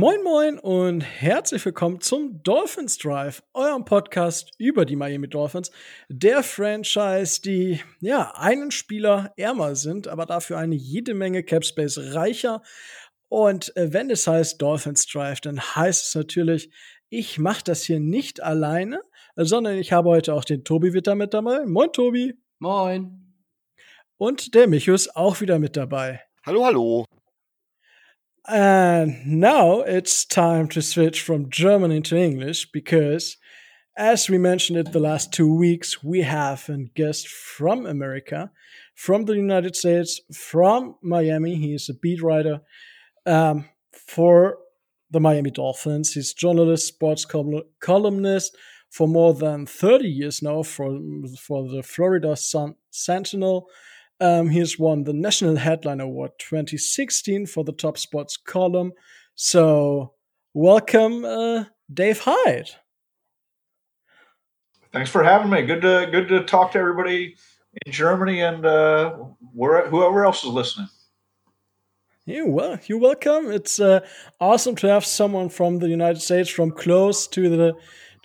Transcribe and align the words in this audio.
Moin 0.00 0.22
Moin 0.24 0.58
und 0.58 1.02
herzlich 1.02 1.62
willkommen 1.66 2.00
zum 2.00 2.42
Dolphins 2.42 2.96
Drive, 2.96 3.42
eurem 3.52 3.84
Podcast 3.84 4.50
über 4.56 4.86
die 4.86 4.96
Miami 4.96 5.28
Dolphins, 5.28 5.70
der 6.08 6.42
Franchise, 6.42 7.42
die 7.42 7.82
ja 8.00 8.32
einen 8.34 8.70
Spieler 8.70 9.34
ärmer 9.36 9.76
sind, 9.76 10.08
aber 10.08 10.24
dafür 10.24 10.56
eine 10.56 10.74
jede 10.74 11.12
Menge 11.12 11.42
Capspace 11.42 12.14
reicher. 12.14 12.62
Und 13.28 13.76
äh, 13.76 13.92
wenn 13.92 14.08
es 14.08 14.26
heißt 14.26 14.62
Dolphins 14.62 15.06
Drive, 15.06 15.42
dann 15.42 15.60
heißt 15.60 16.06
es 16.06 16.14
natürlich, 16.14 16.70
ich 17.10 17.38
mache 17.38 17.64
das 17.64 17.82
hier 17.82 18.00
nicht 18.00 18.42
alleine, 18.42 19.02
sondern 19.36 19.76
ich 19.76 19.92
habe 19.92 20.08
heute 20.08 20.32
auch 20.32 20.46
den 20.46 20.64
Tobi 20.64 20.94
wieder 20.94 21.14
mit 21.14 21.34
dabei. 21.34 21.66
Moin 21.66 21.92
Tobi. 21.92 22.38
Moin. 22.58 23.34
Und 24.16 24.54
der 24.54 24.66
Michus 24.66 25.14
auch 25.14 25.42
wieder 25.42 25.58
mit 25.58 25.76
dabei. 25.76 26.22
Hallo, 26.46 26.64
hallo. 26.64 27.04
And 28.48 29.26
now 29.26 29.80
it's 29.80 30.24
time 30.24 30.68
to 30.68 30.82
switch 30.82 31.22
from 31.22 31.50
German 31.50 31.90
into 31.90 32.16
English 32.16 32.72
because, 32.72 33.36
as 33.96 34.28
we 34.28 34.38
mentioned 34.38 34.78
it 34.78 34.92
the 34.92 34.98
last 34.98 35.32
two 35.32 35.54
weeks, 35.54 36.02
we 36.02 36.22
have 36.22 36.68
a 36.68 36.78
guest 36.94 37.28
from 37.28 37.86
America, 37.86 38.50
from 38.94 39.26
the 39.26 39.34
United 39.34 39.76
States, 39.76 40.20
from 40.32 40.96
Miami. 41.02 41.56
He 41.56 41.74
is 41.74 41.88
a 41.88 41.94
beat 41.94 42.22
writer 42.22 42.60
um, 43.26 43.68
for 43.92 44.58
the 45.10 45.20
Miami 45.20 45.50
Dolphins. 45.50 46.14
He's 46.14 46.32
journalist, 46.32 46.86
sports 46.86 47.24
col- 47.24 47.64
columnist 47.80 48.56
for 48.90 49.06
more 49.06 49.34
than 49.34 49.66
30 49.66 50.08
years 50.08 50.42
now 50.42 50.62
for, 50.62 50.98
for 51.38 51.68
the 51.68 51.82
Florida 51.82 52.36
Sun 52.36 52.74
Sentinel 52.90 53.68
um, 54.20 54.50
he's 54.50 54.78
won 54.78 55.04
the 55.04 55.12
National 55.12 55.56
Headline 55.56 56.00
Award 56.00 56.32
2016 56.38 57.46
for 57.46 57.64
the 57.64 57.72
Top 57.72 57.98
Sports 57.98 58.36
column. 58.36 58.92
So, 59.34 60.14
welcome, 60.52 61.24
uh, 61.24 61.64
Dave 61.92 62.20
Hyde. 62.20 62.70
Thanks 64.92 65.10
for 65.10 65.22
having 65.22 65.50
me. 65.50 65.62
Good 65.62 65.82
to 65.82 66.08
good 66.10 66.28
to 66.28 66.44
talk 66.44 66.72
to 66.72 66.78
everybody 66.78 67.36
in 67.86 67.92
Germany 67.92 68.40
and 68.40 68.66
uh, 68.66 69.10
where, 69.54 69.88
whoever 69.88 70.24
else 70.24 70.42
is 70.42 70.50
listening. 70.50 70.88
Yeah, 72.26 72.44
well, 72.44 72.78
you're 72.86 72.98
welcome. 72.98 73.50
It's 73.50 73.80
uh, 73.80 74.00
awesome 74.40 74.76
to 74.76 74.88
have 74.88 75.04
someone 75.04 75.48
from 75.48 75.78
the 75.78 75.88
United 75.88 76.20
States, 76.20 76.50
from 76.50 76.70
close 76.72 77.26
to 77.28 77.48
the 77.48 77.74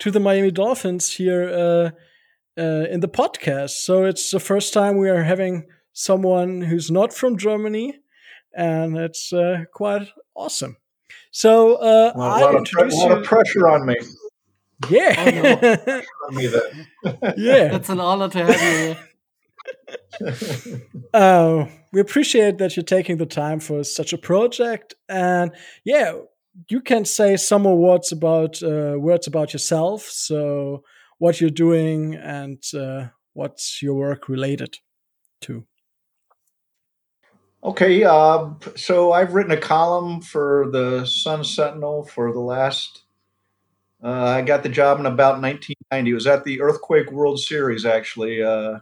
to 0.00 0.10
the 0.10 0.20
Miami 0.20 0.50
Dolphins 0.50 1.10
here 1.10 1.48
uh, 1.48 2.60
uh, 2.60 2.86
in 2.90 3.00
the 3.00 3.08
podcast. 3.08 3.70
So 3.70 4.04
it's 4.04 4.30
the 4.30 4.40
first 4.40 4.74
time 4.74 4.98
we 4.98 5.08
are 5.08 5.22
having 5.22 5.66
someone 5.96 6.60
who's 6.60 6.90
not 6.90 7.10
from 7.10 7.38
Germany, 7.38 7.98
and 8.54 8.98
it's 8.98 9.32
uh, 9.32 9.64
quite 9.72 10.08
awesome. 10.34 10.76
So 11.30 11.76
uh, 11.76 12.12
well, 12.14 12.30
I 12.30 12.54
introduce 12.54 12.94
a 12.94 13.06
lot 13.06 13.18
of 13.18 13.24
pressure 13.24 13.68
on 13.68 13.86
me. 13.86 13.96
Yeah, 14.90 15.14
oh, 15.18 15.30
no. 15.86 16.02
me 16.32 16.48
yeah, 17.38 17.74
it's 17.76 17.88
an 17.88 18.00
honor 18.00 18.28
to 18.28 18.44
have 18.44 18.96
you. 20.20 20.96
uh, 21.14 21.66
we 21.92 22.00
appreciate 22.00 22.58
that 22.58 22.76
you're 22.76 22.84
taking 22.84 23.16
the 23.16 23.24
time 23.24 23.58
for 23.58 23.82
such 23.82 24.12
a 24.12 24.18
project, 24.18 24.94
and 25.08 25.50
yeah, 25.84 26.12
you 26.68 26.82
can 26.82 27.06
say 27.06 27.38
some 27.38 27.62
more 27.62 27.78
words 27.78 28.12
about 28.12 28.62
uh, 28.62 28.96
words 28.98 29.26
about 29.26 29.54
yourself. 29.54 30.02
So, 30.02 30.84
what 31.16 31.40
you're 31.40 31.48
doing 31.48 32.14
and 32.16 32.62
uh, 32.74 33.06
what's 33.32 33.82
your 33.82 33.94
work 33.94 34.28
related 34.28 34.76
to. 35.40 35.64
Okay, 37.66 38.04
uh, 38.04 38.50
so 38.76 39.10
I've 39.10 39.34
written 39.34 39.50
a 39.50 39.56
column 39.56 40.20
for 40.20 40.70
the 40.70 41.04
Sun 41.04 41.42
Sentinel 41.42 42.04
for 42.04 42.32
the 42.32 42.38
last. 42.38 43.02
Uh, 44.00 44.08
I 44.08 44.42
got 44.42 44.62
the 44.62 44.68
job 44.68 45.00
in 45.00 45.06
about 45.06 45.42
1990. 45.42 46.08
It 46.08 46.14
was 46.14 46.28
at 46.28 46.44
the 46.44 46.60
Earthquake 46.60 47.10
World 47.10 47.40
Series, 47.40 47.84
actually, 47.84 48.40
uh, 48.40 48.78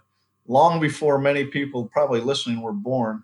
long 0.47 0.83
before 0.83 1.19
many 1.19 1.47
people 1.47 1.87
probably 1.87 2.21
listening 2.21 2.61
were 2.61 2.75
born. 2.75 3.23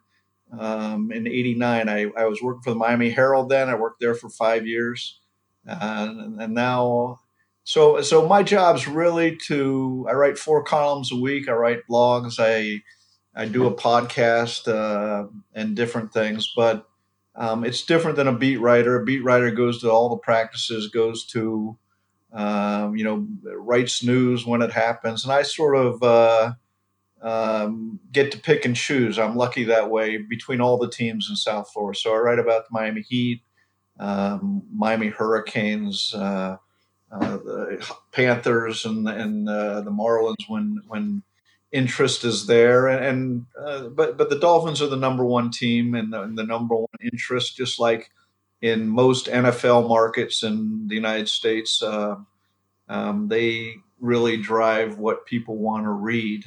Um, 0.59 1.13
in 1.13 1.27
'89, 1.27 1.91
I, 1.91 2.07
I, 2.17 2.25
was 2.25 2.41
working 2.41 2.63
for 2.63 2.71
the 2.71 2.77
Miami 2.77 3.11
Herald. 3.11 3.51
Then 3.51 3.69
I 3.69 3.75
worked 3.75 4.01
there 4.01 4.15
for 4.15 4.31
five 4.31 4.67
years, 4.67 5.21
and, 5.67 6.41
and 6.41 6.55
now, 6.55 7.21
so 7.65 8.01
so 8.01 8.27
my 8.27 8.43
job's 8.43 8.89
really 8.89 9.37
to. 9.49 10.07
I 10.09 10.15
write 10.15 10.39
four 10.39 10.65
columns 10.65 11.13
a 11.13 11.17
week. 11.17 11.51
I 11.51 11.53
write 11.53 11.87
blogs. 11.89 12.37
I 12.39 12.81
I 13.35 13.47
do 13.47 13.67
a 13.67 13.75
podcast 13.75 14.69
uh, 14.69 15.29
and 15.55 15.77
different 15.77 16.13
things, 16.13 16.53
but 16.55 16.87
um, 17.37 17.65
it's 17.65 17.85
different 17.85 18.17
than 18.17 18.27
a 18.29 18.37
beat 18.37 18.57
writer. 18.57 19.01
A 19.01 19.05
beat 19.05 19.23
writer 19.23 19.51
goes 19.51 19.81
to 19.81 19.91
all 19.91 20.09
the 20.09 20.17
practices, 20.17 20.89
goes 20.89 21.25
to 21.27 21.79
um, 22.33 22.97
you 22.97 23.05
know 23.05 23.27
writes 23.57 24.03
news 24.03 24.47
when 24.47 24.63
it 24.63 24.73
happens, 24.73 25.25
and 25.25 25.33
I 25.33 25.43
sort 25.43 25.77
of 25.77 26.03
uh, 26.03 26.53
um, 27.23 28.01
get 28.13 28.33
to 28.33 28.39
pick 28.39 28.65
and 28.65 28.75
choose. 28.75 29.19
I'm 29.19 29.37
lucky 29.37 29.65
that 29.65 29.91
way 29.91 30.19
between 30.19 30.61
all 30.61 30.79
the 30.79 30.91
teams 30.91 31.29
in 31.31 31.37
South 31.37 31.71
Florida. 31.73 31.99
So 31.99 32.15
I 32.15 32.19
write 32.19 32.39
about 32.39 32.65
the 32.65 32.73
Miami 32.73 33.03
Heat, 33.03 33.43
um, 33.99 34.63
Miami 34.73 35.09
Hurricanes. 35.09 36.15
Uh, 36.15 36.57
uh, 37.13 37.39
the 37.39 37.95
Panthers 38.13 38.85
and 38.85 39.09
and 39.09 39.49
uh, 39.49 39.81
the 39.81 39.91
Marlins 39.91 40.49
when 40.49 40.81
when 40.87 41.23
interest 41.73 42.25
is 42.25 42.47
there, 42.47 42.89
and, 42.89 43.05
and 43.05 43.47
uh, 43.59 43.89
but 43.89 44.17
but 44.17 44.31
the 44.31 44.39
Dolphins 44.39 44.83
are 44.83 44.89
the 44.89 44.97
number 44.97 45.25
one 45.25 45.51
team 45.51 45.95
and 45.95 46.13
the, 46.13 46.23
and 46.23 46.37
the, 46.37 46.45
number 46.45 46.75
one 46.75 46.89
interest, 47.01 47.57
just 47.57 47.79
like 47.79 48.11
in 48.61 48.89
most 48.89 49.27
NFL 49.27 49.89
markets 49.89 50.43
in 50.43 50.89
the 50.89 50.95
United 50.95 51.29
States. 51.29 51.83
Uh, 51.83 52.17
um, 52.89 53.29
they 53.29 53.77
really 54.01 54.37
drive 54.37 54.99
what 54.99 55.27
people 55.27 55.57
want 55.57 55.85
to 55.85 55.91
read, 55.91 56.45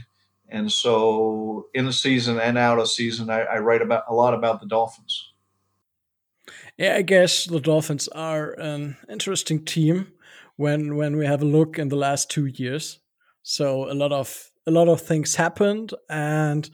and 0.50 0.72
so 0.72 1.68
in 1.74 1.86
the 1.86 1.94
season 1.94 2.40
and 2.40 2.58
out 2.58 2.80
of 2.80 2.90
season, 2.90 3.30
I, 3.30 3.42
I 3.42 3.60
write 3.60 3.82
about 3.82 4.04
a 4.10 4.14
lot 4.14 4.34
about 4.34 4.60
the 4.60 4.68
Dolphins. 4.68 5.32
Yeah, 6.78 6.96
I 6.96 7.02
guess 7.02 7.46
the 7.46 7.62
Dolphins 7.62 8.08
are 8.10 8.52
an 8.60 8.98
interesting 9.08 9.64
team 9.64 10.12
when 10.58 10.98
when 10.98 11.16
we 11.16 11.26
have 11.26 11.42
a 11.42 11.46
look 11.46 11.80
in 11.80 11.88
the 11.88 11.96
last 11.96 12.30
two 12.30 12.46
years. 12.46 13.00
So 13.42 13.90
a 13.90 13.94
lot 13.94 14.12
of 14.12 14.52
a 14.66 14.72
lot 14.72 14.88
of 14.88 15.02
things 15.02 15.36
happened 15.36 15.94
and 16.10 16.70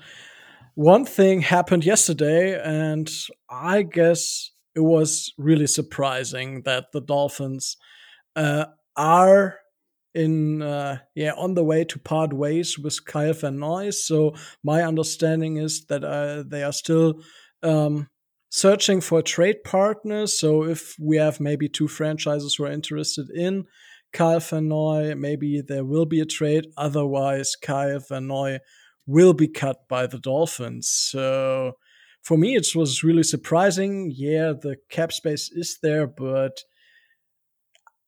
one 0.75 1.05
thing 1.05 1.41
happened 1.41 1.85
yesterday 1.85 2.59
and 2.63 3.09
i 3.49 3.81
guess 3.81 4.51
it 4.75 4.81
was 4.81 5.33
really 5.37 5.67
surprising 5.67 6.61
that 6.63 6.85
the 6.93 7.01
dolphins 7.01 7.77
uh, 8.35 8.65
are 8.95 9.59
in 10.13 10.61
uh, 10.61 10.97
yeah 11.15 11.33
on 11.37 11.53
the 11.53 11.63
way 11.63 11.83
to 11.83 11.99
part 11.99 12.33
ways 12.33 12.77
with 12.77 13.05
Kyle 13.05 13.33
Van 13.33 13.59
Noy. 13.59 13.91
So 13.91 14.35
my 14.63 14.81
understanding 14.81 15.57
is 15.57 15.85
that 15.85 16.03
uh, 16.03 16.43
they 16.47 16.63
are 16.63 16.73
still 16.73 17.21
um, 17.61 18.07
searching 18.49 19.01
for 19.01 19.19
a 19.19 19.23
trade 19.23 19.63
partner. 19.63 20.27
So 20.27 20.63
if 20.63 20.95
we 20.99 21.17
have 21.17 21.39
maybe 21.39 21.69
two 21.69 21.87
franchises 21.87 22.55
who 22.55 22.65
are 22.65 22.71
interested 22.71 23.29
in 23.29 23.65
Kyle 24.13 24.39
Van 24.39 24.67
Noy. 24.67 25.15
Maybe 25.15 25.61
there 25.61 25.85
will 25.85 26.05
be 26.05 26.19
a 26.19 26.25
trade. 26.25 26.67
Otherwise, 26.77 27.55
Kyle 27.55 27.99
Van 27.99 28.27
Noy 28.27 28.59
will 29.05 29.33
be 29.33 29.47
cut 29.47 29.87
by 29.87 30.07
the 30.07 30.19
Dolphins. 30.19 30.89
So 30.89 31.73
for 32.21 32.37
me, 32.37 32.55
it 32.55 32.67
was 32.75 33.03
really 33.03 33.23
surprising. 33.23 34.11
Yeah, 34.15 34.53
the 34.59 34.77
cap 34.89 35.11
space 35.11 35.49
is 35.51 35.79
there, 35.81 36.07
but 36.07 36.61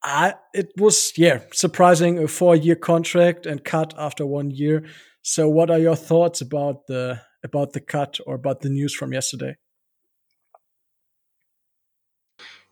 I 0.04 0.34
it 0.54 0.72
was 0.78 1.14
yeah 1.18 1.42
surprising 1.54 2.18
a 2.20 2.28
four 2.28 2.56
year 2.56 2.76
contract 2.76 3.46
and 3.46 3.64
cut 3.64 3.94
after 3.98 4.26
one 4.26 4.52
year. 4.52 4.86
So 5.22 5.48
what 5.48 5.70
are 5.70 5.80
your 5.80 5.96
thoughts 5.96 6.42
about 6.42 6.88
the 6.88 7.22
about 7.44 7.74
the 7.74 7.82
cut 7.82 8.20
or 8.26 8.36
about 8.36 8.62
the 8.62 8.70
news 8.70 8.94
from 8.94 9.14
yesterday? 9.14 9.56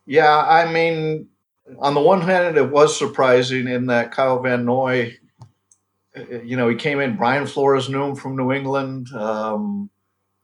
Yeah, 0.06 0.36
I 0.36 0.72
mean, 0.72 1.28
on 1.78 1.94
the 1.94 2.00
one 2.00 2.22
hand, 2.22 2.56
it 2.56 2.70
was 2.70 2.98
surprising 2.98 3.68
in 3.68 3.86
that 3.86 4.12
Kyle 4.12 4.40
Van 4.40 4.64
Noy, 4.64 5.16
you 6.14 6.56
know, 6.56 6.68
he 6.68 6.76
came 6.76 7.00
in. 7.00 7.16
Brian 7.16 7.46
Flores 7.46 7.88
knew 7.88 8.02
him 8.02 8.16
from 8.16 8.36
New 8.36 8.52
England. 8.52 9.12
Um, 9.12 9.90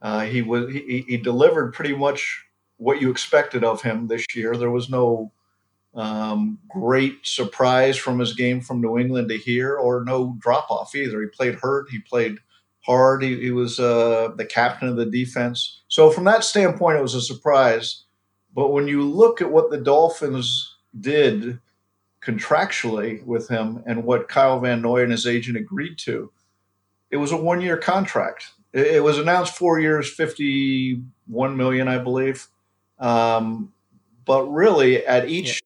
uh, 0.01 0.21
he 0.21 0.43
was 0.43 0.73
he, 0.73 1.05
he, 1.09 1.17
delivered 1.17 1.73
pretty 1.73 1.95
much 1.95 2.45
what 2.77 3.01
you 3.01 3.11
expected 3.11 3.65
of 3.65 3.83
him 3.83 4.07
this 4.07 4.25
year. 4.35 4.57
There 4.57 4.71
was 4.71 4.89
no 4.89 5.33
um, 5.95 6.59
great 6.69 7.27
surprise 7.27 7.97
from 7.97 8.19
his 8.19 8.35
game 8.35 8.61
from 8.61 8.81
New 8.81 8.99
England 8.99 9.31
to 9.31 9.39
here, 9.39 9.75
or 9.75 10.05
no 10.05 10.37
drop 10.39 10.71
off 10.71 10.95
either. 10.95 11.21
He 11.21 11.29
played 11.29 11.57
hurt. 11.57 11.91
He 11.91 11.99
played 11.99 12.39
hard. 12.85 13.23
He, 13.23 13.41
he 13.41 13.51
was 13.51 13.81
uh, 13.81 14.33
the 14.37 14.45
captain 14.45 14.89
of 14.89 14.97
the 14.97 15.07
defense. 15.07 15.83
So 15.89 16.11
from 16.11 16.25
that 16.25 16.45
standpoint, 16.45 16.99
it 16.99 17.03
was 17.03 17.15
a 17.15 17.23
surprise. 17.23 18.05
But 18.55 18.73
when 18.73 18.87
you 18.87 19.03
look 19.03 19.41
at 19.41 19.51
what 19.51 19.71
the 19.71 19.79
Dolphins 19.79 20.76
did 20.99 21.61
contractually 22.23 23.25
with 23.25 23.49
him 23.49 23.83
and 23.87 24.05
what 24.05 24.29
Kyle 24.29 24.59
Van 24.61 24.83
Noy 24.83 25.03
and 25.03 25.13
his 25.13 25.27
agent 25.27 25.57
agreed 25.57 25.99
to, 25.99 26.33
it 27.11 27.17
was 27.17 27.33
a 27.33 27.37
one 27.37 27.61
year 27.61 27.77
contract. 27.77 28.53
It, 28.73 29.03
was 29.03 29.19
announced 29.19 29.57
four 29.57 29.81
years, 29.81 30.13
51 30.13 31.57
million, 31.57 31.89
I 31.89 31.99
believe. 31.99 32.49
Um, 32.99 33.73
but 34.25 34.45
really, 34.47 35.07
at 35.07 35.29
each 35.29 35.63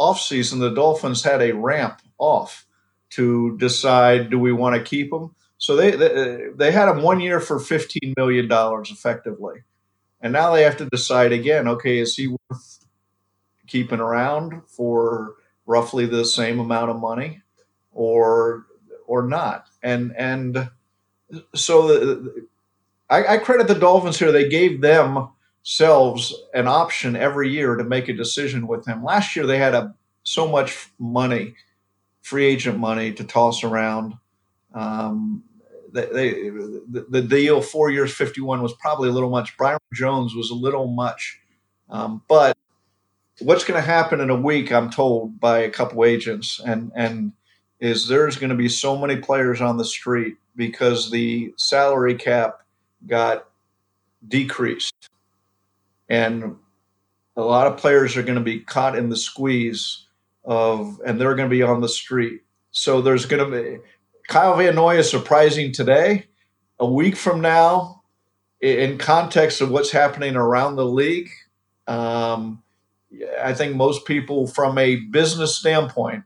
offseason, 0.00 0.60
the 0.60 0.70
Dolphins 0.70 1.22
had 1.22 1.42
a 1.42 1.52
ramp 1.52 2.00
off 2.16 2.66
to 3.10 3.56
decide 3.58 4.30
do 4.30 4.38
we 4.38 4.52
want 4.52 4.76
to 4.76 4.82
keep 4.82 5.12
him. 5.12 5.34
So 5.58 5.76
they, 5.76 5.92
they 5.92 6.48
they 6.54 6.72
had 6.72 6.88
him 6.88 7.02
one 7.02 7.20
year 7.20 7.40
for 7.40 7.58
fifteen 7.58 8.14
million 8.16 8.48
dollars 8.48 8.90
effectively, 8.90 9.62
and 10.20 10.32
now 10.32 10.52
they 10.52 10.62
have 10.62 10.76
to 10.78 10.86
decide 10.86 11.32
again. 11.32 11.68
Okay, 11.68 11.98
is 11.98 12.14
he 12.16 12.28
worth 12.28 12.83
keeping 13.66 14.00
around 14.00 14.62
for 14.66 15.34
roughly 15.66 16.06
the 16.06 16.24
same 16.24 16.60
amount 16.60 16.90
of 16.90 17.00
money, 17.00 17.42
or 17.92 18.66
or 19.06 19.22
not? 19.22 19.66
And 19.82 20.14
and 20.16 20.70
so 21.54 21.88
the, 21.88 22.46
I, 23.10 23.34
I 23.34 23.38
credit 23.38 23.68
the 23.68 23.74
Dolphins 23.74 24.18
here. 24.18 24.32
They 24.32 24.48
gave 24.48 24.80
themselves 24.80 26.34
an 26.52 26.66
option 26.66 27.16
every 27.16 27.50
year 27.50 27.76
to 27.76 27.84
make 27.84 28.08
a 28.08 28.12
decision 28.12 28.66
with 28.66 28.86
him. 28.86 29.04
Last 29.04 29.36
year 29.36 29.46
they 29.46 29.58
had 29.58 29.74
a 29.74 29.94
so 30.24 30.48
much 30.48 30.88
money, 30.98 31.54
free 32.22 32.46
agent 32.46 32.78
money 32.78 33.12
to 33.12 33.24
toss 33.24 33.62
around. 33.62 34.14
Um, 34.72 35.44
they, 35.92 36.06
they 36.06 36.32
the, 36.50 37.06
the, 37.08 37.22
deal 37.22 37.60
four 37.60 37.90
years, 37.90 38.12
fifty 38.12 38.40
one 38.40 38.62
was 38.62 38.74
probably 38.74 39.08
a 39.08 39.12
little 39.12 39.30
much. 39.30 39.56
Byron 39.56 39.78
Jones 39.92 40.34
was 40.34 40.50
a 40.50 40.54
little 40.54 40.88
much, 40.88 41.38
um, 41.88 42.22
but 42.26 42.56
what's 43.40 43.64
going 43.64 43.80
to 43.80 43.86
happen 43.86 44.20
in 44.20 44.30
a 44.30 44.36
week? 44.36 44.72
I'm 44.72 44.90
told 44.90 45.40
by 45.40 45.60
a 45.60 45.70
couple 45.70 46.04
agents, 46.04 46.60
and 46.64 46.92
and 46.94 47.32
is 47.80 48.08
there's 48.08 48.36
going 48.36 48.50
to 48.50 48.56
be 48.56 48.68
so 48.68 48.96
many 48.96 49.16
players 49.16 49.60
on 49.60 49.76
the 49.76 49.84
street 49.84 50.36
because 50.56 51.10
the 51.10 51.52
salary 51.56 52.14
cap 52.14 52.60
got 53.06 53.48
decreased. 54.26 54.94
And 56.08 56.56
a 57.36 57.42
lot 57.42 57.66
of 57.66 57.76
players 57.76 58.16
are 58.16 58.22
going 58.22 58.38
to 58.38 58.44
be 58.44 58.60
caught 58.60 58.96
in 58.96 59.08
the 59.08 59.16
squeeze 59.16 60.06
of, 60.44 61.00
and 61.04 61.20
they're 61.20 61.34
going 61.34 61.48
to 61.48 61.54
be 61.54 61.62
on 61.62 61.80
the 61.80 61.88
street. 61.88 62.42
So 62.70 63.00
there's 63.00 63.26
going 63.26 63.50
to 63.50 63.62
be, 63.62 63.78
Kyle 64.28 64.56
Van 64.56 64.74
Noy 64.74 64.98
is 64.98 65.10
surprising 65.10 65.72
today. 65.72 66.26
A 66.80 66.86
week 66.86 67.16
from 67.16 67.40
now, 67.40 68.02
in 68.60 68.98
context 68.98 69.60
of 69.60 69.70
what's 69.70 69.90
happening 69.90 70.36
around 70.36 70.76
the 70.76 70.86
league, 70.86 71.30
um, 71.86 72.62
I 73.42 73.54
think 73.54 73.76
most 73.76 74.06
people, 74.06 74.46
from 74.46 74.78
a 74.78 74.96
business 74.96 75.56
standpoint, 75.56 76.24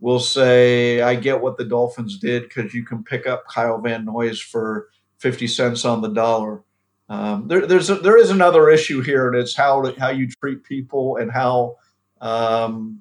will 0.00 0.20
say, 0.20 1.00
I 1.00 1.14
get 1.14 1.40
what 1.40 1.56
the 1.56 1.64
Dolphins 1.64 2.18
did 2.18 2.42
because 2.42 2.74
you 2.74 2.84
can 2.84 3.02
pick 3.02 3.26
up 3.26 3.46
Kyle 3.48 3.78
Van 3.78 4.04
Noy's 4.04 4.40
for 4.40 4.88
50 5.18 5.46
cents 5.46 5.84
on 5.84 6.02
the 6.02 6.08
dollar. 6.08 6.62
Um, 7.08 7.48
there, 7.48 7.66
there's 7.66 7.88
a, 7.88 7.96
there 7.96 8.18
is 8.18 8.30
another 8.30 8.68
issue 8.68 9.00
here, 9.00 9.28
and 9.28 9.36
it's 9.36 9.56
how 9.56 9.94
how 9.96 10.08
you 10.08 10.28
treat 10.28 10.64
people 10.64 11.16
and 11.16 11.30
how 11.30 11.76
um, 12.20 13.00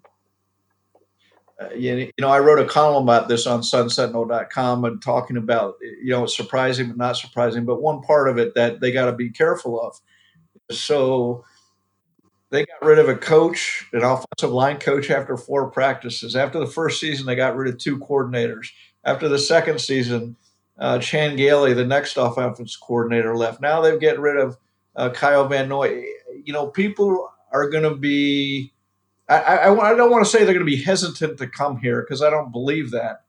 uh, 1.60 1.70
you, 1.74 1.96
you 1.96 2.12
know 2.20 2.30
I 2.30 2.40
wrote 2.40 2.60
a 2.60 2.66
column 2.66 3.04
about 3.04 3.28
this 3.28 3.48
on 3.48 3.62
SunSentinel.com 3.62 4.86
and 4.86 5.02
talking 5.02 5.38
about 5.38 5.76
you 5.82 6.12
know 6.12 6.28
surprising 6.28 6.90
but 6.90 6.98
not 6.98 7.18
surprising, 7.18 7.66
but 7.66 7.82
one 7.82 8.02
part 8.02 8.30
of 8.30 8.38
it 8.38 8.54
that 8.54 8.80
they 8.80 8.92
got 8.92 9.06
to 9.06 9.14
be 9.14 9.32
careful 9.32 9.82
of. 9.82 10.00
So 10.70 11.44
they 12.56 12.66
got 12.66 12.82
rid 12.88 13.00
of 13.00 13.10
a 13.10 13.16
coach, 13.16 13.86
an 13.92 14.04
offensive 14.04 14.52
line 14.52 14.80
coach, 14.80 15.10
after 15.10 15.36
four 15.36 15.70
practices. 15.70 16.36
After 16.36 16.58
the 16.58 16.68
first 16.68 17.02
season, 17.02 17.26
they 17.26 17.36
got 17.36 17.56
rid 17.56 17.74
of 17.74 17.80
two 17.80 18.00
coordinators. 18.00 18.70
After 19.04 19.28
the 19.28 19.38
second 19.38 19.82
season, 19.82 20.38
uh, 20.80 21.00
Chan 21.00 21.36
Gailey, 21.36 21.74
the 21.74 21.86
next 21.86 22.18
offense 22.18 22.76
coordinator, 22.78 23.36
left. 23.36 23.62
Now 23.62 23.82
they've 23.82 24.00
getting 24.00 24.22
rid 24.22 24.38
of 24.38 24.58
uh, 24.96 25.10
Kyle 25.10 25.48
Van 25.48 25.68
Noy. 25.68 26.06
You 26.44 26.54
know, 26.54 26.68
people 26.68 27.30
are 27.52 27.70
going 27.70 27.84
to 27.84 27.96
be. 27.96 28.72
I, 29.28 29.38
I, 29.38 29.92
I, 29.92 29.96
don't 29.96 30.12
want 30.12 30.24
to 30.24 30.30
say 30.30 30.40
they're 30.40 30.54
going 30.54 30.60
to 30.60 30.66
be 30.66 30.84
hesitant 30.84 31.40
to 31.40 31.48
come 31.48 31.78
here 31.78 32.02
because 32.02 32.22
I 32.22 32.30
don't 32.30 32.52
believe 32.52 32.92
that, 32.92 33.24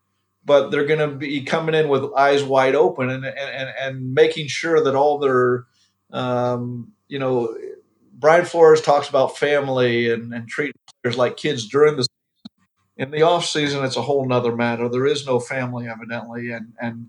but 0.45 0.69
they're 0.69 0.85
going 0.85 1.01
to 1.01 1.17
be 1.17 1.43
coming 1.43 1.75
in 1.75 1.89
with 1.89 2.13
eyes 2.15 2.45
wide 2.45 2.75
open 2.75 3.09
and 3.09 3.25
and, 3.25 3.71
and 3.81 4.15
making 4.15 4.49
sure 4.49 4.85
that 4.85 4.95
all 4.95 5.19
their, 5.19 5.65
um, 6.13 6.93
you 7.09 7.19
know, 7.19 7.57
Brian 8.19 8.47
Flores 8.47 8.81
talks 8.81 9.09
about 9.09 9.37
family 9.37 10.11
and, 10.11 10.33
and 10.33 10.49
treating 10.49 10.75
players 11.03 11.19
like 11.19 11.37
kids 11.37 11.69
during 11.69 11.97
the 11.97 12.07
in 12.97 13.11
the 13.11 13.23
off 13.23 13.45
season. 13.45 13.85
It's 13.85 13.97
a 13.97 14.03
whole 14.03 14.27
nother 14.27 14.57
matter. 14.57 14.89
There 14.89 15.07
is 15.07 15.27
no 15.27 15.39
family 15.39 15.87
evidently, 15.87 16.53
and 16.53 16.73
and 16.81 17.09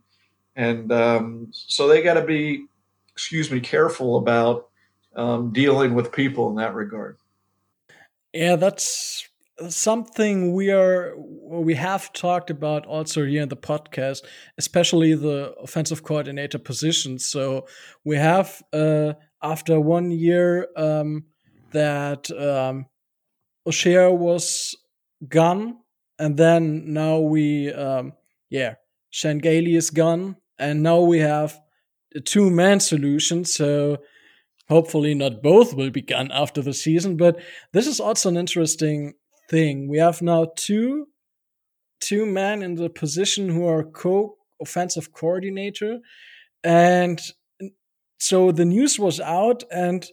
and 0.56 0.92
um, 0.92 1.48
so 1.52 1.88
they 1.88 2.02
got 2.02 2.16
to 2.16 2.26
be, 2.26 2.66
excuse 3.14 3.50
me, 3.50 3.62
careful 3.62 4.18
about 4.18 4.68
um, 5.16 5.54
dealing 5.54 5.94
with 5.94 6.12
people 6.12 6.50
in 6.50 6.56
that 6.56 6.76
regard. 6.76 7.18
Yeah, 8.34 8.58
that's 8.58 9.28
something 9.70 10.54
we 10.54 10.72
are 10.72 11.16
we 11.18 11.74
have 11.74 12.12
talked 12.14 12.50
about 12.50 12.86
also 12.86 13.26
here 13.26 13.42
in 13.42 13.50
the 13.50 13.56
podcast, 13.56 14.24
especially 14.58 15.14
the 15.14 15.54
offensive 15.54 16.04
coordinator 16.04 16.60
position. 16.60 17.18
So 17.18 17.66
we 18.04 18.18
have 18.18 18.62
uh, 18.74 19.14
after 19.42 19.80
one 19.80 20.12
year 20.12 20.68
um, 20.76 21.26
that 21.72 22.30
um, 22.32 22.86
O'Shea 23.66 24.12
was 24.12 24.76
gone, 25.28 25.78
and 26.20 26.38
then 26.38 26.94
now 26.94 27.20
we 27.20 27.72
um, 27.74 28.14
yeah 28.50 28.76
Chan 29.12 29.40
Gailey 29.40 29.76
is 29.76 29.90
gone, 29.90 30.38
and 30.60 30.84
now 30.84 31.02
we 31.02 31.20
have 31.20 31.60
a 32.16 32.20
two 32.20 32.50
man 32.50 32.80
solution. 32.80 33.46
So 33.46 33.98
hopefully, 34.70 35.14
not 35.14 35.42
both 35.42 35.74
will 35.74 35.90
be 35.90 36.02
gone 36.02 36.32
after 36.32 36.62
the 36.62 36.74
season. 36.74 37.18
But 37.18 37.40
this 37.74 37.88
is 37.88 38.00
also 38.00 38.30
an 38.30 38.38
interesting 38.38 39.14
thing. 39.50 39.88
We 39.88 39.98
have 39.98 40.22
now 40.22 40.48
two 40.56 41.08
two 42.00 42.26
men 42.26 42.62
in 42.62 42.76
the 42.76 42.90
position 42.90 43.50
who 43.50 43.66
are 43.68 43.84
co 43.84 44.38
offensive 44.62 45.14
coordinator, 45.14 46.00
and 46.64 47.20
so 48.20 48.52
the 48.52 48.66
news 48.66 49.00
was 49.00 49.20
out, 49.20 49.64
and 49.72 50.06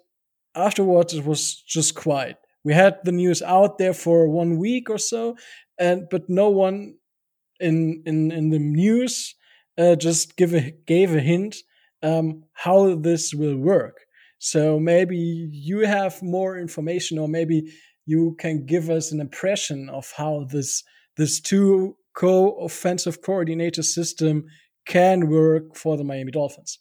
afterwards 0.54 1.14
it 1.14 1.24
was 1.24 1.62
just 1.66 1.94
quiet. 1.94 2.36
We 2.64 2.72
had 2.72 2.98
the 3.04 3.12
news 3.12 3.42
out 3.42 3.78
there 3.78 3.94
for 3.94 4.28
one 4.28 4.58
week 4.58 4.88
or 4.88 4.98
so, 4.98 5.36
and 5.78 6.08
but 6.10 6.28
no 6.28 6.48
one 6.48 6.94
in 7.60 8.02
in 8.06 8.30
in 8.30 8.50
the 8.50 8.58
news 8.58 9.34
uh, 9.78 9.96
just 9.96 10.36
give 10.36 10.54
a 10.54 10.72
gave 10.86 11.14
a 11.14 11.20
hint 11.20 11.56
um, 12.02 12.44
how 12.52 12.94
this 12.94 13.34
will 13.34 13.56
work. 13.56 14.00
So 14.38 14.78
maybe 14.78 15.16
you 15.16 15.80
have 15.80 16.22
more 16.22 16.58
information, 16.58 17.18
or 17.18 17.28
maybe 17.28 17.72
you 18.06 18.36
can 18.38 18.66
give 18.66 18.90
us 18.90 19.12
an 19.12 19.20
impression 19.20 19.88
of 19.88 20.12
how 20.16 20.46
this 20.50 20.84
this 21.16 21.40
two 21.40 21.96
co-offensive 22.14 23.22
coordinator 23.22 23.82
system 23.82 24.44
can 24.86 25.28
work 25.28 25.74
for 25.74 25.96
the 25.96 26.04
Miami 26.04 26.30
Dolphins. 26.30 26.78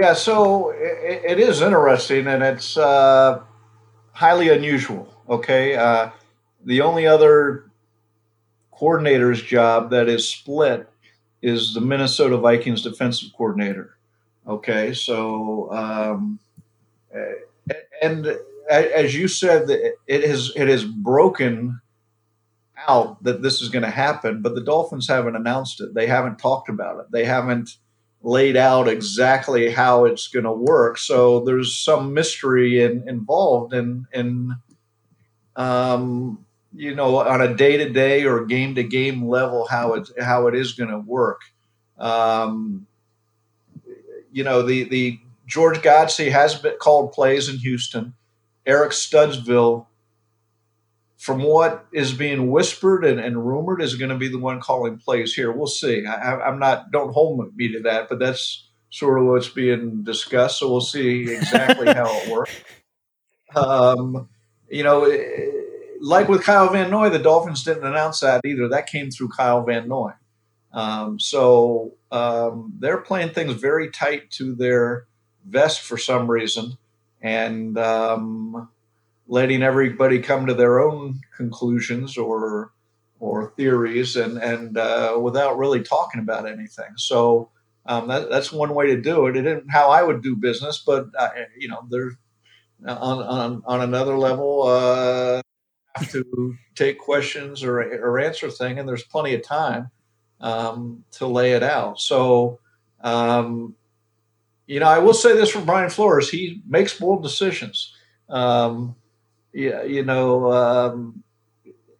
Yeah, 0.00 0.14
so 0.14 0.70
it, 0.70 1.22
it 1.32 1.38
is 1.38 1.60
interesting, 1.60 2.26
and 2.26 2.42
it's 2.42 2.78
uh, 2.78 3.42
highly 4.12 4.48
unusual. 4.48 5.14
Okay, 5.28 5.76
uh, 5.76 6.08
the 6.64 6.80
only 6.80 7.06
other 7.06 7.70
coordinator's 8.70 9.42
job 9.42 9.90
that 9.90 10.08
is 10.08 10.26
split 10.26 10.88
is 11.42 11.74
the 11.74 11.82
Minnesota 11.82 12.38
Vikings 12.38 12.80
defensive 12.80 13.28
coordinator. 13.36 13.98
Okay, 14.48 14.94
so 14.94 15.70
um, 15.70 16.38
and 18.00 18.38
as 18.70 19.14
you 19.14 19.28
said, 19.28 19.68
it 20.06 20.24
has 20.24 20.50
it 20.56 20.68
has 20.68 20.82
broken 20.82 21.82
out 22.88 23.22
that 23.22 23.42
this 23.42 23.60
is 23.60 23.68
going 23.68 23.84
to 23.84 23.90
happen, 23.90 24.40
but 24.40 24.54
the 24.54 24.62
Dolphins 24.62 25.08
haven't 25.08 25.36
announced 25.36 25.78
it. 25.82 25.92
They 25.92 26.06
haven't 26.06 26.38
talked 26.38 26.70
about 26.70 27.00
it. 27.00 27.12
They 27.12 27.26
haven't 27.26 27.76
laid 28.22 28.56
out 28.56 28.88
exactly 28.88 29.70
how 29.70 30.04
it's 30.04 30.28
going 30.28 30.44
to 30.44 30.52
work. 30.52 30.98
So 30.98 31.40
there's 31.40 31.76
some 31.76 32.12
mystery 32.12 32.82
in, 32.82 33.08
involved 33.08 33.72
in 33.72 34.06
in 34.12 34.56
um, 35.56 36.44
you 36.74 36.94
know, 36.94 37.18
on 37.18 37.40
a 37.40 37.54
day 37.54 37.76
to 37.76 37.88
day 37.88 38.24
or 38.24 38.44
game 38.44 38.74
to 38.76 38.82
game 38.84 39.26
level, 39.26 39.66
how 39.66 39.94
it 39.94 40.08
how 40.20 40.46
it 40.46 40.54
is 40.54 40.72
going 40.72 40.90
to 40.90 40.98
work. 40.98 41.40
Um, 41.98 42.86
you 44.32 44.44
know, 44.44 44.62
the 44.62 44.84
the 44.84 45.20
George 45.46 45.78
Godsey 45.78 46.30
has 46.30 46.54
been 46.54 46.76
called 46.80 47.12
plays 47.12 47.48
in 47.48 47.58
Houston. 47.58 48.14
Eric 48.66 48.92
Studesville, 48.92 49.86
from 51.20 51.42
what 51.42 51.86
is 51.92 52.12
being 52.12 52.50
whispered 52.50 53.04
and, 53.04 53.20
and 53.20 53.46
rumored, 53.46 53.82
is 53.82 53.94
going 53.94 54.10
to 54.10 54.16
be 54.16 54.28
the 54.28 54.38
one 54.38 54.60
calling 54.60 54.96
plays 54.96 55.34
here. 55.34 55.52
We'll 55.52 55.66
see. 55.66 56.06
I, 56.06 56.40
I'm 56.40 56.58
not. 56.58 56.90
Don't 56.90 57.12
hold 57.12 57.54
me 57.56 57.72
to 57.72 57.80
that, 57.80 58.08
but 58.08 58.18
that's 58.18 58.66
sort 58.90 59.20
of 59.20 59.26
what's 59.26 59.48
being 59.48 60.02
discussed. 60.02 60.58
So 60.58 60.70
we'll 60.70 60.80
see 60.80 61.30
exactly 61.30 61.86
how 61.94 62.06
it 62.08 62.28
works. 62.28 62.52
Um, 63.54 64.28
you 64.68 64.84
know 64.84 65.04
like 66.00 66.28
with 66.28 66.42
Kyle 66.42 66.68
Van 66.70 66.90
Noy, 66.90 67.10
the 67.10 67.18
Dolphins 67.18 67.62
didn't 67.62 67.86
announce 67.86 68.20
that 68.20 68.40
either. 68.44 68.68
That 68.68 68.86
came 68.86 69.10
through 69.10 69.28
Kyle 69.28 69.62
Van 69.62 69.86
Noy. 69.86 70.12
Um, 70.72 71.18
so 71.20 71.94
um, 72.10 72.72
they're 72.78 72.98
playing 72.98 73.30
things 73.30 73.54
very 73.54 73.90
tight 73.90 74.30
to 74.32 74.54
their 74.54 75.06
vest 75.46 75.82
for 75.82 75.98
some 75.98 76.30
reason, 76.30 76.78
and 77.20 77.76
um, 77.78 78.68
letting 79.30 79.62
everybody 79.62 80.18
come 80.18 80.44
to 80.46 80.54
their 80.54 80.80
own 80.80 81.20
conclusions 81.36 82.18
or 82.18 82.72
or 83.20 83.52
theories 83.56 84.16
and 84.16 84.36
and 84.38 84.76
uh, 84.76 85.16
without 85.22 85.56
really 85.56 85.82
talking 85.82 86.20
about 86.20 86.48
anything. 86.48 86.90
So 86.96 87.48
um, 87.86 88.08
that, 88.08 88.28
that's 88.28 88.52
one 88.52 88.74
way 88.74 88.88
to 88.88 89.00
do 89.00 89.26
it. 89.26 89.36
It 89.36 89.46
isn't 89.46 89.70
how 89.70 89.88
I 89.88 90.02
would 90.02 90.22
do 90.22 90.36
business, 90.36 90.82
but 90.84 91.06
uh, 91.16 91.30
you 91.56 91.68
know, 91.68 91.86
there's 91.88 92.14
on 92.84 93.22
on 93.22 93.62
on 93.64 93.80
another 93.80 94.18
level. 94.18 94.64
Uh, 94.66 95.42
have 95.96 96.10
to 96.12 96.56
take 96.74 96.98
questions 96.98 97.62
or, 97.64 97.80
or 97.80 98.18
answer 98.18 98.50
thing, 98.50 98.78
and 98.78 98.88
there's 98.88 99.02
plenty 99.02 99.34
of 99.34 99.42
time 99.42 99.90
um, 100.40 101.04
to 101.12 101.26
lay 101.26 101.52
it 101.52 101.62
out. 101.62 102.00
So, 102.00 102.60
um, 103.00 103.74
you 104.66 104.78
know, 104.80 104.86
I 104.86 104.98
will 104.98 105.14
say 105.14 105.34
this 105.34 105.50
for 105.50 105.60
Brian 105.60 105.90
Flores: 105.90 106.30
he 106.30 106.62
makes 106.66 106.98
bold 106.98 107.22
decisions. 107.22 107.94
Um, 108.28 108.94
yeah, 109.52 109.82
you 109.82 110.04
know, 110.04 110.52
um, 110.52 111.22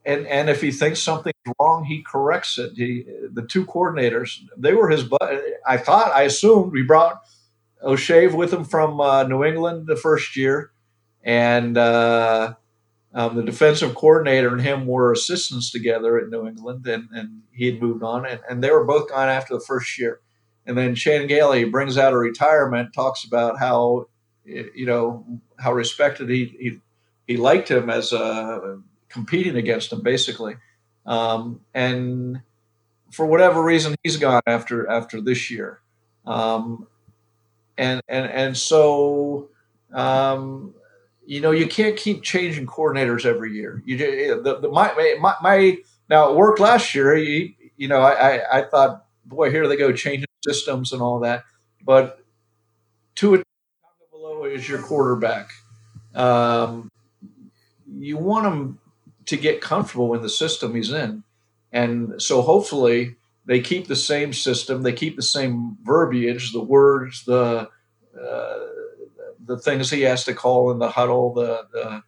and 0.04 0.26
and 0.26 0.48
if 0.48 0.60
he 0.60 0.70
thinks 0.70 1.02
something's 1.02 1.34
wrong, 1.58 1.84
he 1.84 2.02
corrects 2.02 2.58
it. 2.58 2.72
He, 2.74 3.04
the 3.32 3.42
two 3.42 3.66
coordinators, 3.66 4.38
they 4.56 4.74
were 4.74 4.88
his. 4.88 5.04
But 5.04 5.42
I 5.66 5.76
thought, 5.76 6.12
I 6.12 6.22
assumed, 6.22 6.72
we 6.72 6.82
brought 6.82 7.20
O'Shea 7.82 8.28
with 8.28 8.52
him 8.52 8.64
from 8.64 9.00
uh, 9.00 9.24
New 9.24 9.44
England 9.44 9.86
the 9.86 9.96
first 9.96 10.36
year, 10.36 10.70
and 11.22 11.76
uh, 11.76 12.54
um, 13.12 13.36
the 13.36 13.42
defensive 13.42 13.94
coordinator 13.94 14.52
and 14.52 14.60
him 14.60 14.86
were 14.86 15.12
assistants 15.12 15.70
together 15.70 16.18
at 16.18 16.28
New 16.28 16.46
England, 16.46 16.86
and, 16.86 17.08
and 17.12 17.42
he 17.52 17.66
had 17.66 17.82
moved 17.82 18.02
on, 18.02 18.24
and, 18.24 18.40
and 18.48 18.62
they 18.62 18.70
were 18.70 18.84
both 18.84 19.10
gone 19.10 19.28
after 19.28 19.54
the 19.54 19.64
first 19.64 19.98
year. 19.98 20.20
And 20.66 20.78
then 20.78 20.94
Chan 20.94 21.26
Gailey 21.26 21.64
brings 21.64 21.98
out 21.98 22.12
a 22.12 22.16
retirement, 22.16 22.92
talks 22.92 23.24
about 23.24 23.58
how 23.58 24.06
you 24.44 24.86
know 24.86 25.24
how 25.58 25.72
respected 25.72 26.28
he 26.28 26.44
he, 26.58 26.80
he 27.30 27.36
liked 27.36 27.70
him 27.70 27.88
as 27.88 28.12
a 28.12 28.80
competing 29.08 29.56
against 29.56 29.92
him 29.92 30.02
basically, 30.02 30.56
um, 31.06 31.60
and 31.72 32.40
for 33.12 33.24
whatever 33.24 33.62
reason 33.62 33.94
he's 34.02 34.16
gone 34.16 34.42
after 34.48 34.88
after 34.90 35.20
this 35.20 35.48
year, 35.48 35.78
um, 36.26 36.88
and 37.78 38.02
and 38.08 38.26
and 38.26 38.56
so 38.56 39.48
um, 39.92 40.74
you 41.24 41.40
know, 41.40 41.52
you 41.52 41.68
can't 41.68 41.96
keep 41.96 42.24
changing 42.24 42.66
coordinators 42.66 43.24
every 43.24 43.52
year. 43.52 43.80
You 43.86 43.96
the, 44.42 44.58
the 44.58 44.68
my, 44.68 44.92
my, 45.20 45.34
my 45.40 45.78
now 46.08 46.30
it 46.30 46.36
worked 46.36 46.58
last 46.58 46.92
year. 46.92 47.16
You, 47.16 47.54
you 47.76 47.86
know, 47.86 48.00
I, 48.00 48.38
I, 48.38 48.58
I 48.58 48.62
thought, 48.64 49.06
boy, 49.24 49.52
here 49.52 49.68
they 49.68 49.76
go 49.76 49.92
changing 49.92 50.26
systems 50.44 50.92
and 50.92 51.00
all 51.00 51.20
that. 51.20 51.44
But 51.84 52.20
two 53.14 53.44
below 54.10 54.44
is 54.44 54.68
your 54.68 54.82
quarterback. 54.82 55.50
Um, 56.16 56.90
you 58.00 58.16
want 58.16 58.46
him 58.46 58.78
to 59.26 59.36
get 59.36 59.60
comfortable 59.60 60.14
in 60.14 60.22
the 60.22 60.28
system 60.28 60.74
he's 60.74 60.90
in, 60.90 61.22
and 61.72 62.20
so 62.20 62.42
hopefully 62.42 63.16
they 63.46 63.60
keep 63.60 63.86
the 63.86 63.96
same 63.96 64.32
system. 64.32 64.82
They 64.82 64.92
keep 64.92 65.16
the 65.16 65.22
same 65.22 65.76
verbiage, 65.82 66.52
the 66.52 66.62
words, 66.62 67.24
the 67.24 67.68
uh, 68.20 68.58
the 69.44 69.58
things 69.58 69.90
he 69.90 70.02
has 70.02 70.24
to 70.24 70.34
call 70.34 70.70
in 70.70 70.78
the 70.78 70.90
huddle, 70.90 71.34
the 71.34 71.66
the 71.72 72.02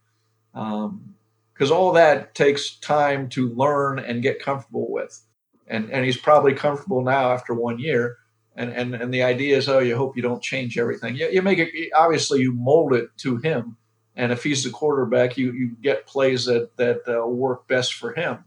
because 0.52 1.70
um, 1.70 1.76
all 1.76 1.92
that 1.92 2.34
takes 2.34 2.76
time 2.76 3.28
to 3.30 3.48
learn 3.50 3.98
and 3.98 4.22
get 4.22 4.42
comfortable 4.42 4.90
with, 4.90 5.22
and 5.66 5.90
and 5.90 6.04
he's 6.04 6.16
probably 6.16 6.54
comfortable 6.54 7.02
now 7.02 7.32
after 7.32 7.54
one 7.54 7.78
year. 7.78 8.18
And, 8.54 8.70
and, 8.70 8.94
and 8.94 9.14
the 9.14 9.22
idea 9.22 9.56
is, 9.56 9.66
oh, 9.66 9.78
you 9.78 9.96
hope 9.96 10.14
you 10.14 10.22
don't 10.22 10.42
change 10.42 10.76
everything. 10.76 11.16
You, 11.16 11.26
you 11.32 11.40
make 11.40 11.58
it 11.58 11.70
obviously 11.94 12.40
you 12.40 12.52
mold 12.52 12.92
it 12.92 13.08
to 13.18 13.38
him, 13.38 13.78
and 14.16 14.32
if 14.32 14.42
he's 14.42 14.64
the 14.64 14.70
quarterback, 14.70 15.36
you 15.36 15.52
you 15.52 15.76
get 15.82 16.06
plays 16.06 16.44
that 16.46 16.76
that 16.76 17.02
uh, 17.08 17.26
work 17.26 17.66
best 17.66 17.94
for 17.94 18.12
him. 18.12 18.44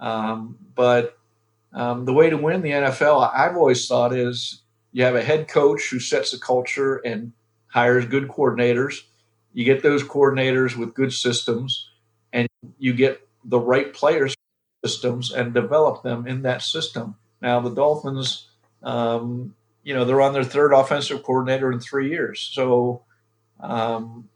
Um, 0.00 0.58
but 0.74 1.18
um, 1.72 2.04
the 2.04 2.12
way 2.12 2.30
to 2.30 2.36
win 2.36 2.62
the 2.62 2.70
NFL, 2.70 3.30
I've 3.34 3.56
always 3.56 3.86
thought 3.86 4.12
is 4.12 4.62
you 4.92 5.04
have 5.04 5.14
a 5.14 5.22
head 5.22 5.48
coach 5.48 5.90
who 5.90 6.00
sets 6.00 6.32
the 6.32 6.38
culture 6.38 6.96
and 6.96 7.32
hires 7.68 8.06
good 8.06 8.28
coordinators. 8.28 9.02
You 9.52 9.64
get 9.64 9.82
those 9.82 10.02
coordinators 10.02 10.76
with 10.76 10.94
good 10.94 11.12
systems, 11.12 11.90
and 12.32 12.48
you 12.78 12.92
get 12.92 13.26
the 13.44 13.60
right 13.60 13.92
players 13.92 14.34
systems 14.84 15.32
and 15.32 15.54
develop 15.54 16.02
them 16.02 16.26
in 16.26 16.42
that 16.42 16.62
system. 16.62 17.16
Now 17.40 17.60
the 17.60 17.74
Dolphins, 17.74 18.48
um, 18.82 19.54
you 19.82 19.94
know, 19.94 20.04
they're 20.04 20.20
on 20.20 20.32
their 20.32 20.44
third 20.44 20.72
offensive 20.72 21.22
coordinator 21.22 21.72
in 21.72 21.80
three 21.80 22.10
years. 22.10 22.40
So, 22.52 23.02
um, 23.60 24.28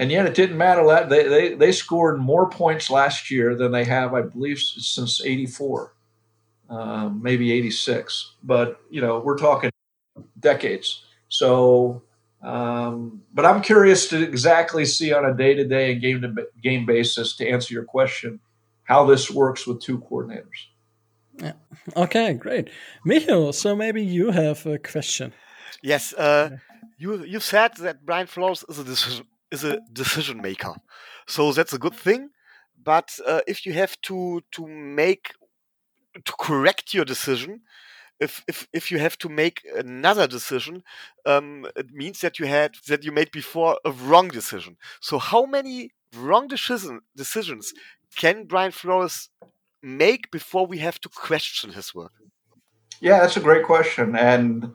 and 0.00 0.10
yet 0.10 0.24
it 0.24 0.32
didn't 0.32 0.56
matter. 0.56 1.06
They, 1.06 1.28
they 1.28 1.54
they 1.54 1.72
scored 1.72 2.18
more 2.18 2.48
points 2.48 2.88
last 2.88 3.30
year 3.30 3.54
than 3.54 3.70
they 3.70 3.84
have, 3.84 4.14
I 4.14 4.22
believe, 4.22 4.58
since 4.58 5.22
'84, 5.22 5.92
um, 6.70 7.22
maybe 7.22 7.52
'86. 7.52 8.32
But 8.42 8.80
you 8.88 9.02
know, 9.02 9.18
we're 9.18 9.36
talking 9.36 9.70
decades. 10.40 11.04
So 11.28 12.02
um, 12.40 13.20
but 13.34 13.44
I'm 13.44 13.60
curious 13.60 14.08
to 14.08 14.22
exactly 14.22 14.86
see 14.86 15.12
on 15.12 15.26
a 15.26 15.34
day 15.34 15.52
to 15.52 15.64
day 15.68 15.92
and 15.92 16.00
game 16.00 16.22
to 16.22 16.46
game 16.62 16.86
basis 16.86 17.36
to 17.36 17.46
answer 17.46 17.74
your 17.74 17.84
question 17.84 18.40
how 18.84 19.04
this 19.04 19.30
works 19.30 19.66
with 19.66 19.82
two 19.82 19.98
coordinators. 19.98 20.68
Yeah. 21.38 21.52
Okay, 21.94 22.32
great. 22.32 22.70
Michael, 23.04 23.52
so 23.52 23.76
maybe 23.76 24.02
you 24.02 24.30
have 24.30 24.64
a 24.64 24.78
question. 24.78 25.34
Yes. 25.82 26.14
Uh, 26.14 26.56
you 26.96 27.22
you 27.22 27.38
said 27.38 27.76
that 27.80 28.06
Brian 28.06 28.26
Flores 28.26 28.64
is 28.66 28.78
a 28.78 28.84
decision 28.84 29.26
is 29.50 29.64
a 29.64 29.80
decision 29.92 30.40
maker, 30.40 30.74
so 31.26 31.52
that's 31.52 31.72
a 31.72 31.78
good 31.78 31.94
thing. 31.94 32.30
But 32.82 33.18
uh, 33.26 33.40
if 33.46 33.66
you 33.66 33.72
have 33.74 34.00
to 34.02 34.42
to 34.52 34.66
make 34.66 35.32
to 36.24 36.32
correct 36.38 36.94
your 36.94 37.04
decision, 37.04 37.62
if 38.20 38.44
if 38.46 38.68
if 38.72 38.90
you 38.90 38.98
have 38.98 39.16
to 39.18 39.28
make 39.28 39.62
another 39.76 40.26
decision, 40.26 40.82
um, 41.26 41.66
it 41.76 41.90
means 41.92 42.20
that 42.20 42.38
you 42.38 42.46
had 42.46 42.74
that 42.86 43.04
you 43.04 43.12
made 43.12 43.30
before 43.32 43.78
a 43.84 43.90
wrong 43.90 44.28
decision. 44.28 44.76
So 45.00 45.18
how 45.18 45.46
many 45.46 45.90
wrong 46.14 46.48
decision, 46.48 47.00
decisions 47.16 47.72
can 48.16 48.44
Brian 48.44 48.72
Flores 48.72 49.30
make 49.82 50.30
before 50.30 50.66
we 50.66 50.78
have 50.78 51.00
to 51.00 51.08
question 51.08 51.72
his 51.72 51.94
work? 51.94 52.12
Yeah, 53.00 53.20
that's 53.20 53.36
a 53.36 53.40
great 53.40 53.64
question, 53.64 54.14
and 54.14 54.74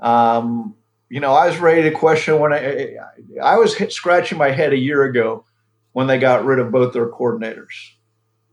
um, 0.00 0.74
you 1.10 1.20
know, 1.20 1.32
I 1.32 1.48
was 1.48 1.58
ready 1.58 1.82
to 1.82 1.90
question 1.90 2.38
when 2.38 2.52
I 2.52 2.94
I 3.42 3.56
was 3.56 3.74
hit, 3.74 3.92
scratching 3.92 4.38
my 4.38 4.52
head 4.52 4.72
a 4.72 4.78
year 4.78 5.02
ago 5.02 5.44
when 5.92 6.06
they 6.06 6.18
got 6.18 6.44
rid 6.44 6.60
of 6.60 6.70
both 6.70 6.92
their 6.92 7.08
coordinators. 7.08 7.90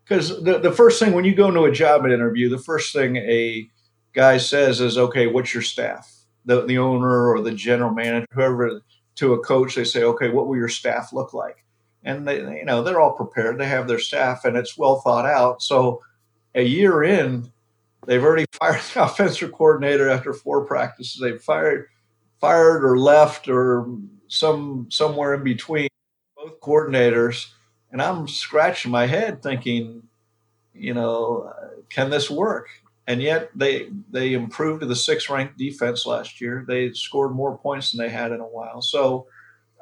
Because 0.04 0.42
the, 0.44 0.58
the 0.58 0.72
first 0.72 1.00
thing 1.00 1.14
when 1.14 1.24
you 1.24 1.36
go 1.36 1.50
into 1.50 1.66
a 1.66 1.72
job 1.72 2.06
interview, 2.06 2.50
the 2.50 2.58
first 2.58 2.94
thing 2.94 3.18
a 3.18 3.70
guy 4.14 4.38
says 4.38 4.82
is, 4.82 4.98
okay, 4.98 5.28
what's 5.28 5.54
your 5.54 5.64
staff? 5.64 6.12
The, 6.46 6.66
the 6.66 6.78
owner 6.78 7.30
or 7.30 7.42
the 7.42 7.52
general 7.52 7.92
manager, 7.92 8.26
whoever, 8.32 8.82
to 9.16 9.34
a 9.34 9.40
coach, 9.40 9.76
they 9.76 9.84
say, 9.84 10.04
okay, 10.04 10.30
what 10.30 10.48
will 10.48 10.56
your 10.56 10.70
staff 10.70 11.14
look 11.14 11.34
like? 11.34 11.64
And 12.04 12.28
they, 12.28 12.40
you 12.40 12.66
know, 12.66 12.82
they're 12.82 13.02
all 13.02 13.14
prepared. 13.14 13.58
They 13.58 13.68
have 13.68 13.88
their 13.88 14.00
staff, 14.00 14.46
and 14.46 14.56
it's 14.56 14.78
well 14.78 15.02
thought 15.02 15.26
out. 15.26 15.62
So, 15.62 16.02
a 16.56 16.64
year 16.64 17.04
in, 17.04 17.52
they've 18.06 18.24
already 18.24 18.46
fired 18.54 18.82
the 18.94 19.04
offensive 19.04 19.52
coordinator 19.52 20.10
after 20.10 20.34
four 20.34 20.66
practices. 20.66 21.20
They've 21.22 21.42
fired, 21.42 21.88
fired 22.40 22.84
or 22.86 22.98
left 22.98 23.48
or 23.48 23.88
some 24.28 24.88
somewhere 24.90 25.34
in 25.34 25.44
between 25.44 25.88
both 26.36 26.60
coordinators, 26.60 27.48
and 27.92 28.02
I'm 28.02 28.28
scratching 28.28 28.92
my 28.92 29.08
head 29.08 29.42
thinking, 29.42 30.04
you 30.74 30.94
know, 30.94 31.54
can 31.90 32.10
this 32.10 32.30
work? 32.30 32.70
and 33.08 33.22
yet 33.22 33.50
they 33.56 33.88
they 34.12 34.34
improved 34.34 34.82
to 34.82 34.86
the 34.86 34.96
sixth 34.96 35.30
ranked 35.30 35.58
defense 35.58 36.06
last 36.06 36.40
year. 36.42 36.66
They 36.68 36.92
scored 36.92 37.32
more 37.34 37.58
points 37.58 37.92
than 37.92 38.06
they 38.06 38.12
had 38.12 38.34
in 38.34 38.42
a 38.42 38.46
while. 38.46 38.82
So, 38.82 39.28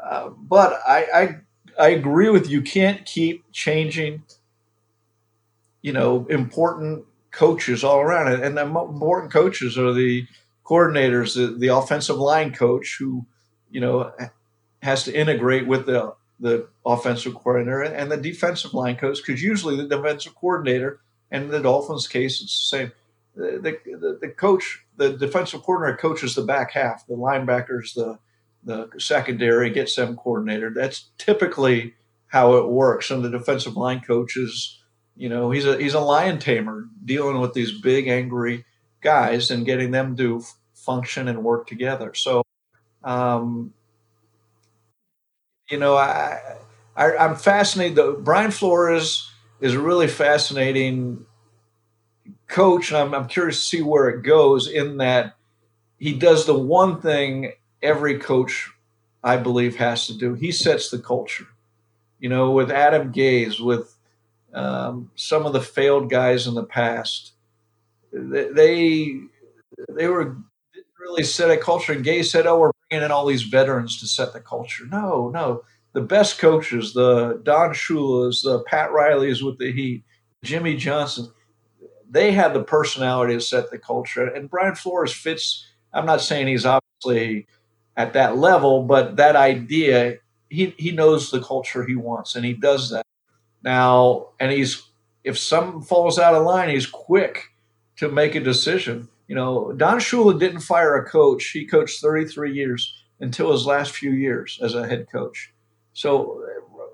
uh, 0.01 0.29
but 0.29 0.79
I, 0.87 1.05
I 1.13 1.85
I 1.85 1.89
agree 1.89 2.29
with 2.29 2.49
you. 2.49 2.61
Can't 2.61 3.03
keep 3.05 3.51
changing. 3.51 4.23
You 5.81 5.93
know, 5.93 6.25
important 6.29 7.05
coaches 7.31 7.83
all 7.83 7.99
around, 7.99 8.31
and, 8.31 8.43
and 8.43 8.57
the 8.57 8.65
important 8.65 9.31
coaches 9.33 9.77
are 9.77 9.93
the 9.93 10.25
coordinators, 10.65 11.35
the, 11.35 11.55
the 11.55 11.75
offensive 11.75 12.17
line 12.17 12.53
coach 12.53 12.97
who, 12.99 13.25
you 13.69 13.79
know, 13.79 14.11
has 14.81 15.03
to 15.03 15.13
integrate 15.13 15.67
with 15.67 15.85
the 15.85 16.13
the 16.37 16.67
offensive 16.85 17.33
coordinator 17.33 17.81
and 17.81 18.11
the 18.11 18.17
defensive 18.17 18.73
line 18.73 18.97
coach 18.97 19.19
because 19.25 19.41
usually 19.41 19.77
the 19.77 19.87
defensive 19.87 20.35
coordinator 20.35 20.99
and 21.31 21.43
in 21.45 21.49
the 21.49 21.61
Dolphins 21.61 22.09
case 22.09 22.41
it's 22.41 22.69
the 22.69 22.77
same 22.77 22.91
the, 23.35 23.77
the, 23.85 24.17
the 24.21 24.29
coach, 24.29 24.85
the 24.97 25.09
defensive 25.09 25.63
coordinator 25.63 25.97
coaches 25.97 26.35
the 26.35 26.43
back 26.43 26.71
half, 26.71 27.05
the 27.07 27.15
linebackers, 27.15 27.93
the 27.93 28.19
the 28.63 28.89
secondary, 28.97 29.69
gets 29.69 29.95
them 29.95 30.15
coordinated. 30.15 30.73
That's 30.73 31.09
typically 31.19 31.93
how 32.27 32.55
it 32.55 32.67
works. 32.67 33.11
And 33.11 33.23
the 33.23 33.29
defensive 33.29 33.77
line 33.77 34.01
coaches, 34.01 34.81
you 35.15 35.29
know, 35.29 35.51
he's 35.51 35.65
a 35.65 35.77
he's 35.77 35.93
a 35.93 35.99
lion 35.99 36.39
tamer 36.39 36.87
dealing 37.03 37.39
with 37.39 37.53
these 37.53 37.79
big 37.79 38.07
angry 38.07 38.65
guys 39.05 39.51
and 39.51 39.65
getting 39.65 39.91
them 39.91 40.17
to 40.17 40.43
function 40.73 41.29
and 41.29 41.43
work 41.43 41.67
together. 41.67 42.13
So, 42.13 42.43
um, 43.03 43.73
you 45.69 45.77
know, 45.77 45.95
I 45.95 46.57
I, 46.95 47.15
I'm 47.15 47.35
fascinated. 47.35 47.95
Though 47.95 48.15
Brian 48.15 48.51
Flores 48.51 49.29
is 49.61 49.73
a 49.73 49.79
really 49.79 50.07
fascinating 50.07 51.25
coach, 52.47 52.91
and 52.91 52.97
I'm, 52.97 53.13
I'm 53.13 53.27
curious 53.27 53.61
to 53.61 53.65
see 53.65 53.81
where 53.81 54.09
it 54.09 54.23
goes. 54.23 54.67
In 54.67 54.97
that 54.97 55.35
he 55.97 56.13
does 56.13 56.45
the 56.45 56.57
one 56.57 56.99
thing 56.99 57.53
every 57.81 58.19
coach, 58.19 58.71
I 59.23 59.37
believe, 59.37 59.77
has 59.77 60.07
to 60.07 60.17
do. 60.17 60.33
He 60.33 60.51
sets 60.51 60.89
the 60.89 60.99
culture. 60.99 61.47
You 62.19 62.29
know, 62.29 62.51
with 62.51 62.71
Adam 62.71 63.13
Gase, 63.13 63.59
with 63.59 63.95
um, 64.53 65.11
some 65.15 65.45
of 65.45 65.53
the 65.53 65.61
failed 65.61 66.09
guys 66.09 66.47
in 66.47 66.55
the 66.55 66.63
past, 66.63 67.34
they 68.15 69.19
they 69.89 70.07
were 70.07 70.37
really 70.99 71.23
set 71.23 71.51
a 71.51 71.57
culture. 71.57 71.93
And 71.93 72.05
Gase 72.05 72.25
said, 72.25 72.47
"Oh, 72.47 72.59
we're 72.59 72.71
bringing 72.89 73.05
in 73.05 73.11
all 73.11 73.25
these 73.25 73.43
veterans 73.43 73.99
to 73.99 74.07
set 74.07 74.33
the 74.33 74.39
culture." 74.39 74.85
No, 74.85 75.29
no. 75.29 75.63
The 75.93 76.01
best 76.01 76.39
coaches, 76.39 76.93
the 76.93 77.39
Don 77.43 77.71
Shula's, 77.73 78.41
the 78.41 78.63
Pat 78.63 78.91
Riley's 78.91 79.43
with 79.43 79.57
the 79.59 79.71
Heat, 79.71 80.03
Jimmy 80.43 80.75
Johnson, 80.75 81.31
they 82.09 82.31
have 82.33 82.53
the 82.53 82.63
personality 82.63 83.33
to 83.33 83.41
set 83.41 83.71
the 83.71 83.79
culture. 83.79 84.27
And 84.27 84.49
Brian 84.49 84.75
Flores 84.75 85.13
fits. 85.13 85.65
I'm 85.93 86.05
not 86.05 86.21
saying 86.21 86.47
he's 86.47 86.65
obviously 86.65 87.47
at 87.95 88.13
that 88.13 88.37
level, 88.37 88.83
but 88.83 89.15
that 89.15 89.35
idea, 89.35 90.17
he 90.49 90.73
he 90.77 90.91
knows 90.91 91.31
the 91.31 91.41
culture 91.41 91.85
he 91.85 91.95
wants, 91.95 92.35
and 92.35 92.45
he 92.45 92.53
does 92.53 92.89
that 92.89 93.05
now. 93.63 94.29
And 94.39 94.51
he's 94.51 94.83
if 95.23 95.37
something 95.37 95.81
falls 95.81 96.19
out 96.19 96.35
of 96.35 96.45
line, 96.45 96.69
he's 96.69 96.85
quick 96.85 97.54
to 97.97 98.09
make 98.09 98.35
a 98.35 98.39
decision. 98.39 99.07
You 99.27 99.35
know, 99.35 99.71
Don 99.73 99.99
Shula 99.99 100.39
didn't 100.39 100.61
fire 100.61 100.95
a 100.95 101.09
coach. 101.09 101.49
He 101.49 101.65
coached 101.65 102.01
33 102.01 102.53
years 102.53 102.93
until 103.19 103.51
his 103.51 103.65
last 103.65 103.91
few 103.91 104.11
years 104.11 104.59
as 104.61 104.75
a 104.75 104.87
head 104.87 105.07
coach. 105.11 105.51
So, 105.93 106.45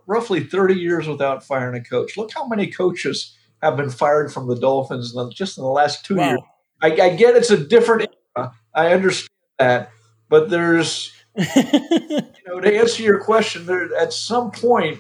roughly 0.06 0.44
30 0.44 0.76
years 0.76 1.08
without 1.08 1.44
firing 1.44 1.80
a 1.80 1.84
coach. 1.84 2.18
Look 2.18 2.32
how 2.34 2.48
many 2.48 2.68
coaches 2.68 3.36
have 3.62 3.78
been 3.78 3.90
fired 3.90 4.34
from 4.34 4.48
the 4.48 4.56
Dolphins 4.56 5.16
just 5.34 5.58
in 5.58 5.64
the 5.64 5.70
last 5.70 6.06
two 6.06 6.16
wow. 6.16 6.30
years. 6.30 6.40
I, 6.82 6.88
I, 7.02 7.16
get 7.16 7.36
it's 7.36 7.52
a 7.52 7.58
different 7.58 8.10
era. 8.36 8.54
I 8.74 8.94
understand 8.94 9.30
that, 9.60 9.92
but 10.30 10.50
there's, 10.50 11.14
you 11.36 12.22
know, 12.48 12.60
to 12.60 12.78
answer 12.78 13.04
your 13.04 13.20
question, 13.20 13.66
there 13.66 13.96
at 13.96 14.14
some 14.14 14.52
point 14.52 15.00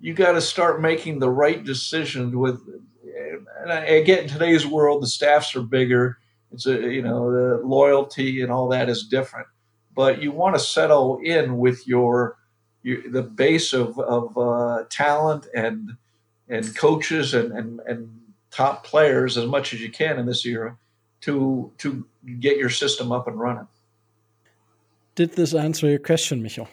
you 0.00 0.12
got 0.12 0.32
to 0.32 0.40
start 0.40 0.82
making 0.82 1.18
the 1.18 1.30
right 1.30 1.64
decision 1.64 2.38
with. 2.38 2.60
And 3.62 3.72
I, 3.72 4.00
get 4.02 4.22
in 4.22 4.28
today's 4.28 4.66
world, 4.66 5.02
the 5.02 5.06
staffs 5.06 5.54
are 5.54 5.62
bigger 5.62 6.18
it's 6.54 6.66
a 6.66 6.80
you 6.80 7.02
know 7.02 7.32
the 7.32 7.66
loyalty 7.66 8.40
and 8.40 8.52
all 8.52 8.68
that 8.68 8.88
is 8.88 9.02
different, 9.02 9.48
but 9.94 10.22
you 10.22 10.30
want 10.30 10.54
to 10.54 10.60
settle 10.60 11.18
in 11.22 11.58
with 11.58 11.86
your, 11.86 12.38
your 12.82 13.10
the 13.10 13.22
base 13.22 13.72
of 13.72 13.98
of 13.98 14.38
uh, 14.38 14.84
talent 14.88 15.48
and 15.54 15.96
and 16.48 16.76
coaches 16.76 17.34
and, 17.34 17.52
and 17.52 17.80
and 17.80 18.08
top 18.52 18.84
players 18.84 19.36
as 19.36 19.46
much 19.46 19.74
as 19.74 19.80
you 19.80 19.90
can 19.90 20.16
in 20.16 20.26
this 20.26 20.46
era 20.46 20.78
to 21.22 21.72
to 21.78 22.06
get 22.38 22.56
your 22.56 22.70
system 22.70 23.10
up 23.10 23.26
and 23.26 23.40
running. 23.40 23.66
Did 25.16 25.32
this 25.32 25.54
answer 25.54 25.88
your 25.88 25.98
question, 25.98 26.40
Michael? 26.40 26.68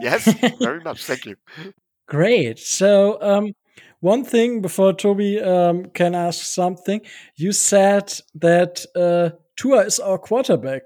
Yes, 0.00 0.32
very 0.60 0.80
much. 0.80 1.04
Thank 1.04 1.26
you. 1.26 1.36
Great. 2.06 2.58
So, 2.58 3.20
um, 3.20 3.54
one 4.00 4.24
thing 4.24 4.60
before 4.60 4.92
Toby 4.92 5.40
um, 5.40 5.86
can 5.86 6.14
ask 6.14 6.44
something, 6.44 7.00
you 7.36 7.52
said 7.52 8.12
that 8.34 8.84
uh, 8.94 9.30
Tua 9.56 9.84
is 9.84 9.98
our 9.98 10.18
quarterback. 10.18 10.82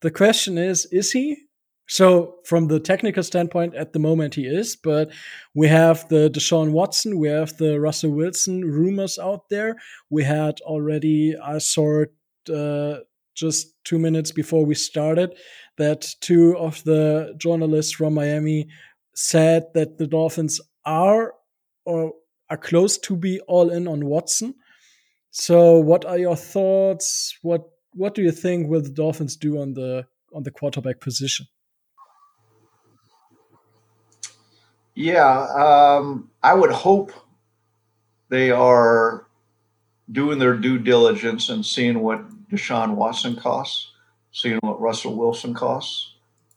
The 0.00 0.10
question 0.10 0.58
is, 0.58 0.86
is 0.86 1.12
he? 1.12 1.36
So, 1.90 2.36
from 2.44 2.68
the 2.68 2.80
technical 2.80 3.22
standpoint, 3.22 3.74
at 3.74 3.94
the 3.94 3.98
moment 3.98 4.34
he 4.34 4.46
is, 4.46 4.76
but 4.76 5.10
we 5.54 5.68
have 5.68 6.06
the 6.08 6.28
Deshaun 6.28 6.72
Watson, 6.72 7.18
we 7.18 7.28
have 7.28 7.56
the 7.56 7.80
Russell 7.80 8.10
Wilson 8.10 8.62
rumors 8.62 9.18
out 9.18 9.48
there. 9.48 9.76
We 10.10 10.24
had 10.24 10.60
already, 10.60 11.34
I 11.42 11.56
saw 11.58 12.04
uh, 12.54 12.98
just 13.34 13.72
two 13.84 13.98
minutes 13.98 14.32
before 14.32 14.66
we 14.66 14.74
started, 14.74 15.34
that 15.78 16.14
two 16.20 16.58
of 16.58 16.84
the 16.84 17.34
journalists 17.38 17.92
from 17.92 18.14
Miami 18.14 18.68
said 19.14 19.64
that 19.72 19.96
the 19.96 20.06
Dolphins 20.06 20.60
are 20.84 21.32
or 21.86 22.12
are 22.50 22.56
close 22.56 22.98
to 22.98 23.16
be 23.16 23.40
all 23.40 23.70
in 23.70 23.86
on 23.86 24.06
Watson. 24.06 24.54
So, 25.30 25.78
what 25.78 26.04
are 26.04 26.18
your 26.18 26.36
thoughts? 26.36 27.38
What 27.42 27.68
what 27.92 28.14
do 28.14 28.22
you 28.22 28.32
think 28.32 28.68
will 28.68 28.82
the 28.82 28.90
Dolphins 28.90 29.36
do 29.36 29.60
on 29.60 29.74
the 29.74 30.06
on 30.32 30.42
the 30.42 30.50
quarterback 30.50 31.00
position? 31.00 31.46
Yeah, 34.94 35.46
um, 35.54 36.30
I 36.42 36.54
would 36.54 36.72
hope 36.72 37.12
they 38.30 38.50
are 38.50 39.26
doing 40.10 40.38
their 40.38 40.56
due 40.56 40.78
diligence 40.78 41.48
and 41.48 41.64
seeing 41.64 42.00
what 42.00 42.48
Deshaun 42.48 42.96
Watson 42.96 43.36
costs, 43.36 43.92
seeing 44.32 44.58
what 44.60 44.80
Russell 44.80 45.16
Wilson 45.16 45.54
costs, 45.54 46.14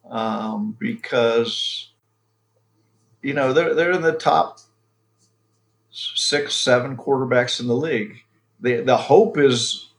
um, 0.10 0.75
because 0.80 1.91
you 3.21 3.34
know 3.34 3.54
they're 3.54 3.75
they're 3.75 3.91
in 3.91 4.01
the 4.01 4.13
top 4.13 4.60
six, 5.91 6.56
seven 6.56 6.97
quarterbacks 6.97 7.60
in 7.60 7.67
the 7.67 7.75
league. 7.75 8.17
The 8.60 8.82
the 8.82 8.97
hope 8.97 9.38
is 9.38 9.89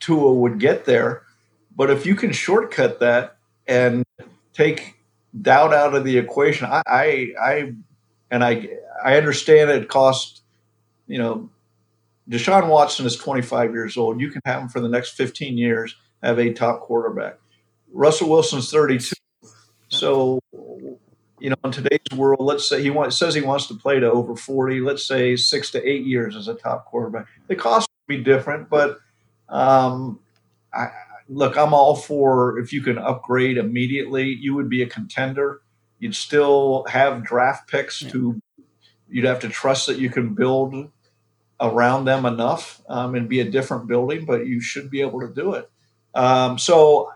Tua 0.00 0.32
would 0.32 0.58
get 0.58 0.84
there, 0.84 1.22
but 1.74 1.90
if 1.90 2.06
you 2.06 2.14
can 2.14 2.32
shortcut 2.32 3.00
that 3.00 3.36
and 3.66 4.04
take 4.52 4.96
doubt 5.40 5.72
out 5.72 5.94
of 5.94 6.04
the 6.04 6.18
equation, 6.18 6.66
I 6.66 6.82
I, 6.86 7.32
I 7.40 7.72
and 8.30 8.44
I 8.44 8.68
I 9.04 9.16
understand 9.16 9.70
it 9.70 9.88
cost, 9.88 10.42
you 11.06 11.18
know, 11.18 11.50
Deshaun 12.28 12.68
Watson 12.68 13.06
is 13.06 13.16
25 13.16 13.72
years 13.72 13.96
old. 13.96 14.20
You 14.20 14.30
can 14.30 14.40
have 14.44 14.62
him 14.62 14.68
for 14.68 14.80
the 14.80 14.88
next 14.88 15.10
15 15.10 15.56
years, 15.56 15.94
have 16.22 16.38
a 16.38 16.52
top 16.52 16.80
quarterback. 16.80 17.38
Russell 17.92 18.28
Wilson's 18.28 18.70
32. 18.70 19.14
So 19.88 20.40
you 21.38 21.50
know, 21.50 21.56
in 21.64 21.70
today's 21.70 22.00
world, 22.16 22.40
let's 22.40 22.68
say 22.68 22.82
he 22.82 22.90
wants, 22.90 23.18
says 23.18 23.34
he 23.34 23.40
wants 23.40 23.66
to 23.66 23.74
play 23.74 24.00
to 24.00 24.10
over 24.10 24.34
40, 24.34 24.80
let's 24.80 25.06
say 25.06 25.36
six 25.36 25.70
to 25.72 25.88
eight 25.88 26.06
years 26.06 26.34
as 26.34 26.48
a 26.48 26.54
top 26.54 26.86
quarterback. 26.86 27.26
The 27.48 27.56
cost 27.56 27.88
would 28.08 28.16
be 28.16 28.22
different, 28.22 28.70
but 28.70 28.98
um, 29.48 30.20
I, 30.72 30.88
look, 31.28 31.56
I'm 31.56 31.74
all 31.74 31.94
for 31.94 32.58
if 32.58 32.72
you 32.72 32.82
can 32.82 32.98
upgrade 32.98 33.58
immediately, 33.58 34.28
you 34.28 34.54
would 34.54 34.70
be 34.70 34.82
a 34.82 34.86
contender. 34.86 35.60
You'd 35.98 36.14
still 36.14 36.84
have 36.88 37.24
draft 37.24 37.70
picks 37.70 38.00
to, 38.00 38.40
you'd 39.08 39.24
have 39.24 39.40
to 39.40 39.48
trust 39.48 39.86
that 39.88 39.98
you 39.98 40.10
can 40.10 40.34
build 40.34 40.90
around 41.60 42.04
them 42.04 42.26
enough 42.26 42.80
um, 42.88 43.14
and 43.14 43.28
be 43.28 43.40
a 43.40 43.50
different 43.50 43.86
building, 43.86 44.24
but 44.24 44.46
you 44.46 44.60
should 44.60 44.90
be 44.90 45.00
able 45.00 45.20
to 45.20 45.32
do 45.32 45.54
it. 45.54 45.70
Um, 46.14 46.58
so 46.58 47.10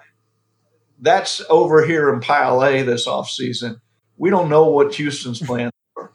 that's 1.00 1.42
over 1.48 1.86
here 1.86 2.12
in 2.12 2.20
Pile 2.20 2.62
A 2.62 2.82
this 2.82 3.06
offseason 3.06 3.80
we 4.20 4.28
don't 4.28 4.50
know 4.50 4.68
what 4.68 4.94
Houston's 4.96 5.40
plans 5.40 5.72
are. 5.96 6.12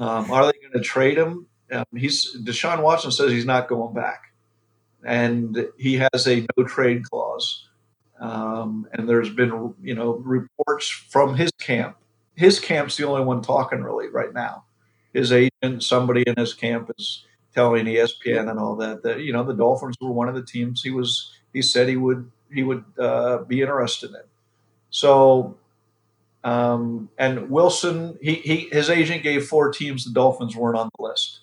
Um, 0.00 0.28
are 0.32 0.44
they 0.46 0.58
going 0.58 0.72
to 0.72 0.80
trade 0.80 1.16
him? 1.16 1.46
Um, 1.70 1.84
he's 1.96 2.36
Deshaun 2.44 2.82
Watson 2.82 3.12
says 3.12 3.30
he's 3.30 3.46
not 3.46 3.68
going 3.68 3.94
back, 3.94 4.32
and 5.04 5.68
he 5.78 5.94
has 5.94 6.26
a 6.26 6.44
no 6.56 6.64
trade 6.64 7.04
clause. 7.04 7.68
Um, 8.20 8.88
and 8.92 9.08
there's 9.08 9.30
been 9.30 9.72
you 9.80 9.94
know 9.94 10.16
reports 10.16 10.88
from 10.88 11.36
his 11.36 11.52
camp. 11.60 11.96
His 12.34 12.58
camp's 12.58 12.96
the 12.96 13.06
only 13.06 13.24
one 13.24 13.40
talking 13.40 13.82
really 13.82 14.08
right 14.08 14.34
now. 14.34 14.64
His 15.12 15.32
agent, 15.32 15.84
somebody 15.84 16.24
in 16.26 16.34
his 16.36 16.54
camp, 16.54 16.90
is 16.98 17.24
telling 17.54 17.86
ESPN 17.86 18.50
and 18.50 18.58
all 18.58 18.74
that 18.76 19.04
that 19.04 19.20
you 19.20 19.32
know 19.32 19.44
the 19.44 19.54
Dolphins 19.54 19.96
were 20.00 20.10
one 20.10 20.28
of 20.28 20.34
the 20.34 20.44
teams 20.44 20.82
he 20.82 20.90
was. 20.90 21.32
He 21.52 21.62
said 21.62 21.88
he 21.88 21.96
would 21.96 22.28
he 22.52 22.64
would 22.64 22.84
uh, 22.98 23.38
be 23.44 23.60
interested 23.60 24.10
in. 24.10 24.22
So 24.90 25.56
um, 26.44 27.08
and 27.16 27.50
Wilson, 27.50 28.18
he, 28.20 28.34
he 28.34 28.68
his 28.70 28.90
agent 28.90 29.22
gave 29.22 29.46
four 29.46 29.72
teams. 29.72 30.04
The 30.04 30.12
Dolphins 30.12 30.54
weren't 30.54 30.76
on 30.76 30.90
the 30.96 31.02
list. 31.02 31.40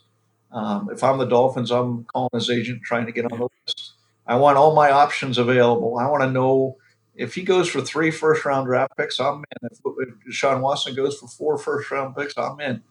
Um, 0.51 0.89
if 0.91 1.03
I'm 1.03 1.17
the 1.17 1.25
Dolphins, 1.25 1.71
I'm 1.71 2.05
calling 2.05 2.29
his 2.33 2.49
agent 2.51 2.83
trying 2.83 3.07
to 3.07 3.11
get 3.11 3.25
on 3.31 3.39
the 3.39 3.49
list. 3.65 3.93
I 4.27 4.35
want 4.35 4.57
all 4.57 4.75
my 4.75 4.91
options 4.91 5.39
available. 5.39 5.97
I 5.97 6.07
want 6.07 6.21
to 6.23 6.29
know 6.29 6.77
if 7.15 7.33
he 7.33 7.41
goes 7.41 7.67
for 7.67 7.81
three 7.81 8.11
first 8.11 8.45
round 8.45 8.67
draft 8.67 8.95
picks, 8.95 9.19
I'm 9.19 9.37
in. 9.37 9.69
If, 9.71 9.79
if 10.27 10.33
Sean 10.33 10.61
Watson 10.61 10.93
goes 10.93 11.17
for 11.17 11.27
four 11.27 11.57
first 11.57 11.89
round 11.89 12.15
picks, 12.15 12.37
I'm 12.37 12.59
in. 12.59 12.83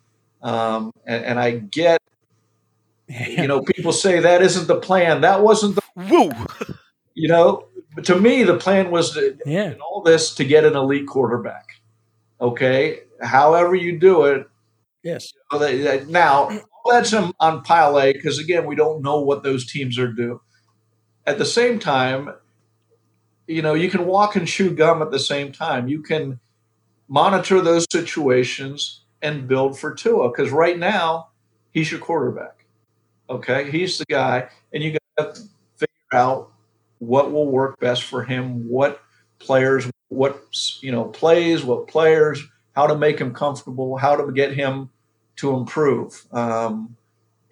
Um, 0.42 0.92
and, 1.06 1.24
and, 1.24 1.38
I 1.38 1.50
get, 1.58 2.00
you 3.08 3.46
know, 3.46 3.60
people 3.60 3.92
say 3.92 4.20
that 4.20 4.40
isn't 4.40 4.68
the 4.68 4.80
plan. 4.80 5.20
That 5.20 5.42
wasn't 5.42 5.74
the 5.76 5.82
woo. 6.10 6.32
You 7.14 7.28
know, 7.28 7.66
but 7.94 8.06
to 8.06 8.18
me, 8.18 8.42
the 8.42 8.56
plan 8.56 8.90
was 8.90 9.12
to, 9.14 9.36
yeah. 9.44 9.74
all 9.82 10.02
this 10.02 10.34
to 10.36 10.44
get 10.44 10.64
an 10.64 10.76
elite 10.76 11.06
quarterback. 11.06 11.79
Okay, 12.40 13.00
however 13.20 13.74
you 13.74 13.98
do 13.98 14.24
it. 14.24 14.46
Yes. 15.02 15.32
Now 16.08 16.50
that's 16.90 17.12
on 17.12 17.62
pile 17.62 17.98
A 18.00 18.12
because 18.12 18.38
again 18.38 18.66
we 18.66 18.74
don't 18.74 19.02
know 19.02 19.20
what 19.20 19.42
those 19.42 19.70
teams 19.70 19.98
are 19.98 20.12
doing. 20.12 20.40
At 21.26 21.38
the 21.38 21.44
same 21.44 21.78
time, 21.78 22.34
you 23.46 23.62
know 23.62 23.74
you 23.74 23.90
can 23.90 24.06
walk 24.06 24.36
and 24.36 24.48
chew 24.48 24.74
gum 24.74 25.02
at 25.02 25.10
the 25.10 25.18
same 25.18 25.52
time. 25.52 25.88
You 25.88 26.02
can 26.02 26.40
monitor 27.08 27.60
those 27.60 27.86
situations 27.90 29.02
and 29.20 29.46
build 29.46 29.78
for 29.78 29.94
Tua 29.94 30.30
because 30.30 30.50
right 30.50 30.78
now 30.78 31.28
he's 31.72 31.90
your 31.90 32.00
quarterback. 32.00 32.64
Okay, 33.28 33.70
he's 33.70 33.98
the 33.98 34.06
guy, 34.08 34.48
and 34.72 34.82
you 34.82 34.96
got 35.16 35.34
to 35.34 35.42
figure 35.76 36.12
out 36.12 36.50
what 36.98 37.32
will 37.32 37.46
work 37.46 37.78
best 37.80 38.02
for 38.04 38.24
him, 38.24 38.68
what 38.68 39.00
players, 39.40 39.90
what 40.08 40.40
you 40.80 40.92
know 40.92 41.04
plays, 41.04 41.64
what 41.64 41.88
players, 41.88 42.42
how 42.76 42.86
to 42.86 42.96
make 42.96 43.18
him 43.18 43.34
comfortable, 43.34 43.96
how 43.96 44.14
to 44.16 44.32
get 44.32 44.54
him 44.54 44.90
to 45.36 45.56
improve. 45.56 46.26
Um, 46.32 46.96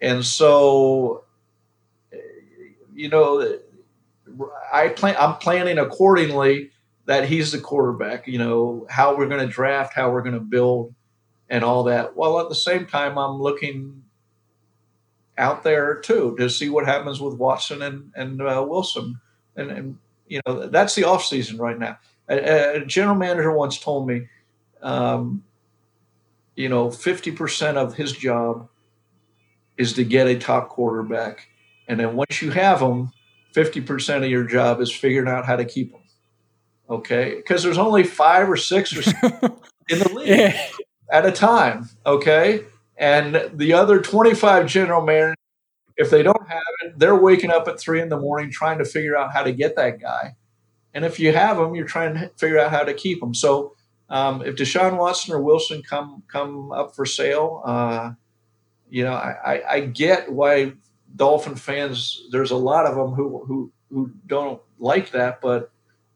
and 0.01 0.25
so, 0.25 1.25
you 2.93 3.09
know, 3.09 3.59
I 4.71 4.89
plan. 4.89 5.15
I'm 5.19 5.35
planning 5.37 5.77
accordingly 5.77 6.71
that 7.05 7.27
he's 7.27 7.51
the 7.51 7.59
quarterback. 7.59 8.27
You 8.27 8.37
know 8.37 8.87
how 8.89 9.17
we're 9.17 9.27
going 9.27 9.45
to 9.45 9.51
draft, 9.53 9.93
how 9.93 10.11
we're 10.11 10.21
going 10.21 10.35
to 10.35 10.39
build, 10.39 10.93
and 11.49 11.63
all 11.63 11.83
that. 11.85 12.15
While 12.15 12.39
at 12.39 12.49
the 12.49 12.55
same 12.55 12.85
time, 12.85 13.17
I'm 13.17 13.41
looking 13.41 14.03
out 15.37 15.63
there 15.63 15.95
too 15.95 16.35
to 16.37 16.49
see 16.49 16.69
what 16.69 16.85
happens 16.85 17.19
with 17.19 17.35
Watson 17.35 17.81
and 17.81 18.11
and 18.15 18.41
uh, 18.41 18.63
Wilson, 18.67 19.19
and, 19.55 19.71
and 19.71 19.97
you 20.29 20.41
know 20.45 20.67
that's 20.67 20.95
the 20.95 21.03
off 21.03 21.25
season 21.25 21.57
right 21.57 21.77
now. 21.77 21.97
A, 22.29 22.77
a 22.77 22.85
general 22.85 23.15
manager 23.15 23.51
once 23.51 23.79
told 23.79 24.07
me, 24.07 24.27
um, 24.81 25.43
you 26.55 26.69
know, 26.69 26.89
fifty 26.89 27.31
percent 27.31 27.77
of 27.77 27.95
his 27.95 28.13
job 28.13 28.69
is 29.77 29.93
to 29.93 30.03
get 30.03 30.27
a 30.27 30.37
top 30.37 30.69
quarterback, 30.69 31.49
and 31.87 31.99
then 31.99 32.15
once 32.15 32.41
you 32.41 32.51
have 32.51 32.79
them, 32.79 33.11
fifty 33.53 33.81
percent 33.81 34.23
of 34.23 34.29
your 34.29 34.45
job 34.45 34.79
is 34.79 34.91
figuring 34.91 35.27
out 35.27 35.45
how 35.45 35.57
to 35.57 35.65
keep 35.65 35.91
them. 35.91 36.01
Okay, 36.89 37.35
because 37.35 37.63
there's 37.63 37.77
only 37.77 38.03
five 38.03 38.49
or 38.49 38.57
six 38.57 38.95
or 38.95 39.01
in 39.89 39.99
the 39.99 40.09
league 40.13 40.27
yeah. 40.39 40.67
at 41.11 41.25
a 41.25 41.31
time. 41.31 41.89
Okay, 42.05 42.63
and 42.99 43.49
the 43.53 43.73
other 43.73 44.01
25 44.01 44.67
general 44.67 45.01
managers, 45.01 45.35
if 45.99 46.09
they 46.09 46.23
don't 46.23 46.47
have 46.47 46.61
it, 46.81 46.97
they're 46.97 47.15
waking 47.15 47.51
up 47.51 47.67
at 47.67 47.77
three 47.77 48.01
in 48.01 48.07
the 48.07 48.17
morning 48.17 48.49
trying 48.49 48.77
to 48.77 48.85
figure 48.85 49.17
out 49.17 49.33
how 49.33 49.43
to 49.43 49.51
get 49.51 49.75
that 49.75 49.99
guy. 49.99 50.35
And 50.93 51.03
if 51.03 51.19
you 51.19 51.33
have 51.33 51.57
them, 51.57 51.75
you're 51.75 51.85
trying 51.85 52.13
to 52.13 52.31
figure 52.37 52.57
out 52.57 52.71
how 52.71 52.83
to 52.83 52.93
keep 52.93 53.19
them. 53.19 53.35
So 53.35 53.75
um, 54.09 54.41
if 54.41 54.55
Deshaun 54.55 54.97
Watson 54.97 55.35
or 55.35 55.41
Wilson 55.41 55.83
come 55.83 56.23
come 56.29 56.71
up 56.71 56.95
for 56.95 57.05
sale, 57.05 57.61
uh, 57.65 58.13
you 58.89 59.03
know, 59.03 59.13
I, 59.13 59.61
I, 59.69 59.79
get 59.81 60.31
why 60.31 60.73
Dolphin 61.15 61.55
fans. 61.55 62.23
There's 62.31 62.49
a 62.49 62.55
lot 62.55 62.85
of 62.87 62.95
them 62.95 63.11
who 63.11 63.43
who 63.45 63.71
who 63.91 64.11
don't 64.25 64.61
like 64.79 65.11
that, 65.11 65.41
but 65.41 65.69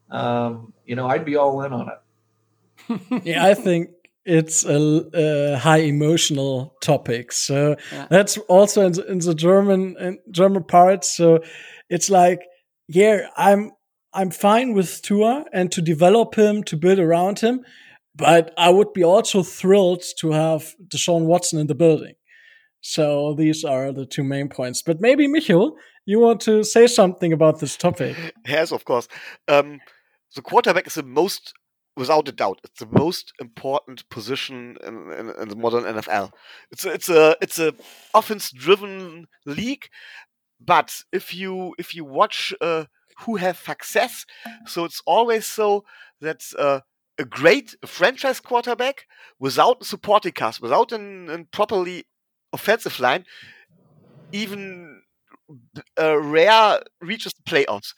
um, 0.10 0.74
you 0.86 0.96
know, 0.96 1.08
I'd 1.08 1.26
be 1.26 1.36
all 1.36 1.62
in 1.62 1.74
on 1.74 1.90
it. 1.90 3.24
yeah, 3.26 3.46
I 3.46 3.54
think 3.54 3.90
it's 4.26 4.66
a, 4.66 5.10
a, 5.14 5.58
high 5.58 5.82
emotional 5.82 6.76
topic. 6.82 7.32
So 7.32 7.76
yeah. 7.92 8.08
that's 8.10 8.38
also 8.38 8.86
in 8.86 8.94
the, 8.94 9.06
in 9.12 9.20
the 9.20 9.36
German 9.36 9.96
in 10.00 10.20
German 10.32 10.64
parts. 10.64 11.16
So 11.16 11.44
it's 11.90 12.10
like, 12.10 12.42
yeah, 12.88 13.28
I'm 13.38 13.72
I'm 14.14 14.32
fine 14.32 14.74
with 14.74 15.02
Tua 15.02 15.46
and 15.54 15.72
to 15.72 15.82
develop 15.82 16.36
him, 16.36 16.64
to 16.66 16.78
build 16.78 17.00
around 17.00 17.40
him, 17.40 17.66
but 18.16 18.54
I 18.58 18.70
would 18.70 18.94
be 18.94 19.04
also 19.04 19.42
thrilled 19.44 20.04
to 20.20 20.32
have 20.32 20.76
Deshaun 20.88 21.26
Watson 21.26 21.60
in 21.60 21.68
the 21.68 21.76
building. 21.76 22.14
So 22.82 23.34
these 23.34 23.64
are 23.64 23.92
the 23.92 24.06
two 24.06 24.24
main 24.24 24.50
points. 24.50 24.82
But 24.82 25.02
maybe 25.02 25.28
Michael, 25.28 25.76
you 26.06 26.20
want 26.20 26.42
to 26.42 26.64
say 26.64 26.86
something 26.86 27.34
about 27.34 27.60
this 27.60 27.78
topic? 27.78 28.16
Yes, 28.48 28.72
of 28.72 28.86
course. 28.86 29.08
Um, 29.48 29.80
the 30.36 30.42
quarterback 30.42 30.88
is 30.88 30.96
the 30.96 31.04
most 31.04 31.54
without 31.96 32.28
a 32.28 32.32
doubt, 32.32 32.60
it's 32.64 32.80
the 32.80 32.88
most 32.88 33.34
important 33.40 34.08
position 34.10 34.78
in, 34.86 35.12
in, 35.12 35.30
in 35.42 35.50
the 35.50 35.56
modern 35.56 35.84
NFL. 35.84 36.32
It's 36.72 36.86
a, 36.86 36.92
it's 36.94 37.10
a 37.10 37.36
it's 37.42 37.60
a 37.60 37.74
offense-driven 38.14 39.28
league, 39.46 39.88
but 40.60 41.04
if 41.12 41.34
you 41.34 41.76
if 41.78 41.94
you 41.96 42.06
watch 42.06 42.54
uh, 42.62 42.86
who 43.20 43.36
have 43.36 43.58
success, 43.58 44.26
so 44.66 44.86
it's 44.86 45.02
always 45.06 45.46
so 45.46 45.84
that 46.22 46.44
uh, 46.58 46.80
a 47.18 47.26
great 47.26 47.76
franchise 47.86 48.40
quarterback 48.40 49.06
without 49.40 49.86
supporting 49.86 50.32
cast, 50.32 50.62
without 50.62 50.92
a 50.92 51.46
properly 51.52 52.06
offensive 52.52 53.00
line, 53.00 53.26
even 54.32 55.02
uh, 56.00 56.18
rare 56.20 56.80
reaches 57.02 57.34
the 57.34 57.44
playoffs. 57.52 57.94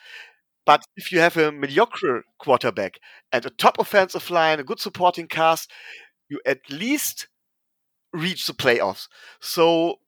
But 0.65 0.86
if 0.95 1.12
you 1.12 1.19
have 1.19 1.38
a 1.38 1.51
mediocre 1.51 2.23
quarterback 2.39 2.99
and 3.32 3.45
a 3.45 3.49
top 3.49 3.78
offensive 3.80 4.30
line, 4.30 4.60
a 4.60 4.63
good 4.63 4.80
supporting 4.80 5.28
cast, 5.28 5.71
you 6.30 6.39
at 6.45 6.60
least 6.69 7.28
reach 8.13 8.47
the 8.47 8.54
playoffs. 8.54 9.08
So 9.39 9.99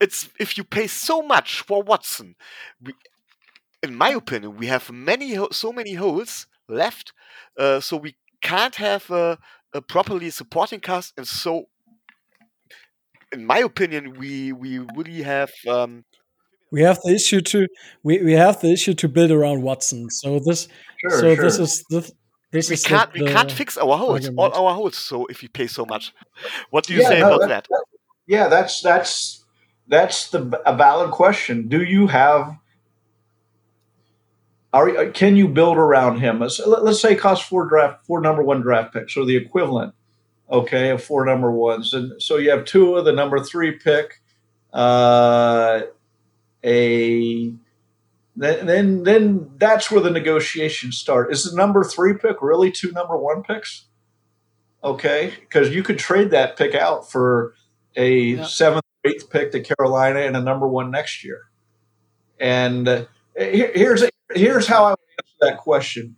it's 0.00 0.28
if 0.40 0.58
you 0.58 0.64
pay 0.64 0.86
so 0.86 1.22
much 1.22 1.60
for 1.60 1.82
Watson, 1.82 2.34
we, 2.82 2.94
in 3.82 3.94
my 3.94 4.10
opinion, 4.10 4.56
we 4.56 4.66
have 4.66 4.90
many 4.90 5.38
so 5.52 5.72
many 5.72 5.94
holes 5.94 6.46
left, 6.68 7.12
uh, 7.58 7.80
so 7.80 7.96
we 7.96 8.16
can't 8.42 8.74
have 8.76 9.10
a, 9.10 9.38
a, 9.72 9.80
properly 9.80 10.30
supporting 10.30 10.80
cast, 10.80 11.12
and 11.16 11.26
so, 11.28 11.66
in 13.32 13.46
my 13.46 13.58
opinion, 13.58 14.14
we 14.18 14.52
we 14.52 14.78
really 14.96 15.22
have 15.22 15.52
um, 15.68 16.04
we 16.74 16.82
have 16.82 17.00
the 17.04 17.14
issue 17.14 17.40
to 17.40 17.68
we, 18.02 18.20
we 18.20 18.32
have 18.32 18.60
the 18.60 18.72
issue 18.72 18.94
to 18.94 19.08
build 19.08 19.30
around 19.30 19.62
Watson. 19.62 20.10
So 20.10 20.40
this 20.40 20.66
sure, 21.00 21.10
so 21.10 21.34
sure. 21.34 21.44
this 21.44 21.58
is 21.60 21.84
this, 21.88 22.12
this 22.50 22.68
we 22.68 22.74
is 22.74 22.82
can't 22.82 23.12
the, 23.12 23.22
we 23.22 23.30
can't 23.30 23.52
fix 23.52 23.78
our 23.78 23.96
holes 23.96 24.28
all 24.36 24.66
our 24.66 24.74
holes. 24.74 24.96
So 24.96 25.26
if 25.26 25.40
we 25.40 25.46
pay 25.46 25.68
so 25.68 25.86
much, 25.86 26.12
what 26.70 26.84
do 26.84 26.94
you 26.94 27.02
yeah, 27.02 27.08
say 27.08 27.20
no, 27.20 27.28
about 27.28 27.48
that, 27.48 27.68
that? 27.70 27.84
Yeah, 28.26 28.48
that's 28.48 28.82
that's 28.82 29.44
that's 29.86 30.30
the 30.30 30.60
a 30.66 30.76
valid 30.76 31.12
question. 31.12 31.68
Do 31.68 31.84
you 31.84 32.08
have 32.08 32.56
are 34.72 35.06
can 35.12 35.36
you 35.36 35.46
build 35.46 35.76
around 35.76 36.18
him? 36.18 36.40
Let's, 36.40 36.58
let's 36.66 37.00
say 37.00 37.14
cost 37.14 37.44
four 37.44 37.68
draft 37.68 38.04
four 38.04 38.20
number 38.20 38.42
one 38.42 38.62
draft 38.62 38.92
picks 38.92 39.16
or 39.16 39.24
the 39.24 39.36
equivalent, 39.36 39.94
okay, 40.50 40.90
of 40.90 41.04
four 41.04 41.24
number 41.24 41.52
ones, 41.52 41.94
and 41.94 42.20
so 42.20 42.38
you 42.38 42.50
have 42.50 42.64
two 42.64 42.96
of 42.96 43.04
the 43.04 43.12
number 43.12 43.38
three 43.38 43.70
pick. 43.70 44.20
Uh, 44.72 45.82
a 46.64 47.52
then 48.36 48.66
then 48.66 49.02
then 49.04 49.50
that's 49.58 49.90
where 49.90 50.00
the 50.00 50.10
negotiations 50.10 50.98
start. 50.98 51.32
Is 51.32 51.44
the 51.44 51.56
number 51.56 51.84
three 51.84 52.14
pick 52.14 52.42
really 52.42 52.72
two 52.72 52.90
number 52.92 53.16
one 53.16 53.42
picks? 53.42 53.84
Okay, 54.82 55.32
because 55.40 55.74
you 55.74 55.82
could 55.82 55.98
trade 55.98 56.30
that 56.32 56.56
pick 56.56 56.74
out 56.74 57.10
for 57.10 57.54
a 57.96 58.18
yeah. 58.18 58.44
seventh, 58.44 58.84
eighth 59.04 59.30
pick 59.30 59.52
to 59.52 59.60
Carolina 59.60 60.20
and 60.20 60.36
a 60.36 60.40
number 60.40 60.66
one 60.66 60.90
next 60.90 61.24
year. 61.24 61.42
And 62.40 62.88
uh, 62.88 63.04
here, 63.36 63.70
here's 63.74 64.04
here's 64.34 64.66
how 64.66 64.84
I 64.84 64.90
would 64.90 64.98
answer 65.18 65.36
that 65.40 65.58
question. 65.58 66.16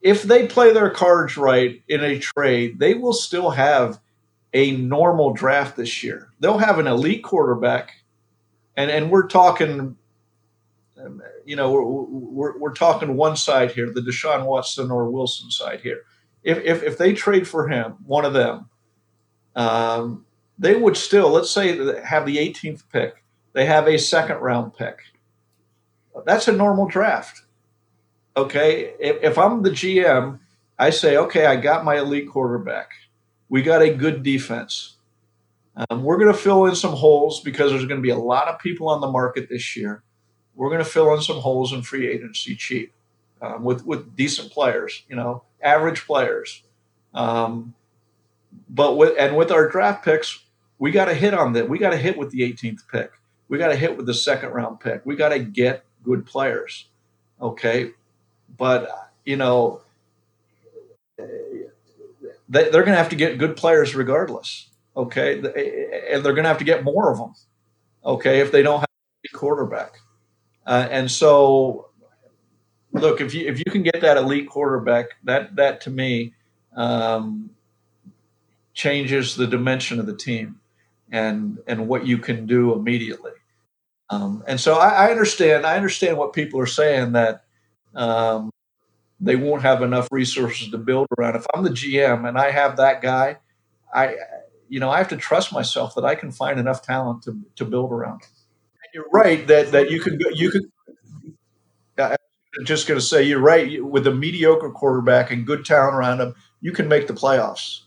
If 0.00 0.24
they 0.24 0.48
play 0.48 0.72
their 0.72 0.90
cards 0.90 1.36
right 1.36 1.80
in 1.86 2.02
a 2.02 2.18
trade, 2.18 2.80
they 2.80 2.94
will 2.94 3.12
still 3.12 3.50
have 3.50 4.00
a 4.52 4.72
normal 4.72 5.32
draft 5.32 5.76
this 5.76 6.02
year. 6.02 6.32
They'll 6.40 6.58
have 6.58 6.80
an 6.80 6.88
elite 6.88 7.22
quarterback 7.22 8.02
and 8.76 8.90
and 8.90 9.10
we're 9.10 9.26
talking 9.26 9.96
um, 11.02 11.22
you 11.44 11.56
know 11.56 11.70
we're, 11.70 11.84
we're, 11.84 12.58
we're, 12.58 12.74
talking 12.74 13.16
one 13.16 13.36
side 13.36 13.70
here 13.72 13.90
the 13.92 14.00
deshaun 14.00 14.44
watson 14.44 14.90
or 14.90 15.10
wilson 15.10 15.50
side 15.50 15.80
here. 15.80 16.02
If, 16.42 16.58
if, 16.58 16.82
if 16.82 16.98
they 16.98 17.12
trade 17.12 17.46
for 17.46 17.68
him 17.68 17.96
one 18.04 18.24
of 18.24 18.32
them 18.32 18.68
um, 19.54 20.24
they 20.58 20.74
would 20.74 20.96
still 20.96 21.30
let's 21.30 21.50
say 21.50 21.76
have 22.02 22.26
the 22.26 22.36
18th 22.36 22.84
pick 22.92 23.22
they 23.52 23.66
have 23.66 23.86
a 23.86 23.98
second 23.98 24.38
round 24.38 24.74
pick. 24.74 24.98
That's 26.24 26.48
a 26.48 26.52
normal 26.52 26.86
draft. 26.86 27.42
Okay? 28.36 28.94
If, 28.98 29.22
if 29.22 29.38
i'm 29.38 29.62
the 29.62 29.70
gm 29.70 30.40
i 30.78 30.90
say 30.90 31.16
okay 31.16 31.46
i 31.46 31.56
got 31.56 31.84
my 31.84 31.98
elite 31.98 32.30
quarterback. 32.30 32.90
We 33.48 33.60
got 33.60 33.82
a 33.82 33.92
good 33.92 34.22
defense 34.22 34.96
um, 35.76 36.02
we're 36.02 36.18
going 36.18 36.32
to 36.32 36.38
fill 36.38 36.66
in 36.66 36.74
some 36.74 36.92
holes 36.92 37.40
because 37.40 37.70
there's 37.70 37.86
going 37.86 37.98
to 37.98 38.02
be 38.02 38.10
a 38.10 38.18
lot 38.18 38.48
of 38.48 38.58
people 38.58 38.88
on 38.88 39.00
the 39.00 39.10
market 39.10 39.48
this 39.48 39.76
year. 39.76 40.02
We're 40.54 40.68
going 40.68 40.84
to 40.84 40.88
fill 40.88 41.14
in 41.14 41.22
some 41.22 41.38
holes 41.38 41.72
in 41.72 41.82
free 41.82 42.08
agency 42.08 42.54
cheap 42.54 42.92
um, 43.40 43.64
with 43.64 43.86
with 43.86 44.14
decent 44.14 44.52
players, 44.52 45.02
you 45.08 45.16
know, 45.16 45.44
average 45.62 46.06
players. 46.06 46.62
Um, 47.14 47.74
but 48.68 48.96
with 48.96 49.14
and 49.18 49.36
with 49.36 49.50
our 49.50 49.68
draft 49.68 50.04
picks, 50.04 50.40
we 50.78 50.90
got 50.90 51.06
to 51.06 51.14
hit 51.14 51.32
on 51.32 51.54
that. 51.54 51.68
We 51.68 51.78
got 51.78 51.90
to 51.90 51.96
hit 51.96 52.18
with 52.18 52.30
the 52.30 52.40
18th 52.40 52.88
pick. 52.90 53.12
We 53.48 53.58
got 53.58 53.68
to 53.68 53.76
hit 53.76 53.96
with 53.96 54.06
the 54.06 54.14
second 54.14 54.50
round 54.50 54.80
pick. 54.80 55.04
We 55.04 55.16
got 55.16 55.30
to 55.30 55.38
get 55.38 55.84
good 56.04 56.26
players. 56.26 56.86
Okay, 57.40 57.92
but 58.58 59.10
you 59.24 59.36
know, 59.36 59.80
they, 61.16 61.64
they're 62.48 62.70
going 62.70 62.86
to 62.86 62.96
have 62.96 63.08
to 63.08 63.16
get 63.16 63.38
good 63.38 63.56
players 63.56 63.94
regardless. 63.94 64.68
Okay, 64.96 65.34
and 65.34 66.24
they're 66.24 66.34
going 66.34 66.44
to 66.44 66.48
have 66.48 66.58
to 66.58 66.64
get 66.64 66.84
more 66.84 67.10
of 67.10 67.18
them. 67.18 67.34
Okay, 68.04 68.40
if 68.40 68.52
they 68.52 68.62
don't 68.62 68.80
have 68.80 68.88
a 69.24 69.36
quarterback, 69.36 69.94
uh, 70.66 70.86
and 70.90 71.10
so 71.10 71.88
look 72.92 73.20
if 73.20 73.32
you 73.32 73.48
if 73.48 73.58
you 73.58 73.64
can 73.70 73.82
get 73.82 74.00
that 74.02 74.16
elite 74.16 74.48
quarterback, 74.48 75.06
that 75.24 75.56
that 75.56 75.80
to 75.82 75.90
me, 75.90 76.34
um, 76.76 77.50
changes 78.74 79.36
the 79.36 79.46
dimension 79.46 79.98
of 79.98 80.06
the 80.06 80.16
team 80.16 80.60
and 81.10 81.58
and 81.66 81.88
what 81.88 82.06
you 82.06 82.18
can 82.18 82.46
do 82.46 82.74
immediately. 82.74 83.32
Um, 84.10 84.44
and 84.46 84.60
so 84.60 84.74
I, 84.74 85.06
I, 85.06 85.10
understand. 85.10 85.64
I 85.64 85.76
understand 85.76 86.18
what 86.18 86.34
people 86.34 86.60
are 86.60 86.66
saying 86.66 87.12
that 87.12 87.44
um, 87.94 88.50
they 89.20 89.36
won't 89.36 89.62
have 89.62 89.80
enough 89.82 90.08
resources 90.10 90.70
to 90.70 90.76
build 90.76 91.06
around. 91.16 91.36
If 91.36 91.46
I'm 91.54 91.62
the 91.62 91.70
GM 91.70 92.28
and 92.28 92.36
I 92.36 92.50
have 92.50 92.76
that 92.76 93.00
guy, 93.00 93.38
I 93.94 94.16
you 94.72 94.80
know 94.80 94.88
I 94.88 94.96
have 94.96 95.08
to 95.08 95.18
trust 95.18 95.52
myself 95.52 95.94
that 95.96 96.04
I 96.06 96.14
can 96.14 96.32
find 96.32 96.58
enough 96.58 96.80
talent 96.80 97.24
to, 97.24 97.38
to 97.56 97.66
build 97.66 97.92
around. 97.92 98.22
And 98.22 98.90
you're 98.94 99.08
right 99.12 99.46
that 99.46 99.70
that 99.72 99.90
you 99.90 100.00
could 100.00 100.24
you 100.32 100.50
could. 100.50 100.62
I'm 101.98 102.64
just 102.64 102.88
going 102.88 102.98
to 102.98 103.04
say 103.04 103.22
you're 103.22 103.38
right. 103.38 103.84
With 103.84 104.06
a 104.06 104.14
mediocre 104.14 104.70
quarterback 104.70 105.30
and 105.30 105.46
good 105.46 105.66
talent 105.66 105.94
around 105.94 106.20
him, 106.20 106.34
you 106.62 106.72
can 106.72 106.88
make 106.88 107.06
the 107.06 107.12
playoffs, 107.12 107.80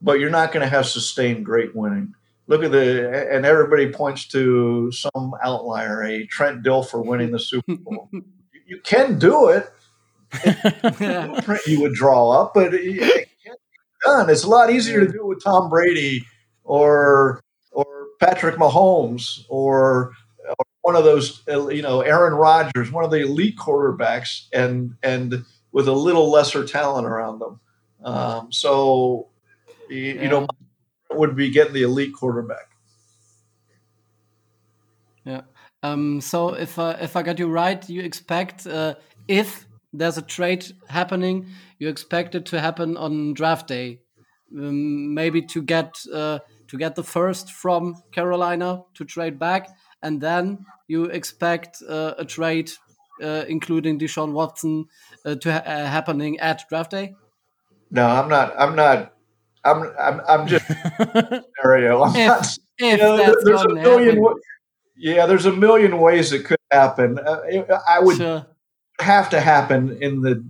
but 0.00 0.20
you're 0.20 0.30
not 0.30 0.52
going 0.52 0.62
to 0.62 0.68
have 0.68 0.86
sustained 0.86 1.44
great 1.44 1.74
winning. 1.74 2.14
Look 2.46 2.62
at 2.62 2.70
the 2.70 3.28
and 3.32 3.44
everybody 3.44 3.92
points 3.92 4.28
to 4.28 4.92
some 4.92 5.34
outlier, 5.42 6.04
a 6.04 6.24
Trent 6.26 6.62
Dilfer 6.62 7.04
winning 7.04 7.32
the 7.32 7.40
Super 7.40 7.74
Bowl. 7.74 8.08
you 8.66 8.78
can 8.84 9.18
do 9.18 9.48
it, 9.48 9.68
blueprint 10.98 11.66
you 11.66 11.80
would 11.82 11.94
draw 11.94 12.30
up, 12.30 12.54
but 12.54 12.74
it, 12.74 12.80
it 12.80 13.02
can't 13.02 13.26
be 13.26 13.29
done. 14.04 14.30
It's 14.30 14.44
a 14.44 14.48
lot 14.48 14.70
easier 14.70 15.04
to 15.04 15.12
do 15.12 15.26
with 15.26 15.42
Tom 15.42 15.68
Brady 15.68 16.26
or 16.64 17.40
or 17.72 17.86
Patrick 18.20 18.56
Mahomes 18.56 19.44
or, 19.48 20.12
or 20.46 20.64
one 20.82 20.96
of 20.96 21.04
those, 21.04 21.42
you 21.46 21.82
know, 21.82 22.00
Aaron 22.00 22.34
Rodgers, 22.34 22.90
one 22.90 23.04
of 23.04 23.10
the 23.10 23.20
elite 23.20 23.56
quarterbacks, 23.56 24.46
and 24.52 24.94
and 25.02 25.44
with 25.72 25.88
a 25.88 25.92
little 25.92 26.30
lesser 26.30 26.66
talent 26.66 27.06
around 27.06 27.38
them. 27.38 27.60
Um, 28.02 28.52
so, 28.52 29.28
you, 29.88 29.96
yeah. 29.96 30.22
you 30.22 30.28
know, 30.28 30.46
would 31.10 31.36
be 31.36 31.50
getting 31.50 31.74
the 31.74 31.82
elite 31.82 32.14
quarterback. 32.14 32.70
Yeah. 35.24 35.42
Um, 35.82 36.20
so 36.20 36.54
if 36.54 36.78
uh, 36.78 36.96
if 37.00 37.16
I 37.16 37.22
got 37.22 37.38
you 37.38 37.48
right, 37.48 37.88
you 37.88 38.02
expect 38.02 38.66
uh, 38.66 38.94
if 39.28 39.66
there's 39.92 40.18
a 40.18 40.22
trade 40.22 40.64
happening, 40.88 41.46
you 41.78 41.88
expect 41.88 42.34
it 42.34 42.46
to 42.46 42.60
happen 42.60 42.96
on 42.96 43.34
draft 43.34 43.66
day, 43.66 44.00
um, 44.56 45.14
maybe 45.14 45.42
to 45.42 45.62
get 45.62 45.94
uh, 46.12 46.38
to 46.68 46.76
get 46.76 46.94
the 46.94 47.02
first 47.02 47.50
from 47.52 48.02
Carolina 48.12 48.82
to 48.94 49.04
trade 49.04 49.38
back, 49.38 49.68
and 50.02 50.20
then 50.20 50.64
you 50.86 51.04
expect 51.04 51.82
uh, 51.88 52.14
a 52.18 52.24
trade 52.24 52.70
uh, 53.22 53.44
including 53.48 53.98
Deshaun 53.98 54.32
Watson 54.32 54.86
uh, 55.24 55.34
to 55.34 55.52
ha 55.52 55.58
uh, 55.58 55.86
happening 55.86 56.38
at 56.38 56.62
draft 56.68 56.92
day. 56.92 57.14
No, 57.90 58.06
I'm 58.06 58.28
not. 58.28 58.54
I'm 58.58 58.76
not. 58.76 59.12
I'm. 59.64 59.92
I'm. 59.98 60.20
I'm 60.28 60.46
just 60.46 60.66
scenario. 61.58 62.02
I'm 62.02 62.16
if, 62.16 62.26
not, 62.26 62.58
if 62.78 62.92
you 62.92 62.96
know, 62.96 63.34
there's 63.44 63.62
a 63.62 63.74
million. 63.74 64.24
Yeah, 64.96 65.26
there's 65.26 65.46
a 65.46 65.52
million 65.52 65.98
ways 65.98 66.32
it 66.32 66.44
could 66.44 66.58
happen. 66.70 67.18
Uh, 67.18 67.40
I 67.88 68.00
would. 68.00 68.16
Sure 68.16 68.46
have 69.02 69.30
to 69.30 69.40
happen 69.40 69.98
in 70.02 70.22
the, 70.22 70.44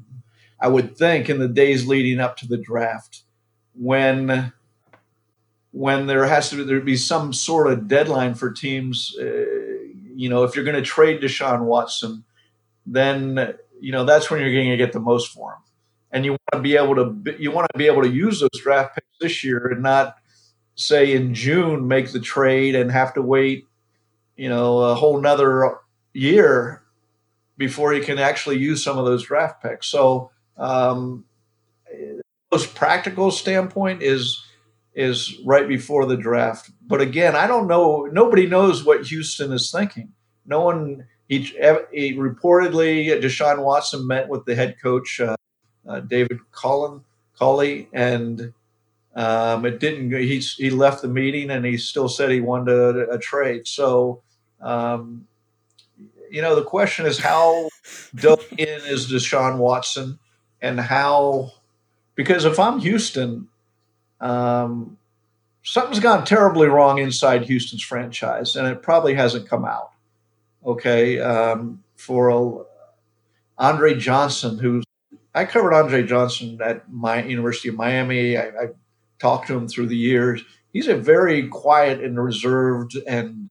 I 0.60 0.68
would 0.68 0.96
think, 0.96 1.28
in 1.28 1.38
the 1.38 1.48
days 1.48 1.86
leading 1.86 2.20
up 2.20 2.36
to 2.38 2.46
the 2.46 2.58
draft, 2.58 3.22
when 3.74 4.52
when 5.72 6.06
there 6.06 6.26
has 6.26 6.50
to 6.50 6.56
be 6.56 6.64
there 6.64 6.80
be 6.80 6.96
some 6.96 7.32
sort 7.32 7.70
of 7.72 7.88
deadline 7.88 8.34
for 8.34 8.50
teams. 8.50 9.16
Uh, 9.20 9.44
you 10.14 10.28
know, 10.28 10.42
if 10.42 10.54
you're 10.54 10.64
going 10.64 10.76
to 10.76 10.82
trade 10.82 11.22
Deshaun 11.22 11.62
Watson, 11.62 12.24
then 12.84 13.54
you 13.80 13.92
know 13.92 14.04
that's 14.04 14.30
when 14.30 14.40
you're 14.40 14.52
going 14.52 14.70
to 14.70 14.76
get 14.76 14.92
the 14.92 15.00
most 15.00 15.32
for 15.32 15.52
him, 15.52 15.62
and 16.10 16.24
you 16.24 16.32
want 16.32 16.40
to 16.52 16.60
be 16.60 16.76
able 16.76 16.94
to 16.96 17.36
you 17.38 17.50
want 17.50 17.68
to 17.72 17.78
be 17.78 17.86
able 17.86 18.02
to 18.02 18.10
use 18.10 18.40
those 18.40 18.60
draft 18.62 18.94
picks 18.94 19.18
this 19.20 19.44
year 19.44 19.68
and 19.68 19.82
not 19.82 20.16
say 20.74 21.12
in 21.12 21.34
June 21.34 21.86
make 21.88 22.12
the 22.12 22.20
trade 22.20 22.74
and 22.74 22.90
have 22.90 23.14
to 23.14 23.22
wait, 23.22 23.66
you 24.36 24.48
know, 24.48 24.78
a 24.78 24.94
whole 24.94 25.20
nother 25.20 25.76
year 26.12 26.82
before 27.60 27.92
he 27.92 28.00
can 28.00 28.18
actually 28.18 28.56
use 28.56 28.82
some 28.82 28.96
of 28.96 29.04
those 29.04 29.22
draft 29.22 29.62
picks. 29.62 29.86
So, 29.86 30.30
um, 30.56 31.24
most 32.50 32.74
practical 32.74 33.30
standpoint 33.30 34.02
is 34.02 34.42
is 34.94 35.38
right 35.44 35.68
before 35.68 36.06
the 36.06 36.16
draft. 36.16 36.70
But 36.84 37.02
again, 37.02 37.36
I 37.36 37.46
don't 37.46 37.68
know. 37.68 38.08
Nobody 38.10 38.46
knows 38.46 38.82
what 38.82 39.06
Houston 39.06 39.52
is 39.52 39.70
thinking. 39.70 40.12
No 40.46 40.62
one. 40.62 41.06
He, 41.28 41.42
he 41.92 42.16
reportedly 42.16 43.06
Deshaun 43.22 43.62
Watson 43.62 44.04
met 44.04 44.28
with 44.28 44.46
the 44.46 44.56
head 44.56 44.76
coach 44.82 45.20
uh, 45.20 45.36
uh, 45.86 46.00
David 46.00 46.40
Culley, 46.50 47.02
Culley, 47.38 47.88
and 47.92 48.52
um, 49.14 49.64
it 49.66 49.78
didn't. 49.78 50.10
He 50.10 50.38
he 50.38 50.70
left 50.70 51.02
the 51.02 51.08
meeting 51.08 51.50
and 51.50 51.64
he 51.64 51.76
still 51.76 52.08
said 52.08 52.30
he 52.30 52.40
wanted 52.40 52.72
a, 52.72 53.10
a 53.12 53.18
trade. 53.18 53.68
So 53.68 54.22
um, 54.60 55.26
you 56.30 56.42
know, 56.42 56.54
the 56.54 56.64
question 56.64 57.06
is 57.06 57.18
how 57.18 57.68
dug 58.14 58.40
in 58.58 58.80
is 58.86 59.10
Deshaun 59.10 59.58
Watson 59.58 60.18
and 60.62 60.80
how, 60.80 61.52
because 62.14 62.44
if 62.44 62.58
I'm 62.58 62.78
Houston, 62.80 63.48
um, 64.20 64.98
something's 65.62 66.00
gone 66.00 66.24
terribly 66.24 66.68
wrong 66.68 66.98
inside 66.98 67.44
Houston's 67.44 67.82
franchise, 67.82 68.56
and 68.56 68.66
it 68.66 68.82
probably 68.82 69.14
hasn't 69.14 69.48
come 69.48 69.64
out. 69.64 69.90
Okay. 70.64 71.20
Um, 71.20 71.82
for 71.96 72.28
a, 72.28 72.64
Andre 73.58 73.94
Johnson, 73.94 74.58
who's, 74.58 74.84
I 75.34 75.44
covered 75.44 75.74
Andre 75.74 76.02
Johnson 76.02 76.58
at 76.62 76.90
my 76.90 77.22
University 77.22 77.68
of 77.68 77.76
Miami. 77.76 78.36
I, 78.36 78.46
I 78.48 78.66
talked 79.18 79.48
to 79.48 79.56
him 79.56 79.68
through 79.68 79.86
the 79.86 79.96
years. 79.96 80.42
He's 80.72 80.88
a 80.88 80.96
very 80.96 81.48
quiet 81.48 82.02
and 82.02 82.22
reserved 82.22 82.96
and 83.06 83.50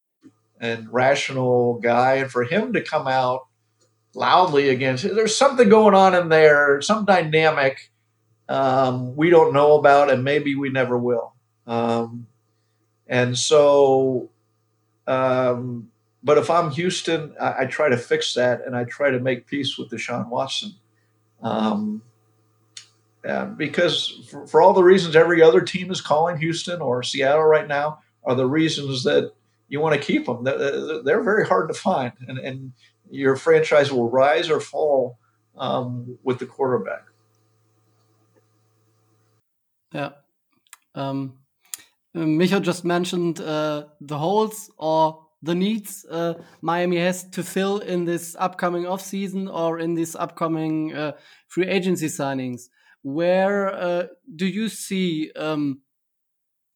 and 0.60 0.91
rational 0.91 1.80
guy. 1.80 2.15
And 2.15 2.32
for 2.32 2.43
him 2.43 2.74
to 2.74 2.82
come 2.82 3.08
out 3.08 3.48
loudly 4.15 4.69
against 4.69 5.04
there's 5.04 5.38
something 5.38 5.69
going 5.69 5.93
on 5.93 6.15
in 6.15 6.30
there, 6.30 6.82
some 6.82 7.06
dynamic 7.06 7.91
um, 8.50 9.15
we 9.15 9.30
don't 9.30 9.54
know 9.54 9.76
about, 9.76 10.10
and 10.10 10.24
maybe 10.24 10.56
we 10.56 10.69
never 10.69 10.98
will. 10.98 11.36
Um, 11.67 12.26
and 13.08 13.38
so, 13.38 14.30
um, 15.06 15.91
but 16.24 16.39
if 16.39 16.50
I'm 16.50 16.72
Houston, 16.72 17.36
I, 17.39 17.60
I, 17.60 17.65
try 17.65 17.89
to 17.89 17.98
fix 17.98 18.34
that 18.34 18.65
and 18.65 18.76
I 18.76 18.86
try 18.86 19.12
to 19.12 19.19
make 19.19 19.45
peace 19.45 19.78
with 19.78 19.91
Deshaun 19.91 20.30
Watson. 20.30 20.74
Um, 21.43 22.02
because 23.56 24.28
for, 24.32 24.48
for 24.48 24.62
all 24.62 24.74
the 24.74 24.84
reasons 24.84 25.15
every 25.15 25.43
other 25.43 25.62
team 25.62 25.91
is 25.91 26.02
calling 26.02 26.38
Houston 26.38 26.82
or 26.82 27.04
Seattle 27.04 27.43
right 27.43 27.67
now 27.67 28.00
are 28.24 28.36
the 28.36 28.48
reasons 28.48 29.04
that 29.04 29.32
you 29.69 29.79
want 29.79 29.95
to 29.95 30.01
keep 30.01 30.25
them. 30.25 30.43
They're 30.43 31.23
very 31.23 31.45
hard 31.47 31.69
to 31.69 31.73
find, 31.73 32.13
and, 32.27 32.38
and 32.39 32.73
your 33.10 33.36
franchise 33.36 33.91
will 33.91 34.10
rise 34.10 34.49
or 34.49 34.60
fall 34.60 35.19
um, 35.58 36.17
with 36.23 36.39
the 36.39 36.45
quarterback. 36.45 37.05
Yeah. 39.93 40.10
Um, 40.95 41.39
just 42.15 42.84
mentioned 42.84 43.39
uh, 43.39 43.86
the 44.01 44.17
holes 44.17 44.71
or 44.77 45.25
the 45.41 45.55
needs 45.55 46.05
uh, 46.10 46.34
Miami 46.62 46.97
has 46.97 47.23
to 47.29 47.43
fill 47.43 47.79
in 47.79 48.05
this 48.05 48.36
upcoming 48.38 48.84
offseason 48.84 49.51
or 49.53 49.79
in 49.79 49.93
these 49.93 50.15
upcoming 50.15 50.93
uh, 50.93 51.13
free 51.47 51.67
agency 51.67 52.08
signings. 52.08 52.63
Where 53.01 53.73
uh, 53.73 54.08
do 54.36 54.45
you 54.45 54.67
see 54.67 55.32
um, 55.36 55.82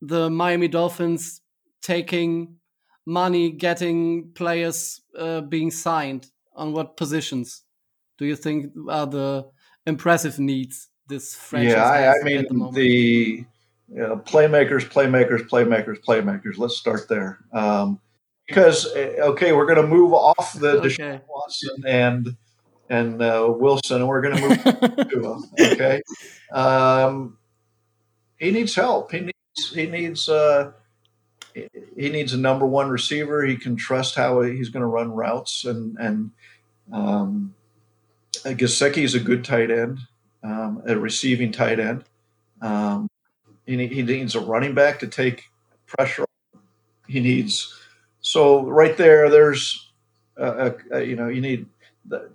the 0.01 0.29
Miami 0.29 0.69
Dolphins 0.69 1.41
taking 1.81 2.55
money 3.05 3.51
getting 3.51 4.31
players 4.33 5.01
uh, 5.17 5.41
being 5.41 5.71
signed 5.71 6.27
on 6.55 6.73
what 6.73 6.97
positions? 6.97 7.63
Do 8.17 8.25
you 8.25 8.35
think 8.35 8.71
are 8.89 9.07
the 9.07 9.49
impressive 9.85 10.39
needs 10.39 10.89
this 11.07 11.35
franchise 11.35 11.73
yeah 11.73 11.83
I, 11.83 12.19
I 12.19 12.23
mean 12.23 12.45
the, 12.49 12.71
the 12.71 13.45
you 13.89 13.99
know, 13.99 14.17
playmakers 14.17 14.89
playmakers 14.89 15.47
playmakers 15.47 15.99
playmakers. 16.03 16.57
Let's 16.57 16.77
start 16.77 17.07
there. 17.09 17.39
Um, 17.51 17.99
because 18.47 18.93
eh, 18.95 19.15
okay 19.19 19.53
we're 19.53 19.65
going 19.65 19.81
to 19.81 19.87
move 19.87 20.13
off 20.13 20.53
the 20.53 20.79
okay. 20.79 20.87
Deshaun 20.87 21.21
Watson 21.27 21.83
and 21.85 22.37
and 22.89 23.21
uh, 23.21 23.53
Wilson 23.55 23.97
and 23.97 24.07
we're 24.07 24.21
going 24.21 24.35
to 24.37 24.41
move 24.41 25.47
to 25.57 25.71
okay? 25.73 26.01
Um, 26.51 27.37
he 28.37 28.51
needs 28.51 28.75
help. 28.75 29.11
He 29.11 29.19
needs 29.21 29.73
he 29.73 29.85
needs 29.85 30.27
uh, 30.27 30.71
he 31.53 32.09
needs 32.09 32.33
a 32.33 32.37
number 32.37 32.65
one 32.65 32.89
receiver. 32.89 33.43
He 33.45 33.57
can 33.57 33.75
trust 33.75 34.15
how 34.15 34.41
he's 34.41 34.69
going 34.69 34.81
to 34.81 34.87
run 34.87 35.11
routes, 35.11 35.65
and 35.65 35.97
and 35.97 36.31
um, 36.91 37.53
Gesicki 38.43 39.03
is 39.03 39.15
a 39.15 39.19
good 39.19 39.43
tight 39.43 39.71
end, 39.71 39.99
um, 40.43 40.81
a 40.87 40.97
receiving 40.97 41.51
tight 41.51 41.79
end. 41.79 42.03
Um, 42.61 43.07
he, 43.65 43.87
he 43.87 44.01
needs 44.01 44.35
a 44.35 44.39
running 44.39 44.73
back 44.73 44.99
to 44.99 45.07
take 45.07 45.45
pressure. 45.85 46.25
He 47.07 47.19
needs 47.19 47.73
so 48.21 48.63
right 48.63 48.95
there. 48.97 49.29
There's 49.29 49.91
a, 50.37 50.45
a, 50.67 50.75
a 50.91 51.03
you 51.03 51.15
know 51.15 51.27
you 51.27 51.41
need 51.41 51.67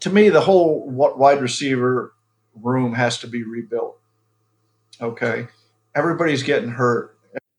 to 0.00 0.10
me 0.10 0.28
the 0.28 0.40
whole 0.40 0.88
wide 0.88 1.40
receiver 1.40 2.14
room 2.62 2.94
has 2.94 3.18
to 3.18 3.26
be 3.26 3.42
rebuilt. 3.42 3.98
Okay, 5.00 5.46
everybody's 5.94 6.42
getting 6.42 6.70
hurt 6.70 7.16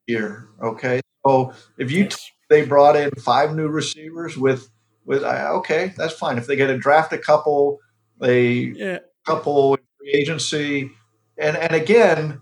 here. 0.07 0.47
Okay, 0.61 1.01
so 1.29 1.53
if 1.77 1.91
you 1.91 2.05
yes. 2.05 2.31
they 2.49 2.65
brought 2.65 2.95
in 2.95 3.11
five 3.11 3.55
new 3.55 3.67
receivers 3.67 4.37
with 4.37 4.69
with 5.05 5.23
okay, 5.23 5.93
that's 5.97 6.13
fine. 6.13 6.37
If 6.37 6.47
they 6.47 6.55
get 6.55 6.67
to 6.67 6.77
draft 6.77 7.13
a 7.13 7.17
couple, 7.17 7.79
a 8.21 8.51
yeah. 8.51 8.99
couple 9.25 9.77
free 9.97 10.11
agency, 10.11 10.91
and 11.37 11.57
and 11.57 11.73
again, 11.73 12.41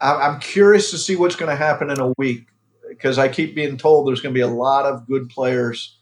I'm 0.00 0.40
curious 0.40 0.90
to 0.90 0.98
see 0.98 1.16
what's 1.16 1.36
going 1.36 1.50
to 1.50 1.56
happen 1.56 1.90
in 1.90 2.00
a 2.00 2.12
week 2.18 2.46
because 2.88 3.18
I 3.18 3.28
keep 3.28 3.54
being 3.54 3.76
told 3.76 4.06
there's 4.06 4.20
going 4.20 4.34
to 4.34 4.38
be 4.38 4.42
a 4.42 4.48
lot 4.48 4.84
of 4.84 5.06
good 5.06 5.28
players 5.28 5.98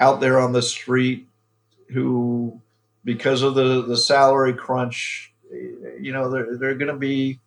out 0.00 0.20
there 0.20 0.38
on 0.38 0.52
the 0.52 0.62
street 0.62 1.26
who, 1.90 2.60
because 3.04 3.42
of 3.42 3.54
the 3.54 3.82
the 3.82 3.96
salary 3.96 4.54
crunch, 4.54 5.32
you 6.00 6.12
know, 6.12 6.30
they're 6.30 6.58
they're 6.58 6.74
going 6.74 6.92
to 6.92 6.98
be 6.98 7.40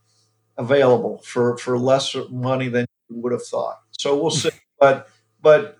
available 0.57 1.19
for 1.19 1.57
for 1.57 1.77
less 1.77 2.15
money 2.29 2.69
than 2.69 2.85
you 3.09 3.17
would 3.21 3.31
have 3.31 3.45
thought. 3.45 3.79
So 3.97 4.15
we'll 4.19 4.31
see. 4.31 4.49
but 4.79 5.09
but 5.41 5.77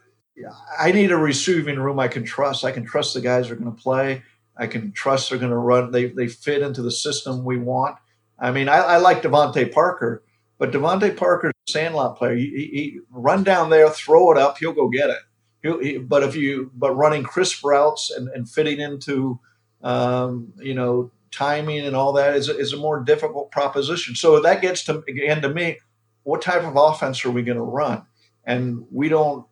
I 0.80 0.92
need 0.92 1.12
a 1.12 1.18
receiving 1.18 1.80
room 1.80 2.00
I 2.00 2.08
can 2.08 2.24
trust. 2.24 2.64
I 2.64 2.72
can 2.72 2.86
trust 2.86 3.14
the 3.14 3.22
guys 3.22 3.50
are 3.50 3.56
going 3.56 3.74
to 3.74 3.82
play. 3.82 4.24
I 4.56 4.68
can 4.68 4.92
trust 4.92 5.30
they're 5.30 5.40
going 5.40 5.52
to 5.52 5.58
run. 5.58 5.92
They 5.92 6.08
they 6.08 6.28
fit 6.28 6.62
into 6.62 6.82
the 6.82 6.92
system 6.92 7.44
we 7.44 7.58
want. 7.58 7.98
I 8.40 8.52
mean, 8.52 8.70
I, 8.70 8.78
I 8.78 8.98
like 8.98 9.24
DeVante 9.24 9.72
Parker, 9.72 10.24
but 10.58 10.72
DeVante 10.72 11.16
Parker's 11.18 11.54
a 11.68 11.72
sandlot 11.72 12.18
player. 12.18 12.36
He, 12.36 12.46
he, 12.46 13.00
run 13.10 13.44
down 13.44 13.72
there, 13.72 13.90
throw 13.90 14.32
it 14.32 14.38
up, 14.38 14.60
he'll 14.60 14.74
go 14.74 14.90
get 14.90 15.10
it. 15.10 15.82
He, 15.82 15.98
but 15.98 16.24
if 16.24 16.36
you 16.36 16.72
but 16.76 16.94
running 16.94 17.24
crisp 17.24 17.64
routes 17.64 18.12
and, 18.12 18.30
and 18.30 18.50
fitting 18.50 18.80
into 18.80 19.40
um, 19.84 20.54
you 20.58 20.74
know 20.74 21.12
timing 21.32 21.86
and 21.86 21.96
all 21.96 22.14
that 22.14 22.36
is 22.36 22.50
a, 22.50 22.58
is 22.58 22.74
a 22.74 22.78
more 22.78 23.00
difficult 23.02 23.52
proposition. 23.52 24.16
So 24.16 24.40
that 24.42 24.62
gets 24.62 24.84
to 24.86 25.04
again 25.08 25.42
to 25.42 25.50
me, 25.50 25.80
what 26.28 26.42
type 26.42 26.64
of 26.64 26.76
offense 26.76 27.24
are 27.24 27.32
we 27.32 27.42
going 27.42 27.58
to 27.58 27.64
run? 27.64 28.06
And 28.44 28.86
we 28.92 29.08
don't, 29.08 29.46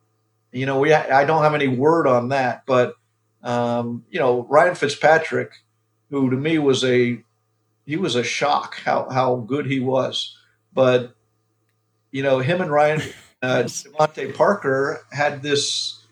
you 0.51 0.65
know, 0.65 0.77
we 0.77 0.93
I 0.93 1.23
don't 1.23 1.41
have 1.41 1.55
any 1.55 1.69
word 1.69 2.05
on 2.05 2.29
that, 2.29 2.63
but 2.65 2.95
um, 3.43 4.03
you 4.09 4.19
know, 4.19 4.45
Ryan 4.49 4.75
Fitzpatrick, 4.75 5.51
who 6.09 6.29
to 6.29 6.35
me 6.35 6.59
was 6.59 6.83
a 6.83 7.23
he 7.85 7.95
was 7.95 8.15
a 8.15 8.23
shock 8.23 8.81
how 8.83 9.07
how 9.09 9.37
good 9.37 9.67
he 9.67 9.79
was, 9.79 10.37
but 10.73 11.15
you 12.11 12.21
know, 12.21 12.39
him 12.39 12.59
and 12.59 12.69
Ryan 12.69 13.01
uh, 13.41 13.63
DeVante 13.63 14.35
Parker 14.35 15.05
had 15.13 15.41
this 15.41 16.03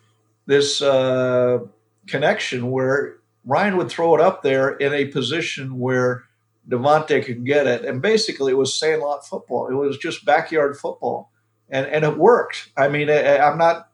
this 0.45 0.81
uh, 0.81 1.59
connection 2.07 2.71
where 2.71 3.17
Ryan 3.43 3.75
would 3.75 3.89
throw 3.89 4.15
it 4.15 4.21
up 4.21 4.43
there 4.43 4.69
in 4.69 4.93
a 4.93 5.07
position 5.07 5.77
where 5.77 6.23
DeVante 6.69 7.23
could 7.25 7.45
get 7.45 7.67
it. 7.67 7.85
And 7.85 8.01
basically, 8.01 8.51
it 8.51 8.57
was 8.57 8.79
sandlot 8.79 9.27
football. 9.27 9.67
It 9.67 9.73
was 9.73 9.97
just 9.97 10.25
backyard 10.25 10.77
football. 10.77 11.31
And, 11.69 11.85
and 11.87 12.03
it 12.05 12.17
worked. 12.17 12.69
I 12.77 12.87
mean, 12.87 13.09
I, 13.09 13.37
I'm 13.37 13.57
not 13.57 13.89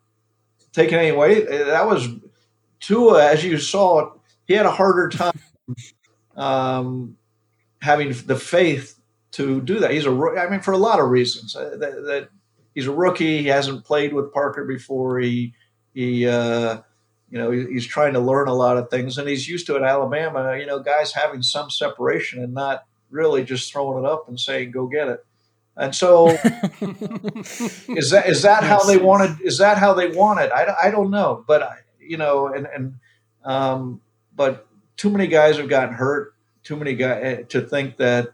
taking 0.73 0.97
any 0.97 1.09
away. 1.09 1.43
That 1.43 1.87
was 1.87 2.07
Tua, 2.79 3.31
as 3.31 3.43
you 3.43 3.57
saw, 3.57 4.11
he 4.45 4.53
had 4.53 4.65
a 4.65 4.71
harder 4.71 5.09
time 5.09 5.39
um, 6.35 7.17
having 7.81 8.13
the 8.25 8.35
faith 8.35 8.99
to 9.31 9.61
do 9.61 9.79
that. 9.79 9.91
He's 9.91 10.05
a, 10.05 10.11
I 10.11 10.49
mean, 10.49 10.61
for 10.61 10.73
a 10.73 10.77
lot 10.77 10.99
of 10.99 11.09
reasons. 11.09 11.55
Uh, 11.55 11.75
that, 11.77 12.03
that, 12.05 12.29
he's 12.73 12.87
a 12.87 12.91
rookie. 12.91 13.43
He 13.43 13.47
hasn't 13.47 13.85
played 13.85 14.13
with 14.13 14.33
Parker 14.33 14.65
before. 14.65 15.19
He 15.19 15.53
he 15.93 16.27
uh, 16.27 16.81
you 17.31 17.37
know, 17.37 17.51
he's 17.51 17.85
trying 17.85 18.13
to 18.13 18.19
learn 18.19 18.47
a 18.47 18.53
lot 18.53 18.77
of 18.77 18.89
things, 18.89 19.17
and 19.17 19.29
he's 19.29 19.47
used 19.47 19.67
to 19.67 19.75
at 19.75 19.83
Alabama. 19.83 20.57
You 20.57 20.65
know, 20.65 20.79
guys 20.79 21.13
having 21.13 21.43
some 21.43 21.69
separation 21.69 22.43
and 22.43 22.53
not 22.53 22.85
really 23.11 23.43
just 23.43 23.71
throwing 23.71 24.03
it 24.03 24.09
up 24.09 24.27
and 24.27 24.39
saying, 24.39 24.71
"Go 24.71 24.87
get 24.87 25.07
it." 25.07 25.25
And 25.77 25.95
so, 25.95 26.29
is 26.81 28.09
that 28.09 28.23
is 28.27 28.41
that 28.41 28.63
how 28.63 28.83
they 28.83 28.97
wanted? 28.97 29.41
Is 29.41 29.59
that 29.59 29.77
how 29.77 29.93
they 29.93 30.07
want 30.07 30.39
it? 30.39 30.51
I, 30.51 30.73
I 30.85 30.91
don't 30.91 31.11
know, 31.11 31.43
but 31.47 31.69
you 31.99 32.17
know, 32.17 32.47
and 32.47 32.67
and 32.67 32.95
um, 33.43 34.01
but 34.35 34.67
too 34.97 35.09
many 35.09 35.27
guys 35.27 35.57
have 35.57 35.69
gotten 35.69 35.93
hurt. 35.93 36.33
Too 36.63 36.75
many 36.75 36.95
guys 36.95 37.21
eh, 37.23 37.43
to 37.49 37.61
think 37.61 37.97
that 37.97 38.29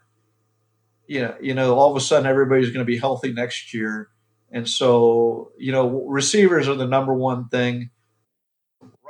you 1.08 1.22
know, 1.22 1.36
you 1.40 1.54
know, 1.54 1.76
all 1.76 1.92
of 1.92 1.98
a 1.98 2.02
sudden 2.02 2.28
everybody's 2.28 2.70
going 2.70 2.80
to 2.80 2.86
be 2.86 2.98
healthy 2.98 3.32
next 3.32 3.74
year. 3.74 4.10
And 4.52 4.68
so, 4.68 5.52
you 5.58 5.72
know, 5.72 6.06
receivers 6.08 6.68
are 6.68 6.76
the 6.76 6.88
number 6.88 7.14
one 7.14 7.48
thing 7.50 7.90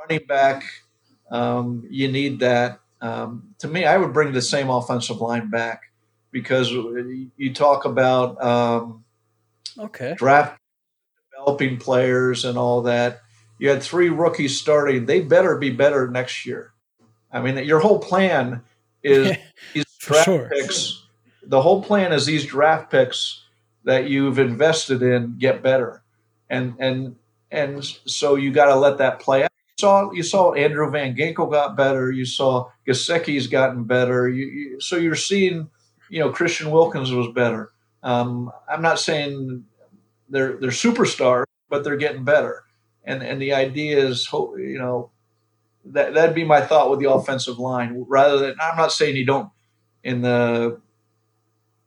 running 0.08 0.26
back, 0.26 0.64
um, 1.30 1.86
you 1.90 2.10
need 2.10 2.40
that. 2.40 2.80
Um, 3.00 3.54
to 3.58 3.68
me, 3.68 3.84
I 3.84 3.96
would 3.96 4.12
bring 4.12 4.32
the 4.32 4.42
same 4.42 4.70
offensive 4.70 5.20
line 5.20 5.50
back 5.50 5.82
because 6.30 6.70
you 6.70 7.54
talk 7.54 7.84
about 7.84 8.42
um, 8.42 9.04
okay 9.78 10.14
draft 10.16 10.58
developing 11.32 11.78
players 11.78 12.44
and 12.44 12.56
all 12.56 12.82
that. 12.82 13.20
You 13.58 13.70
had 13.70 13.82
three 13.82 14.08
rookies 14.08 14.58
starting; 14.58 15.06
they 15.06 15.20
better 15.20 15.56
be 15.56 15.70
better 15.70 16.08
next 16.08 16.46
year. 16.46 16.72
I 17.32 17.40
mean, 17.40 17.62
your 17.64 17.80
whole 17.80 17.98
plan 17.98 18.62
is 19.02 19.36
these 19.74 19.84
draft 19.98 20.24
sure. 20.24 20.48
picks. 20.48 21.02
The 21.42 21.62
whole 21.62 21.82
plan 21.82 22.12
is 22.12 22.26
these 22.26 22.46
draft 22.46 22.90
picks 22.90 23.44
that 23.84 24.08
you've 24.08 24.38
invested 24.38 25.02
in 25.02 25.36
get 25.38 25.62
better, 25.62 26.02
and 26.48 26.74
and 26.78 27.16
and 27.50 27.84
so 27.84 28.34
you 28.34 28.50
got 28.52 28.66
to 28.66 28.74
let 28.74 28.98
that 28.98 29.20
play 29.20 29.44
out 29.44 29.50
saw 29.78 30.10
you 30.10 30.22
saw 30.22 30.54
Andrew 30.54 30.90
Van 30.90 31.14
Ginkel 31.14 31.50
got 31.50 31.76
better. 31.76 32.10
You 32.10 32.24
saw 32.24 32.70
Gesicki's 32.86 33.46
gotten 33.46 33.84
better. 33.84 34.28
You, 34.28 34.46
you, 34.46 34.80
so 34.80 34.96
you're 34.96 35.14
seeing, 35.14 35.68
you 36.08 36.20
know, 36.20 36.30
Christian 36.30 36.70
Wilkins 36.70 37.12
was 37.12 37.28
better. 37.28 37.72
Um, 38.02 38.50
I'm 38.68 38.82
not 38.82 38.98
saying 38.98 39.64
they're 40.28 40.56
they're 40.56 40.70
superstars, 40.70 41.44
but 41.68 41.84
they're 41.84 41.96
getting 41.96 42.24
better. 42.24 42.64
And 43.04 43.22
and 43.22 43.40
the 43.40 43.52
idea 43.52 43.98
is, 43.98 44.28
you 44.32 44.78
know, 44.78 45.10
that 45.84 46.14
that'd 46.14 46.34
be 46.34 46.44
my 46.44 46.62
thought 46.62 46.90
with 46.90 47.00
the 47.00 47.10
offensive 47.10 47.58
line. 47.58 48.04
Rather 48.08 48.38
than 48.38 48.56
I'm 48.60 48.76
not 48.76 48.92
saying 48.92 49.16
you 49.16 49.26
don't 49.26 49.50
in 50.02 50.22
the 50.22 50.80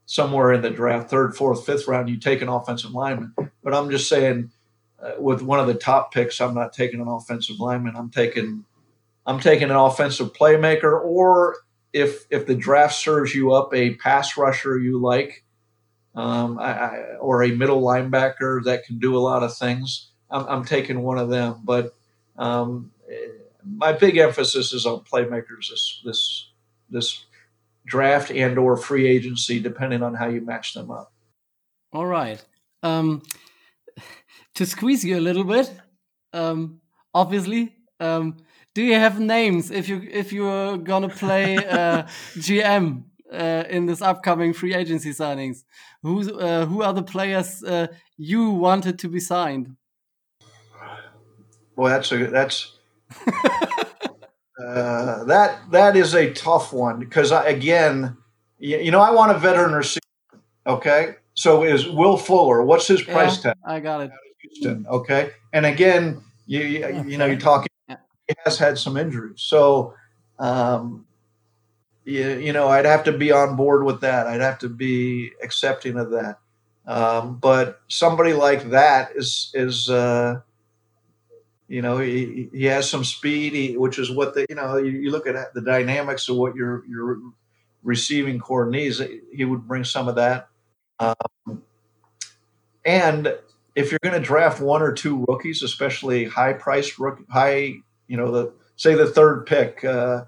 somewhere 0.06 0.52
in 0.52 0.62
the 0.62 0.70
draft, 0.70 1.10
third, 1.10 1.36
fourth, 1.36 1.64
fifth 1.64 1.86
round, 1.86 2.08
you 2.08 2.18
take 2.18 2.42
an 2.42 2.48
offensive 2.48 2.90
lineman, 2.90 3.32
but 3.62 3.74
I'm 3.74 3.90
just 3.90 4.08
saying 4.08 4.50
uh, 5.02 5.12
with 5.18 5.42
one 5.42 5.60
of 5.60 5.66
the 5.66 5.74
top 5.74 6.12
picks, 6.12 6.40
I'm 6.40 6.54
not 6.54 6.72
taking 6.72 7.00
an 7.00 7.08
offensive 7.08 7.58
lineman. 7.58 7.96
I'm 7.96 8.10
taking 8.10 8.64
I'm 9.26 9.40
taking 9.40 9.70
an 9.70 9.76
offensive 9.76 10.32
playmaker, 10.32 11.00
or 11.02 11.56
if 11.92 12.26
if 12.30 12.46
the 12.46 12.54
draft 12.54 12.94
serves 12.94 13.34
you 13.34 13.52
up 13.52 13.74
a 13.74 13.94
pass 13.94 14.36
rusher 14.36 14.78
you 14.78 14.98
like, 14.98 15.44
um, 16.14 16.58
I, 16.58 16.72
I, 16.72 16.96
or 17.20 17.42
a 17.42 17.50
middle 17.50 17.82
linebacker 17.82 18.64
that 18.64 18.84
can 18.84 18.98
do 18.98 19.16
a 19.16 19.20
lot 19.20 19.42
of 19.42 19.56
things, 19.56 20.10
I'm, 20.30 20.46
I'm 20.46 20.64
taking 20.64 21.00
one 21.02 21.18
of 21.18 21.28
them. 21.28 21.60
But 21.64 21.94
um, 22.36 22.90
my 23.64 23.92
big 23.92 24.16
emphasis 24.16 24.72
is 24.72 24.86
on 24.86 25.00
playmakers 25.00 25.70
this 25.70 26.00
this 26.04 26.50
this 26.88 27.24
draft 27.86 28.30
and 28.30 28.58
or 28.58 28.76
free 28.76 29.06
agency, 29.06 29.60
depending 29.60 30.02
on 30.02 30.14
how 30.14 30.28
you 30.28 30.40
match 30.40 30.74
them 30.74 30.90
up. 30.90 31.12
All 31.92 32.06
right. 32.06 32.42
Um, 32.82 33.22
to 34.60 34.66
squeeze 34.66 35.02
you 35.02 35.16
a 35.16 35.24
little 35.28 35.44
bit, 35.44 35.72
um, 36.34 36.82
obviously. 37.14 37.74
Um, 37.98 38.36
do 38.74 38.82
you 38.82 38.94
have 38.94 39.18
names 39.18 39.70
if 39.70 39.88
you 39.88 40.06
if 40.12 40.34
you're 40.34 40.76
gonna 40.76 41.08
play 41.08 41.56
uh, 41.56 42.02
GM 42.36 43.04
uh, 43.32 43.64
in 43.70 43.86
this 43.86 44.02
upcoming 44.02 44.52
free 44.52 44.74
agency 44.74 45.12
signings? 45.12 45.64
Who's 46.02 46.28
uh, 46.28 46.66
who 46.66 46.82
are 46.82 46.92
the 46.92 47.02
players 47.02 47.64
uh, 47.64 47.86
you 48.18 48.50
wanted 48.50 48.98
to 48.98 49.08
be 49.08 49.18
signed? 49.18 49.76
Well, 51.74 51.88
that's 51.88 52.12
a 52.12 52.26
that's 52.26 52.76
uh, 54.62 55.24
that 55.24 55.58
that 55.70 55.96
is 55.96 56.14
a 56.14 56.34
tough 56.34 56.70
one 56.74 57.00
because 57.00 57.32
I, 57.32 57.48
again, 57.48 58.14
you, 58.58 58.76
you, 58.76 58.90
know, 58.90 59.00
I 59.00 59.10
want 59.10 59.32
a 59.32 59.38
veteran 59.38 59.72
receiver. 59.72 60.00
Okay, 60.66 61.14
so 61.32 61.64
is 61.64 61.88
Will 61.88 62.18
Fuller? 62.18 62.62
What's 62.62 62.86
his 62.88 63.00
price 63.00 63.38
yeah, 63.38 63.54
tag? 63.54 63.56
I 63.64 63.80
got 63.80 64.02
it. 64.02 64.10
Houston. 64.42 64.86
Okay, 64.88 65.30
and 65.52 65.66
again, 65.66 66.22
you 66.46 66.60
you, 66.60 67.04
you 67.06 67.18
know 67.18 67.26
you're 67.26 67.38
talking. 67.38 67.68
He 67.88 68.34
has 68.44 68.58
had 68.58 68.78
some 68.78 68.96
injuries, 68.96 69.40
so 69.40 69.94
um, 70.38 71.06
you, 72.04 72.28
you 72.38 72.52
know 72.52 72.68
I'd 72.68 72.86
have 72.86 73.04
to 73.04 73.12
be 73.12 73.32
on 73.32 73.56
board 73.56 73.84
with 73.84 74.00
that. 74.02 74.26
I'd 74.26 74.40
have 74.40 74.58
to 74.60 74.68
be 74.68 75.32
accepting 75.42 75.96
of 75.96 76.10
that. 76.10 76.38
Um, 76.86 77.36
but 77.36 77.80
somebody 77.88 78.32
like 78.32 78.70
that 78.70 79.12
is 79.14 79.50
is 79.54 79.90
uh, 79.90 80.40
you 81.68 81.82
know 81.82 81.98
he, 81.98 82.48
he 82.52 82.64
has 82.64 82.88
some 82.88 83.04
speed, 83.04 83.52
he, 83.52 83.76
which 83.76 83.98
is 83.98 84.10
what 84.10 84.34
the 84.34 84.46
you 84.48 84.56
know 84.56 84.76
you, 84.76 84.90
you, 84.90 85.10
look 85.10 85.26
at 85.26 85.54
the 85.54 85.60
dynamics 85.60 86.28
of 86.28 86.36
what 86.36 86.56
your 86.56 86.84
your 86.88 87.18
receiving 87.82 88.38
core 88.38 88.66
needs. 88.66 89.00
He 89.32 89.44
would 89.44 89.68
bring 89.68 89.84
some 89.84 90.08
of 90.08 90.16
that, 90.16 90.48
um, 90.98 91.62
and 92.84 93.38
if 93.74 93.90
you're 93.90 94.00
going 94.02 94.20
to 94.20 94.26
draft 94.26 94.60
one 94.60 94.82
or 94.82 94.92
two 94.92 95.24
rookies, 95.28 95.62
especially 95.62 96.24
high 96.24 96.52
priced 96.52 96.98
rookie, 96.98 97.24
high, 97.30 97.74
you 98.06 98.16
know, 98.16 98.30
the 98.30 98.52
say 98.76 98.94
the 98.94 99.06
third 99.06 99.46
pick, 99.46 99.84
uh, 99.84 100.24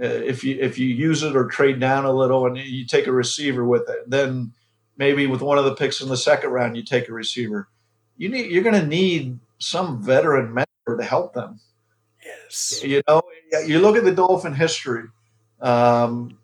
uh, 0.00 0.06
if 0.06 0.42
you 0.44 0.56
if 0.60 0.78
you 0.78 0.88
use 0.88 1.22
it 1.22 1.36
or 1.36 1.46
trade 1.46 1.78
down 1.78 2.04
a 2.04 2.12
little 2.12 2.46
and 2.46 2.56
you 2.56 2.86
take 2.86 3.06
a 3.06 3.12
receiver 3.12 3.64
with 3.64 3.88
it, 3.88 4.08
then 4.08 4.52
maybe 4.96 5.26
with 5.26 5.42
one 5.42 5.58
of 5.58 5.64
the 5.64 5.74
picks 5.74 6.00
in 6.00 6.08
the 6.08 6.16
second 6.16 6.50
round, 6.50 6.76
you 6.76 6.82
take 6.82 7.08
a 7.08 7.12
receiver. 7.12 7.68
You 8.16 8.28
need 8.28 8.50
you're 8.50 8.62
going 8.62 8.80
to 8.80 8.86
need 8.86 9.38
some 9.58 10.02
veteran 10.02 10.52
mentor 10.54 10.96
to 10.96 11.04
help 11.04 11.34
them. 11.34 11.60
Yes. 12.24 12.82
You 12.84 13.02
know, 13.08 13.22
you 13.66 13.80
look 13.80 13.96
at 13.96 14.04
the 14.04 14.14
Dolphin 14.14 14.54
history. 14.54 15.04
Um, 15.60 16.38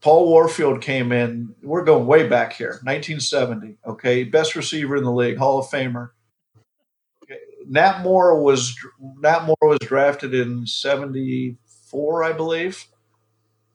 Paul 0.00 0.28
Warfield 0.28 0.80
came 0.80 1.12
in. 1.12 1.54
We're 1.62 1.84
going 1.84 2.06
way 2.06 2.26
back 2.26 2.54
here, 2.54 2.80
1970. 2.84 3.76
Okay, 3.86 4.24
best 4.24 4.56
receiver 4.56 4.96
in 4.96 5.04
the 5.04 5.12
league, 5.12 5.36
Hall 5.36 5.58
of 5.58 5.66
Famer. 5.66 6.10
Nat 7.68 8.02
Moore 8.02 8.42
was 8.42 8.74
Nat 9.18 9.44
Moore 9.44 9.56
was 9.62 9.78
drafted 9.80 10.34
in 10.34 10.66
'74, 10.66 12.24
I 12.24 12.32
believe. 12.32 12.86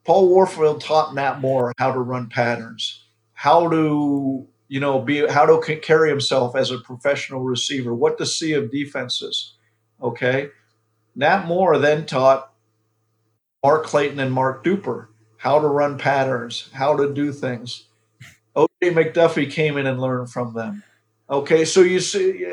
Paul 0.04 0.28
Warfield 0.30 0.82
taught 0.82 1.16
Nat 1.16 1.40
Moore 1.40 1.74
how 1.78 1.92
to 1.92 2.00
run 2.00 2.28
patterns, 2.28 3.06
how 3.34 3.70
to 3.70 4.48
you 4.68 4.80
know 4.80 5.00
be 5.00 5.26
how 5.28 5.46
to 5.46 5.78
carry 5.78 6.10
himself 6.10 6.56
as 6.56 6.72
a 6.72 6.80
professional 6.80 7.42
receiver, 7.42 7.94
what 7.94 8.18
to 8.18 8.26
see 8.26 8.54
of 8.54 8.72
defenses. 8.72 9.54
Okay, 10.02 10.50
Nat 11.16 11.46
Moore 11.46 11.78
then 11.78 12.06
taught 12.06 12.52
Mark 13.64 13.86
Clayton 13.86 14.20
and 14.20 14.34
Mark 14.34 14.64
Duper 14.66 15.08
how 15.46 15.60
to 15.60 15.68
run 15.68 15.96
patterns, 15.96 16.72
how 16.74 16.98
to 16.98 17.14
do 17.14 17.32
things. 17.32 17.84
OJ 18.56 18.68
McDuffie 18.82 19.52
came 19.52 19.78
in 19.78 19.86
and 19.86 20.02
learned 20.02 20.32
from 20.32 20.56
them. 20.56 20.82
Okay, 21.30 21.66
so 21.66 21.82
you 21.82 22.00
see, 22.00 22.52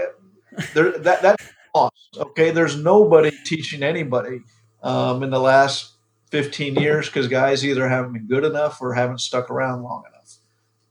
there, 0.74 0.99
that 0.99 1.22
that's 1.22 1.43
lost. 1.74 2.18
Okay, 2.18 2.51
there's 2.51 2.76
nobody 2.76 3.30
teaching 3.47 3.82
anybody 3.82 4.40
um, 4.82 5.22
in 5.22 5.30
the 5.30 5.40
last 5.40 5.93
15 6.32 6.74
years 6.74 7.07
because 7.07 7.28
guys 7.28 7.64
either 7.64 7.88
haven't 7.88 8.12
been 8.12 8.26
good 8.26 8.45
enough 8.45 8.82
or 8.82 8.93
haven't 8.93 9.22
stuck 9.22 9.51
around 9.51 9.82
long 9.82 10.03
enough. 10.12 10.36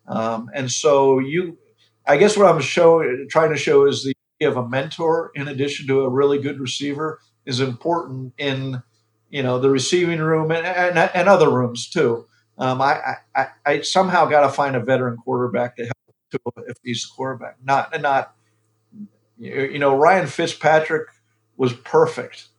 Um, 0.08 0.50
and 0.56 0.72
so 0.72 1.20
you, 1.20 1.60
I 2.08 2.18
guess 2.18 2.36
what 2.36 2.48
I'm 2.48 2.62
showing, 2.62 3.28
trying 3.30 3.52
to 3.52 3.58
show 3.58 3.86
is 3.86 4.04
the 4.04 4.16
idea 4.42 4.50
of 4.50 4.58
a 4.58 4.68
mentor 4.68 5.30
in 5.36 5.48
addition 5.48 5.86
to 5.86 6.02
a 6.02 6.10
really 6.10 6.40
good 6.40 6.60
receiver 6.60 7.20
is 7.46 7.60
important 7.60 8.34
in 8.40 8.82
you 9.32 9.42
know 9.42 9.60
the 9.60 9.70
receiving 9.70 10.20
room 10.20 10.52
and, 10.52 10.66
and, 10.66 10.98
and 10.98 11.30
other 11.30 11.50
rooms 11.50 11.90
too. 11.90 12.28
Um, 12.58 12.82
I, 12.82 13.16
I, 13.36 13.48
I 13.66 13.82
somehow 13.82 14.26
got 14.26 14.42
to 14.42 14.50
find 14.50 14.76
a 14.76 14.80
veteran 14.80 15.18
quarterback 15.18 15.78
to 15.78 15.84
help 15.84 15.96
to 16.32 16.40
if 16.68 16.78
he's 16.84 17.04
the 17.04 17.10
quarterback. 17.16 17.58
Not 17.64 18.00
not 18.02 18.36
you 19.40 19.80
know 19.80 19.96
Ryan 19.96 20.28
Fitzpatrick 20.28 21.08
was 21.58 21.74
perfect, 21.74 22.50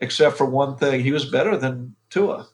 except 0.00 0.36
for 0.36 0.46
one 0.46 0.76
thing. 0.76 1.02
He 1.02 1.12
was 1.12 1.26
better 1.26 1.56
than 1.56 1.94
Tua, 2.10 2.48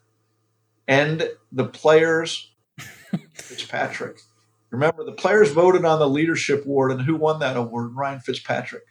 and 0.87 1.31
the 1.51 1.65
players. 1.65 2.51
Fitzpatrick. 3.35 4.19
Remember, 4.71 5.05
the 5.05 5.13
players 5.13 5.51
voted 5.53 5.85
on 5.85 5.99
the 5.99 6.09
leadership 6.09 6.65
award, 6.65 6.93
and 6.93 7.03
who 7.03 7.15
won 7.15 7.41
that 7.41 7.59
award? 7.59 7.95
Ryan 7.95 8.21
Fitzpatrick. 8.21 8.85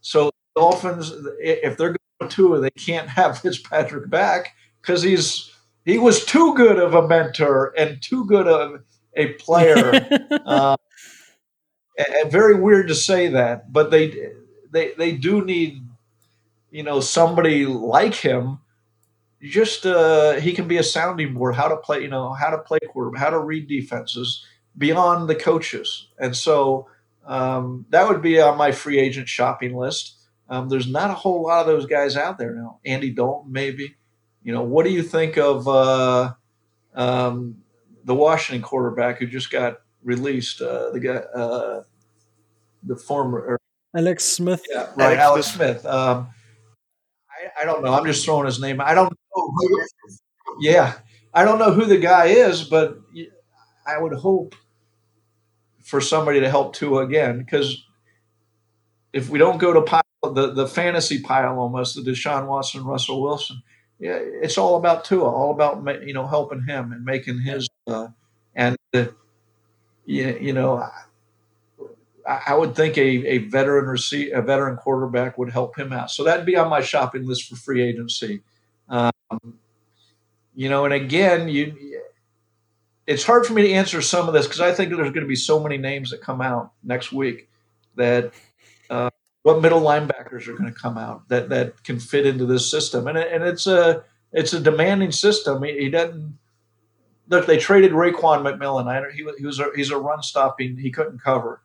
So 0.00 0.30
Dolphins, 0.56 1.12
if 1.40 1.76
they're 1.76 1.96
Tua, 2.28 2.60
they 2.60 2.70
can't 2.70 3.08
have 3.08 3.38
Fitzpatrick 3.38 4.10
back 4.10 4.54
because 4.80 5.02
he's 5.02 5.50
he 5.84 5.98
was 5.98 6.24
too 6.24 6.54
good 6.54 6.78
of 6.78 6.94
a 6.94 7.06
mentor 7.06 7.72
and 7.76 8.02
too 8.02 8.24
good 8.26 8.46
of 8.46 8.82
a 9.14 9.32
player. 9.34 10.06
uh, 10.46 10.76
and 11.96 12.32
very 12.32 12.54
weird 12.54 12.88
to 12.88 12.94
say 12.94 13.28
that, 13.28 13.72
but 13.72 13.90
they 13.90 14.32
they 14.70 14.92
they 14.94 15.12
do 15.12 15.44
need 15.44 15.82
you 16.70 16.82
know 16.82 17.00
somebody 17.00 17.66
like 17.66 18.14
him. 18.14 18.58
Just 19.42 19.84
uh, 19.84 20.34
he 20.34 20.52
can 20.52 20.66
be 20.66 20.78
a 20.78 20.82
sounding 20.82 21.34
board, 21.34 21.54
how 21.54 21.68
to 21.68 21.76
play, 21.76 22.00
you 22.00 22.08
know, 22.08 22.32
how 22.32 22.48
to 22.48 22.58
play 22.58 22.78
quarterback, 22.88 23.20
how 23.20 23.30
to 23.30 23.38
read 23.38 23.68
defenses 23.68 24.44
beyond 24.76 25.28
the 25.28 25.34
coaches, 25.34 26.08
and 26.18 26.34
so 26.34 26.88
um, 27.26 27.86
that 27.90 28.08
would 28.08 28.22
be 28.22 28.40
on 28.40 28.56
my 28.56 28.72
free 28.72 28.98
agent 28.98 29.28
shopping 29.28 29.76
list. 29.76 30.16
Um, 30.48 30.68
there's 30.68 30.88
not 30.88 31.10
a 31.10 31.14
whole 31.14 31.42
lot 31.42 31.60
of 31.60 31.66
those 31.66 31.86
guys 31.86 32.16
out 32.16 32.38
there 32.38 32.54
now. 32.54 32.80
Andy 32.84 33.10
Dalton, 33.10 33.50
maybe. 33.50 33.96
You 34.42 34.52
know, 34.52 34.62
what 34.62 34.84
do 34.84 34.90
you 34.90 35.02
think 35.02 35.38
of 35.38 35.66
uh, 35.66 36.34
um, 36.94 37.62
the 38.04 38.14
Washington 38.14 38.62
quarterback 38.62 39.18
who 39.18 39.26
just 39.26 39.50
got 39.50 39.78
released? 40.02 40.60
Uh, 40.60 40.90
the 40.90 41.00
guy, 41.00 41.14
uh, 41.14 41.82
the 42.82 42.96
former 42.96 43.58
Alex 43.96 44.24
Smith. 44.24 44.64
Yeah, 44.70 44.90
right, 44.96 45.16
Alex, 45.16 45.46
Smith. 45.46 45.86
Um, 45.86 46.28
I, 47.30 47.62
I, 47.62 47.64
don't 47.64 47.82
know. 47.82 47.94
I'm 47.94 48.04
just 48.04 48.24
throwing 48.24 48.46
his 48.46 48.60
name. 48.60 48.80
I 48.80 48.92
don't 48.92 49.12
know. 49.12 49.52
Who, 49.56 49.80
yeah, 50.60 50.94
I 51.32 51.44
don't 51.44 51.58
know 51.58 51.72
who 51.72 51.86
the 51.86 51.98
guy 51.98 52.26
is, 52.26 52.64
but 52.64 52.98
I 53.86 53.98
would 53.98 54.12
hope 54.12 54.54
for 55.82 56.00
somebody 56.00 56.40
to 56.40 56.50
help 56.50 56.74
Tua 56.74 57.04
again 57.04 57.38
because 57.38 57.84
if 59.12 59.28
we 59.28 59.38
don't 59.38 59.58
go 59.58 59.72
to 59.72 59.82
pile, 59.82 60.02
the, 60.32 60.52
the 60.52 60.66
fantasy 60.66 61.20
pile 61.20 61.58
almost, 61.58 61.94
the 61.96 62.02
Deshaun 62.02 62.46
Watson, 62.46 62.84
Russell 62.84 63.22
Wilson, 63.22 63.62
yeah, 63.98 64.18
it's 64.20 64.58
all 64.58 64.76
about 64.76 65.04
Tua, 65.04 65.24
all 65.24 65.50
about 65.50 66.06
you 66.06 66.12
know 66.12 66.26
helping 66.26 66.62
him 66.62 66.92
and 66.92 67.04
making 67.04 67.40
his 67.40 67.68
uh, 67.86 68.08
and 68.54 68.76
uh, 68.92 69.06
you, 70.04 70.36
you 70.40 70.52
know 70.52 70.76
I, 72.26 72.42
I 72.48 72.54
would 72.54 72.74
think 72.74 72.98
a, 72.98 73.00
a 73.00 73.38
veteran 73.38 73.86
receive, 73.86 74.32
a 74.34 74.42
veteran 74.42 74.76
quarterback 74.76 75.38
would 75.38 75.50
help 75.50 75.78
him 75.78 75.92
out. 75.92 76.10
So 76.10 76.24
that'd 76.24 76.46
be 76.46 76.56
on 76.56 76.68
my 76.68 76.80
shopping 76.80 77.26
list 77.26 77.48
for 77.48 77.56
free 77.56 77.82
agency. 77.82 78.42
Um, 78.88 79.12
you 80.54 80.68
know, 80.68 80.84
and 80.84 80.94
again, 80.94 81.48
you 81.48 82.00
it's 83.06 83.24
hard 83.24 83.46
for 83.46 83.52
me 83.52 83.62
to 83.62 83.72
answer 83.72 84.00
some 84.00 84.28
of 84.28 84.34
this 84.34 84.46
because 84.46 84.60
I 84.60 84.72
think 84.72 84.90
there's 84.90 85.10
going 85.10 85.24
to 85.24 85.26
be 85.26 85.36
so 85.36 85.60
many 85.60 85.76
names 85.76 86.10
that 86.10 86.20
come 86.20 86.40
out 86.40 86.72
next 86.82 87.12
week 87.12 87.48
that 87.96 88.32
uh, 88.88 89.10
what 89.44 89.60
middle 89.60 89.82
linebackers 89.82 90.48
are 90.48 90.54
going 90.54 90.72
to 90.72 90.78
come 90.78 90.96
out 90.96 91.28
that 91.28 91.50
that 91.50 91.84
can 91.84 92.00
fit 92.00 92.26
into 92.26 92.46
this 92.46 92.68
system, 92.68 93.06
and 93.06 93.16
and 93.18 93.44
it's 93.44 93.66
a 93.66 94.02
it's 94.32 94.54
a 94.54 94.60
demanding 94.60 95.12
system. 95.12 95.62
He, 95.62 95.78
he 95.78 95.90
doesn't 95.90 96.38
look. 97.28 97.46
They 97.46 97.58
traded 97.58 97.92
Raekwon 97.92 98.42
McMillan. 98.42 98.88
I, 98.88 99.12
he, 99.12 99.24
he 99.38 99.44
was 99.44 99.60
a, 99.60 99.66
he's 99.76 99.90
a 99.90 99.98
run 99.98 100.22
stopping. 100.22 100.78
He 100.78 100.90
couldn't 100.90 101.22
cover. 101.22 101.60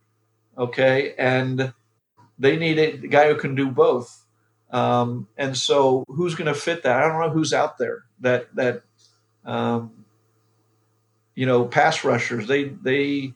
Okay, 0.58 1.16
and 1.18 1.74
they 2.38 2.58
need 2.58 2.80
a 2.80 2.98
guy 3.08 3.30
who 3.30 3.40
can 3.40 3.56
do 3.56 3.72
both. 3.72 4.26
Um, 4.72 5.30
and 5.38 5.58
so, 5.58 6.04
who's 6.10 6.36
going 6.36 6.54
to 6.54 6.60
fit 6.60 6.84
that? 6.84 7.02
I 7.02 7.08
don't 7.08 7.22
know 7.22 7.30
who's 7.30 7.54
out 7.54 7.78
there 7.78 8.04
that 8.20 8.54
that 8.56 8.82
um, 9.46 10.04
you 11.34 11.46
know 11.46 11.64
pass 11.64 12.04
rushers. 12.04 12.46
They 12.46 12.66
they 12.66 13.36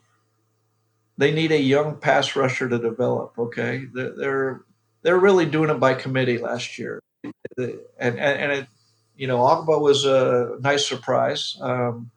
they 1.18 1.32
need 1.32 1.52
a 1.52 1.60
young 1.60 1.98
pass 1.98 2.36
rusher 2.36 2.68
to 2.70 2.80
develop. 2.80 3.38
Okay, 3.38 3.86
they're 3.94 4.62
they're, 5.02 5.20
really 5.20 5.46
doing 5.46 5.70
it 5.70 5.80
by 5.80 5.94
committee 5.94 6.38
last 6.38 6.80
year, 6.80 7.00
and 7.24 7.80
and, 7.98 8.20
and 8.20 8.52
it, 8.52 8.68
you 9.16 9.28
know, 9.28 9.40
Ogbah 9.40 9.80
was 9.80 10.06
a 10.06 10.58
nice 10.62 10.88
surprise, 10.88 11.58
um, 11.62 12.12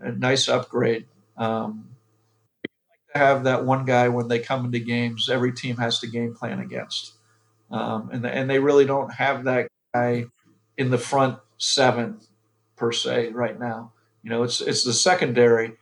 a 0.00 0.12
nice 0.12 0.48
upgrade. 0.48 1.06
Um, 1.36 1.90
to 3.12 3.18
have 3.18 3.44
that 3.44 3.64
one 3.64 3.84
guy 3.84 4.08
when 4.08 4.28
they 4.28 4.38
come 4.38 4.66
into 4.66 4.80
games, 4.80 5.28
every 5.30 5.52
team 5.52 5.76
has 5.76 6.00
to 6.00 6.06
game 6.06 6.34
plan 6.34 6.60
against, 6.60 7.14
um, 7.70 8.10
and 8.12 8.26
and 8.26 8.50
they 8.50 8.58
really 8.58 8.84
don't 8.84 9.12
have 9.14 9.44
that 9.44 9.68
guy 9.94 10.26
in 10.76 10.90
the 10.90 10.98
front 10.98 11.38
seven 11.56 12.20
per 12.76 12.92
se 12.92 13.30
right 13.30 13.58
now. 13.58 13.92
You 14.22 14.30
know, 14.30 14.42
it's 14.42 14.60
it's 14.60 14.84
the 14.84 14.92
secondary 14.92 15.72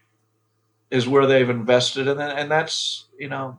is 0.90 1.08
where 1.08 1.26
they've 1.26 1.50
invested, 1.50 2.08
and 2.08 2.20
and 2.20 2.50
that's 2.50 3.06
you 3.18 3.28
know 3.28 3.58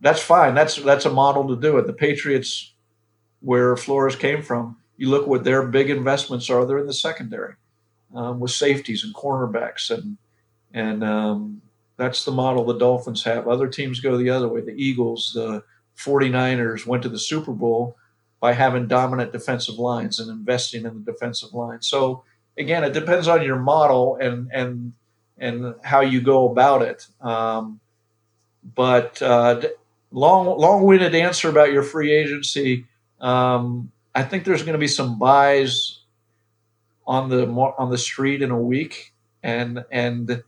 that's 0.00 0.22
fine. 0.22 0.54
That's 0.54 0.76
that's 0.76 1.06
a 1.06 1.10
model 1.10 1.48
to 1.48 1.60
do 1.60 1.78
it. 1.78 1.86
The 1.86 1.92
Patriots, 1.92 2.72
where 3.40 3.76
Flores 3.76 4.16
came 4.16 4.42
from, 4.42 4.76
you 4.96 5.08
look 5.08 5.26
what 5.26 5.44
their 5.44 5.66
big 5.66 5.90
investments 5.90 6.50
are. 6.50 6.64
They're 6.64 6.78
in 6.78 6.86
the 6.86 6.92
secondary 6.92 7.54
um, 8.14 8.40
with 8.40 8.50
safeties 8.50 9.04
and 9.04 9.14
cornerbacks, 9.14 9.90
and 9.90 10.16
and 10.72 11.02
um, 11.04 11.62
that's 11.96 12.24
the 12.24 12.32
model 12.32 12.64
the 12.64 12.78
Dolphins 12.78 13.24
have. 13.24 13.48
Other 13.48 13.68
teams 13.68 14.00
go 14.00 14.16
the 14.16 14.30
other 14.30 14.48
way. 14.48 14.60
The 14.60 14.72
Eagles, 14.72 15.32
the 15.34 15.62
49ers 15.96 16.86
went 16.86 17.02
to 17.04 17.08
the 17.08 17.18
Super 17.18 17.52
Bowl 17.52 17.96
by 18.40 18.52
having 18.52 18.86
dominant 18.86 19.32
defensive 19.32 19.76
lines 19.76 20.20
and 20.20 20.30
investing 20.30 20.84
in 20.84 21.04
the 21.04 21.12
defensive 21.12 21.54
line. 21.54 21.80
So 21.80 22.24
again, 22.58 22.84
it 22.84 22.92
depends 22.92 23.28
on 23.28 23.42
your 23.42 23.56
model 23.56 24.16
and 24.16 24.50
and 24.52 24.92
and 25.38 25.74
how 25.82 26.00
you 26.00 26.20
go 26.20 26.50
about 26.50 26.82
it. 26.82 27.06
Um, 27.20 27.80
but 28.74 29.20
uh, 29.22 29.62
long 30.10 30.58
long-winded 30.58 31.14
answer 31.14 31.48
about 31.48 31.72
your 31.72 31.82
free 31.82 32.12
agency. 32.12 32.86
Um, 33.20 33.92
I 34.14 34.22
think 34.22 34.44
there's 34.44 34.62
going 34.62 34.72
to 34.72 34.78
be 34.78 34.88
some 34.88 35.18
buys 35.18 36.00
on 37.06 37.28
the 37.28 37.46
on 37.46 37.90
the 37.90 37.98
street 37.98 38.42
in 38.42 38.50
a 38.50 38.60
week, 38.60 39.12
and 39.42 39.84
and 39.90 40.42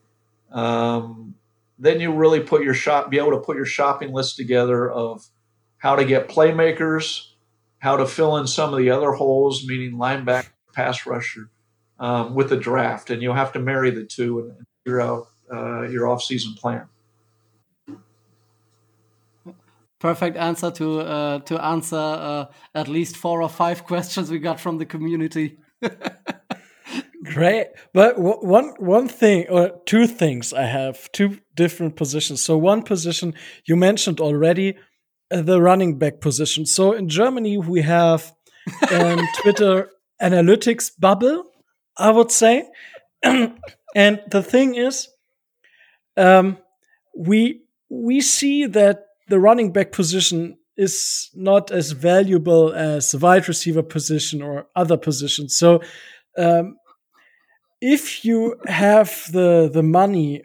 um, 0.51 1.34
then 1.78 2.01
you 2.01 2.12
really 2.12 2.41
put 2.41 2.62
your 2.62 2.74
shop 2.74 3.11
be 3.11 3.18
able 3.18 3.32
to 3.32 3.41
put 3.41 3.57
your 3.57 3.66
shopping 3.66 4.12
list 4.12 4.36
together 4.36 4.91
of 4.91 5.26
how 5.78 5.95
to 5.97 6.05
get 6.05 6.28
playmakers, 6.28 7.28
how 7.78 7.97
to 7.97 8.07
fill 8.07 8.36
in 8.36 8.47
some 8.47 8.72
of 8.72 8.78
the 8.78 8.91
other 8.91 9.12
holes, 9.12 9.64
meaning 9.66 9.93
linebacker, 9.93 10.49
pass 10.72 11.07
rusher, 11.07 11.51
um, 12.01 12.34
with 12.34 12.49
the 12.49 12.57
draft, 12.57 13.11
and 13.11 13.22
you'll 13.22 13.34
have 13.34 13.53
to 13.53 13.61
marry 13.61 13.91
the 13.91 14.05
two 14.05 14.41
and, 14.41 14.51
and 14.51 14.66
figure 14.84 15.00
out 15.00 15.28
uh, 15.52 15.82
your 15.82 16.08
off-season 16.08 16.54
plan. 16.54 16.88
Perfect 19.98 20.36
answer 20.36 20.70
to 20.70 21.00
uh, 21.00 21.38
to 21.40 21.60
answer 21.60 21.96
uh, 21.96 22.44
at 22.72 22.86
least 22.86 23.16
four 23.16 23.42
or 23.42 23.48
five 23.48 23.84
questions 23.92 24.30
we 24.30 24.38
got 24.38 24.60
from 24.60 24.78
the 24.78 24.86
community. 24.86 25.58
Great, 27.24 27.66
but 27.92 28.16
one 28.16 28.74
one 28.78 29.08
thing 29.08 29.46
or 29.48 29.72
two 29.86 30.06
things 30.06 30.52
I 30.52 30.62
have 30.62 31.10
two 31.10 31.38
different 31.56 31.96
positions. 31.96 32.40
So 32.42 32.56
one 32.56 32.82
position 32.82 33.34
you 33.66 33.74
mentioned 33.74 34.20
already, 34.20 34.76
uh, 35.32 35.42
the 35.42 35.60
running 35.60 35.98
back 35.98 36.20
position. 36.20 36.64
So 36.64 36.92
in 36.92 37.08
Germany 37.08 37.58
we 37.58 37.82
have 37.82 38.32
um, 38.92 39.18
Twitter 39.42 39.90
analytics 40.22 40.92
bubble, 40.96 41.44
I 41.96 42.10
would 42.10 42.30
say, 42.30 42.68
and 43.95 44.20
the 44.30 44.43
thing 44.43 44.74
is, 44.74 45.09
um, 46.16 46.59
we 47.16 47.62
we 47.89 48.20
see 48.20 48.66
that 48.66 49.07
the 49.28 49.41
running 49.41 49.72
back 49.72 49.93
position 49.93 50.59
is 50.76 51.30
not 51.34 51.70
as 51.70 51.93
valuable 51.93 52.72
as 52.72 53.11
the 53.11 53.18
wide 53.18 53.49
receiver 53.49 53.82
position 53.82 54.43
or 54.43 54.66
other 54.76 54.97
positions. 54.97 55.57
So, 55.57 55.82
um, 56.36 56.76
if 57.80 58.24
you 58.24 58.57
have 58.66 59.30
the 59.32 59.70
the 59.72 59.82
money, 59.82 60.43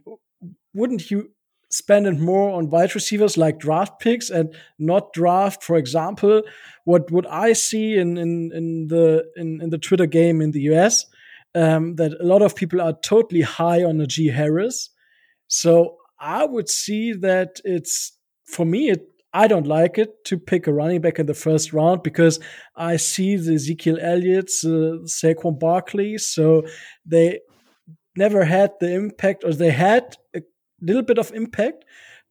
wouldn't 0.74 1.12
you 1.12 1.32
spend 1.70 2.06
it 2.06 2.20
more 2.20 2.52
on 2.56 2.70
wide 2.70 2.94
receivers 2.94 3.36
like 3.36 3.60
draft 3.60 4.00
picks 4.00 4.30
and 4.30 4.54
not 4.78 5.12
draft, 5.12 5.64
for 5.64 5.76
example, 5.76 6.44
what 6.86 7.10
would 7.12 7.26
I 7.26 7.54
see 7.54 7.98
in 7.98 8.18
in, 8.18 8.52
in 8.54 8.88
the 8.88 9.26
in, 9.36 9.60
in 9.62 9.70
the 9.70 9.78
Twitter 9.78 10.06
game 10.06 10.42
in 10.42 10.52
the 10.52 10.62
US 10.74 11.06
um, 11.56 11.96
that 11.96 12.14
a 12.20 12.26
lot 12.26 12.42
of 12.42 12.56
people 12.56 12.82
are 12.82 12.94
totally 13.04 13.42
high 13.42 13.84
on 13.84 13.98
Najee 13.98 14.34
Harris. 14.34 14.90
So 15.48 15.98
I 16.20 16.46
would 16.46 16.70
see 16.70 17.14
that 17.14 17.60
it's 17.64 18.18
for 18.46 18.66
me, 18.66 18.90
it, 18.90 19.08
I 19.34 19.48
don't 19.48 19.68
like 19.68 19.98
it 19.98 20.24
to 20.26 20.38
pick 20.38 20.68
a 20.68 20.74
running 20.74 21.02
back 21.02 21.18
in 21.20 21.26
the 21.26 21.34
first 21.34 21.74
round 21.74 22.04
because 22.04 22.40
I 22.76 22.98
see 22.98 23.36
the 23.36 23.56
Ezekiel 23.56 23.98
Elliott's, 24.00 24.64
uh, 24.64 25.00
Saquon 25.06 25.60
Barkley, 25.60 26.18
so 26.18 26.64
they 27.06 27.40
never 28.16 28.46
had 28.46 28.74
the 28.80 28.94
impact, 28.94 29.44
or 29.44 29.54
they 29.54 29.72
had 29.72 30.16
a 30.36 30.42
little 30.82 31.02
bit 31.02 31.18
of 31.18 31.32
impact, 31.34 31.84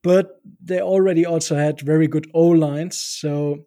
but 0.03 0.41
they 0.62 0.81
already 0.81 1.27
also 1.27 1.57
had 1.57 1.81
very 1.81 2.07
good 2.07 2.31
O 2.35 2.47
lines. 2.47 3.01
So, 3.01 3.64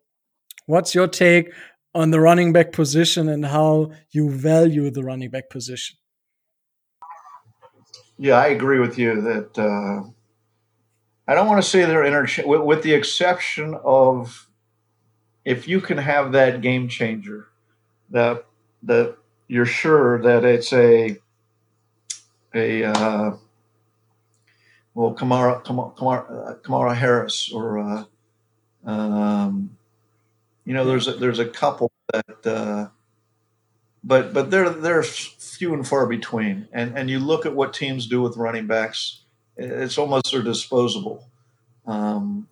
what's 0.66 0.96
your 0.96 1.08
take 1.08 1.52
on 1.96 2.12
the 2.12 2.20
running 2.20 2.52
back 2.52 2.74
position 2.74 3.30
and 3.30 3.46
how 3.46 3.90
you 4.12 4.30
value 4.30 4.92
the 4.92 5.04
running 5.04 5.30
back 5.30 5.50
position? 5.50 5.98
Yeah, 8.18 8.36
I 8.36 8.48
agree 8.48 8.80
with 8.80 9.00
you 9.00 9.22
that 9.22 9.58
uh, 9.58 10.08
I 11.28 11.34
don't 11.34 11.48
want 11.48 11.64
to 11.64 11.68
say 11.68 11.86
they're 11.86 12.06
interchangeable, 12.06 12.60
with, 12.60 12.68
with, 12.68 12.84
the 12.84 12.94
exception 12.94 13.76
of 13.84 14.48
if 15.46 15.68
you 15.68 15.80
can 15.80 15.98
have 15.98 16.34
that 16.34 16.62
game 16.62 16.90
changer, 16.90 17.48
that 18.10 18.46
that 18.84 19.18
you're 19.48 19.66
sure 19.66 20.22
that 20.22 20.44
it's 20.44 20.72
a 20.74 21.18
a 22.54 22.84
uh, 22.84 23.32
well 24.94 25.14
Kamara 25.14 25.64
Kamara, 25.64 26.52
uh, 26.52 26.56
Kamara 26.56 26.96
Harris 26.96 27.52
or 27.54 27.80
uh, 27.80 28.04
um, 28.86 29.78
you 30.66 30.74
know 30.74 30.86
there's 30.86 31.08
a, 31.08 31.14
there's 31.14 31.40
a 31.40 31.48
couple 31.48 31.92
that 32.12 32.46
uh, 32.46 32.88
but 34.04 34.34
but 34.34 34.52
they're 34.52 34.70
they're 34.70 35.04
few 35.04 35.74
and 35.74 35.88
far 35.88 36.06
between 36.06 36.68
and 36.74 36.98
and 36.98 37.10
you 37.10 37.20
look 37.20 37.46
at 37.46 37.56
what 37.56 37.74
teams 37.74 38.08
do 38.08 38.22
with 38.22 38.36
running 38.36 38.68
backs 38.68 39.22
it's 39.58 39.98
almost 39.98 40.32
they're 40.32 40.42
disposable. 40.42 41.30
Um, 41.86 42.48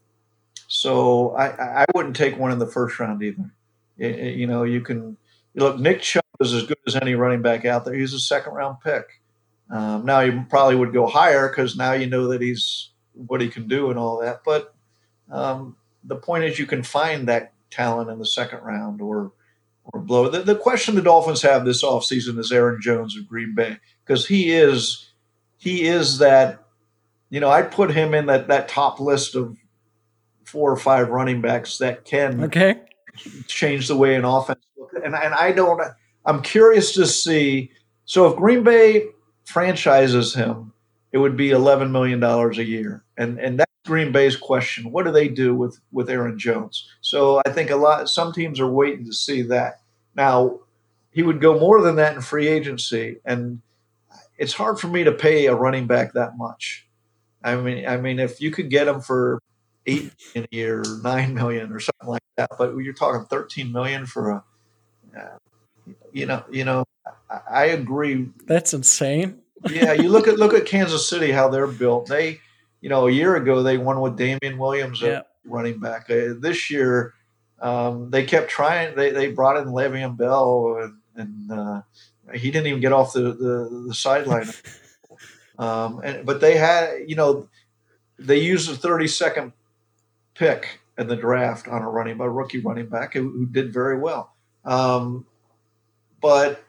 so 0.68 1.32
I, 1.36 1.82
I 1.82 1.86
wouldn't 1.94 2.16
take 2.16 2.38
one 2.38 2.52
in 2.52 2.60
the 2.60 2.68
first 2.68 3.00
round 3.00 3.22
either. 3.22 3.52
It, 3.98 4.16
it, 4.16 4.36
you 4.36 4.48
know, 4.48 4.64
you 4.64 4.82
can 4.82 5.18
look. 5.56 5.80
Nick 5.80 6.02
Chubb 6.02 6.24
is 6.40 6.54
as 6.54 6.64
good 6.64 6.78
as 6.88 6.96
any 6.96 7.16
running 7.16 7.42
back 7.42 7.66
out 7.66 7.86
there. 7.86 7.94
He's 7.94 8.14
a 8.14 8.20
second 8.20 8.54
round 8.54 8.78
pick. 8.84 9.22
Um, 9.70 10.06
now 10.06 10.22
you 10.22 10.46
probably 10.50 10.76
would 10.76 10.94
go 10.94 11.08
higher 11.08 11.48
because 11.48 11.76
now 11.76 11.94
you 11.94 12.08
know 12.08 12.28
that 12.30 12.42
he's 12.42 12.90
what 13.14 13.42
he 13.42 13.50
can 13.50 13.68
do 13.68 13.90
and 13.90 14.00
all 14.00 14.20
that. 14.22 14.42
But 14.44 14.74
um, 15.30 15.76
the 16.04 16.16
point 16.16 16.46
is, 16.46 16.58
you 16.58 16.66
can 16.66 16.84
find 16.84 17.28
that 17.28 17.53
talent 17.74 18.10
in 18.10 18.20
the 18.20 18.26
second 18.26 18.60
round 18.60 19.02
or 19.02 19.32
or 19.86 20.00
blow. 20.00 20.30
The, 20.30 20.40
the 20.40 20.56
question 20.56 20.96
the 20.96 21.02
Dolphins 21.02 21.42
have 21.42 21.66
this 21.66 21.84
offseason 21.84 22.40
is 22.40 22.52
Aaron 22.52 22.80
Jones 22.82 23.18
of 23.18 23.28
Green 23.28 23.54
Bay 23.54 23.78
because 24.06 24.28
he 24.28 24.52
is 24.52 25.10
he 25.58 25.84
is 25.84 26.20
that 26.20 26.64
you 27.34 27.40
know, 27.40 27.50
I'd 27.50 27.72
put 27.72 27.90
him 27.90 28.14
in 28.14 28.28
that 28.28 28.48
that 28.50 28.70
top 28.70 29.00
list 29.00 29.34
of 29.34 29.58
four 30.46 30.72
or 30.72 30.78
five 30.78 31.10
running 31.10 31.42
backs 31.42 31.80
that 31.80 32.06
can 32.06 32.44
okay 32.44 32.82
change 33.48 33.88
the 33.88 33.98
way 33.98 34.14
an 34.14 34.24
offense 34.24 34.64
looks. 34.78 34.94
And 35.04 35.16
and 35.16 35.34
I 35.34 35.52
don't. 35.52 35.82
I'm 36.26 36.44
curious 36.44 36.94
to 36.94 37.08
see. 37.08 37.72
So 38.06 38.28
if 38.28 38.38
Green 38.38 38.64
Bay 38.64 39.08
franchises 39.46 40.36
him, 40.36 40.74
it 41.12 41.18
would 41.18 41.36
be 41.36 41.50
11 41.50 41.92
million 41.92 42.20
dollars 42.20 42.60
a 42.60 42.64
year, 42.64 43.04
and 43.18 43.40
and 43.40 43.60
that's 43.60 43.73
Green 43.86 44.12
Bay's 44.12 44.36
question. 44.36 44.92
What 44.92 45.06
do 45.06 45.12
they 45.12 45.28
do 45.28 45.54
with 45.54 45.80
with 45.92 46.10
Aaron 46.10 46.40
Jones? 46.40 46.90
So 47.02 47.42
I 47.46 47.52
think 47.52 47.70
a 47.70 47.76
lot. 47.76 48.10
Some 48.10 48.32
teams 48.32 48.60
are 48.60 48.68
waiting 48.68 49.06
to 49.06 49.14
see 49.14 49.42
that. 49.44 49.82
Now 50.16 50.60
he 51.12 51.22
would 51.22 51.42
go 51.42 51.60
more 51.60 51.82
than 51.82 51.96
that 51.98 52.16
in 52.16 52.22
free 52.22 52.48
agency, 52.48 53.18
and 53.26 53.62
it's 54.38 54.54
hard 54.54 54.80
for 54.80 54.88
me 54.88 55.04
to 55.04 55.12
pay 55.12 55.46
a 55.46 55.56
running 55.56 55.86
back 55.88 56.14
that 56.14 56.38
much. 56.38 56.88
I 57.44 57.56
mean, 57.56 57.86
I 57.88 57.98
mean, 57.98 58.20
if 58.20 58.42
you 58.42 58.52
could 58.52 58.70
get 58.70 58.86
them 58.86 59.02
for 59.02 59.40
eight 59.86 60.14
million 60.34 60.48
a 60.52 60.56
year, 60.56 60.80
or 60.80 61.00
nine 61.04 61.34
million, 61.34 61.72
or 61.72 61.80
something 61.80 62.08
like 62.08 62.24
that, 62.38 62.50
but 62.58 62.76
you're 62.78 62.94
talking 62.94 63.26
thirteen 63.26 63.72
million 63.72 64.06
for 64.06 64.32
a, 64.32 64.44
uh, 65.18 65.92
you 66.12 66.26
know, 66.26 66.44
you 66.50 66.64
know, 66.64 66.86
I, 67.30 67.40
I 67.50 67.66
agree. 67.66 68.30
That's 68.46 68.74
insane. 68.74 69.42
yeah, 69.70 69.94
you 69.94 70.10
look 70.10 70.28
at 70.28 70.40
look 70.40 70.54
at 70.54 70.66
Kansas 70.66 71.08
City, 71.08 71.32
how 71.32 71.50
they're 71.50 71.68
built. 71.68 72.08
They, 72.08 72.40
you 72.84 72.90
know, 72.90 73.08
a 73.08 73.12
year 73.12 73.38
ago 73.38 73.64
they 73.64 73.78
won 73.78 74.02
with 74.02 74.18
Damien 74.18 74.58
Williams 74.58 75.02
yeah. 75.02 75.22
running 75.46 75.80
back. 75.80 76.10
Uh, 76.10 76.34
this 76.38 76.70
year, 76.70 77.14
um, 77.62 78.10
they 78.10 78.26
kept 78.26 78.50
trying. 78.50 78.94
They 78.94 79.10
they 79.12 79.32
brought 79.32 79.56
in 79.56 79.70
Le'Veon 79.70 80.18
Bell, 80.18 80.80
and, 80.82 80.98
and 81.16 81.52
uh, 81.52 81.82
he 82.34 82.52
didn't 82.52 82.68
even 82.68 82.82
get 82.82 82.92
off 82.92 83.14
the 83.14 83.22
the, 83.22 83.86
the 83.88 83.94
sideline. 83.96 84.50
Um, 85.60 86.02
and 86.04 86.26
but 86.26 86.42
they 86.42 86.58
had, 86.58 87.02
you 87.06 87.16
know, 87.16 87.48
they 88.18 88.40
used 88.40 88.72
a 88.72 88.76
30 88.76 89.08
second 89.08 89.54
pick 90.34 90.80
in 90.98 91.06
the 91.06 91.16
draft 91.16 91.68
on 91.68 91.84
a 91.84 91.90
running 91.90 92.20
a 92.20 92.28
rookie 92.28 92.60
running 92.60 92.88
back 92.88 93.14
who, 93.14 93.30
who 93.30 93.46
did 93.46 93.72
very 93.72 94.00
well. 94.00 94.34
Um, 94.66 95.28
but 96.20 96.64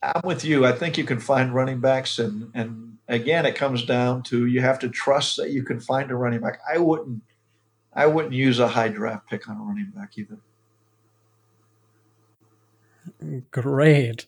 I'm 0.00 0.22
with 0.22 0.44
you. 0.44 0.64
I 0.64 0.70
think 0.70 0.96
you 0.96 1.02
can 1.02 1.18
find 1.18 1.52
running 1.52 1.80
backs, 1.80 2.20
and 2.20 2.52
and 2.54 2.93
again, 3.08 3.46
it 3.46 3.54
comes 3.54 3.84
down 3.84 4.22
to 4.24 4.46
you 4.46 4.60
have 4.60 4.78
to 4.80 4.88
trust 4.88 5.36
that 5.36 5.50
you 5.50 5.62
can 5.62 5.80
find 5.80 6.10
a 6.10 6.14
running 6.14 6.40
back. 6.40 6.60
I 6.72 6.78
wouldn't, 6.78 7.22
I 7.92 8.06
wouldn't 8.06 8.34
use 8.34 8.58
a 8.58 8.68
high 8.68 8.88
draft 8.88 9.28
pick 9.28 9.48
on 9.48 9.56
a 9.56 9.60
running 9.60 9.92
back 9.94 10.18
either. 10.18 10.38
Great, 13.50 14.26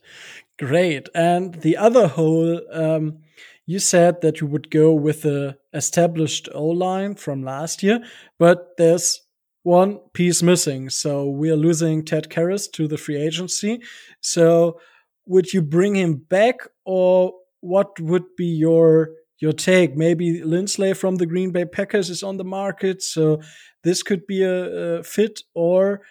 great. 0.59 1.09
And 1.15 1.55
the 1.55 1.77
other 1.77 2.09
hole, 2.09 2.61
um, 2.73 3.19
you 3.67 3.79
said 3.79 4.21
that 4.21 4.41
you 4.41 4.47
would 4.47 4.71
go 4.71 4.93
with 4.93 5.23
the 5.23 5.59
established 5.75 6.49
O 6.55 6.67
line 6.67 7.15
from 7.15 7.43
last 7.43 7.83
year, 7.83 8.01
but 8.39 8.77
there's 8.79 9.23
one 9.65 9.99
piece 10.13 10.43
missing. 10.43 10.89
So 10.89 11.29
we're 11.29 11.57
losing 11.57 12.05
Ted 12.05 12.29
Karras 12.29 12.71
to 12.73 12.87
the 12.87 12.97
free 12.97 13.17
agency. 13.17 13.83
So 14.21 14.81
would 15.27 15.53
you 15.53 15.63
bring 15.63 15.97
him 15.97 16.15
back, 16.15 16.61
or 16.85 17.33
what 17.61 17.99
would 18.01 18.37
be 18.37 18.47
your 18.47 19.11
your 19.39 19.53
take? 19.53 19.97
Maybe 19.97 20.41
Linsley 20.41 20.97
from 20.97 21.17
the 21.17 21.27
Green 21.27 21.51
Bay 21.51 21.65
Packers 21.65 22.11
is 22.11 22.23
on 22.23 22.37
the 22.37 22.45
market, 22.45 23.03
so 23.03 23.41
this 23.85 24.03
could 24.03 24.27
be 24.27 24.43
a, 24.43 24.99
a 24.99 25.03
fit, 25.03 25.43
or 25.55 26.03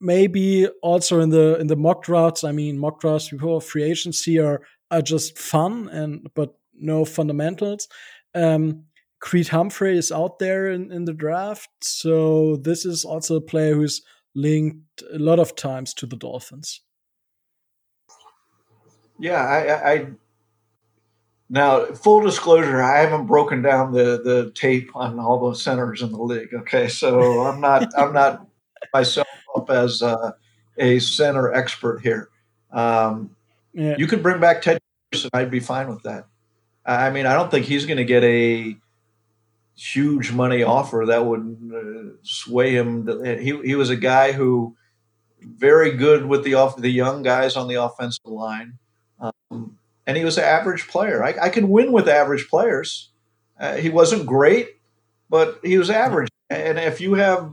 maybe 0.00 0.66
also 0.82 1.20
in 1.20 1.30
the 1.30 1.58
in 1.58 1.66
the 1.66 1.76
mock 1.76 2.02
drafts. 2.02 2.44
I 2.44 2.52
mean, 2.52 2.78
mock 2.78 3.00
drafts 3.00 3.30
before 3.30 3.60
free 3.60 3.84
agency 3.84 4.38
are 4.38 4.62
are 4.90 5.02
just 5.02 5.38
fun 5.38 5.88
and 5.88 6.28
but 6.34 6.54
no 6.74 7.04
fundamentals. 7.04 7.88
Um, 8.34 8.84
Creed 9.20 9.48
Humphrey 9.48 9.98
is 9.98 10.10
out 10.10 10.38
there 10.38 10.70
in, 10.70 10.90
in 10.90 11.04
the 11.04 11.12
draft, 11.12 11.68
so 11.82 12.56
this 12.56 12.86
is 12.86 13.04
also 13.04 13.36
a 13.36 13.40
player 13.40 13.74
who's 13.74 14.02
linked 14.34 15.02
a 15.12 15.18
lot 15.18 15.38
of 15.38 15.54
times 15.54 15.92
to 15.94 16.06
the 16.06 16.16
Dolphins. 16.16 16.80
Yeah, 19.18 19.42
I, 19.42 19.92
I 19.92 20.06
now 21.50 21.84
full 21.86 22.20
disclosure, 22.20 22.80
I 22.80 23.00
haven't 23.00 23.26
broken 23.26 23.60
down 23.60 23.92
the 23.92 24.22
the 24.22 24.52
tape 24.54 24.90
on 24.94 25.18
all 25.18 25.50
the 25.50 25.56
centers 25.56 26.00
in 26.00 26.12
the 26.12 26.22
league. 26.22 26.54
Okay, 26.54 26.88
so 26.88 27.42
I'm 27.42 27.60
not 27.60 27.90
I'm 27.98 28.12
not 28.12 28.46
myself 28.94 29.26
up 29.56 29.68
as 29.68 30.00
uh, 30.02 30.32
a 30.78 31.00
center 31.00 31.52
expert 31.52 32.00
here. 32.00 32.28
Um, 32.72 33.36
yeah. 33.74 33.96
You 33.98 34.06
could 34.06 34.22
bring 34.22 34.40
back 34.40 34.62
Ted, 34.62 34.80
and 35.12 35.30
I'd 35.32 35.50
be 35.50 35.60
fine 35.60 35.88
with 35.88 36.02
that. 36.04 36.26
I 36.86 37.10
mean, 37.10 37.26
I 37.26 37.34
don't 37.34 37.50
think 37.50 37.66
he's 37.66 37.84
going 37.84 37.98
to 37.98 38.04
get 38.04 38.24
a 38.24 38.76
huge 39.76 40.32
money 40.32 40.62
offer 40.62 41.04
that 41.06 41.24
would 41.24 41.72
uh, 41.74 42.16
sway 42.22 42.74
him. 42.74 43.06
To, 43.06 43.36
he 43.36 43.60
he 43.62 43.74
was 43.74 43.90
a 43.90 43.96
guy 43.96 44.32
who 44.32 44.76
very 45.42 45.96
good 45.96 46.26
with 46.26 46.44
the 46.44 46.54
off 46.54 46.76
the 46.76 46.90
young 46.90 47.22
guys 47.22 47.56
on 47.56 47.68
the 47.68 47.82
offensive 47.82 48.24
line, 48.24 48.78
um, 49.20 49.78
and 50.06 50.16
he 50.16 50.24
was 50.24 50.38
an 50.38 50.44
average 50.44 50.88
player. 50.88 51.22
I, 51.22 51.34
I 51.42 51.48
can 51.48 51.68
win 51.68 51.92
with 51.92 52.08
average 52.08 52.48
players. 52.48 53.10
Uh, 53.58 53.76
he 53.76 53.88
wasn't 53.88 54.26
great, 54.26 54.68
but 55.28 55.60
he 55.62 55.78
was 55.78 55.90
average. 55.90 56.28
And 56.48 56.78
if 56.78 57.00
you 57.00 57.14
have 57.14 57.52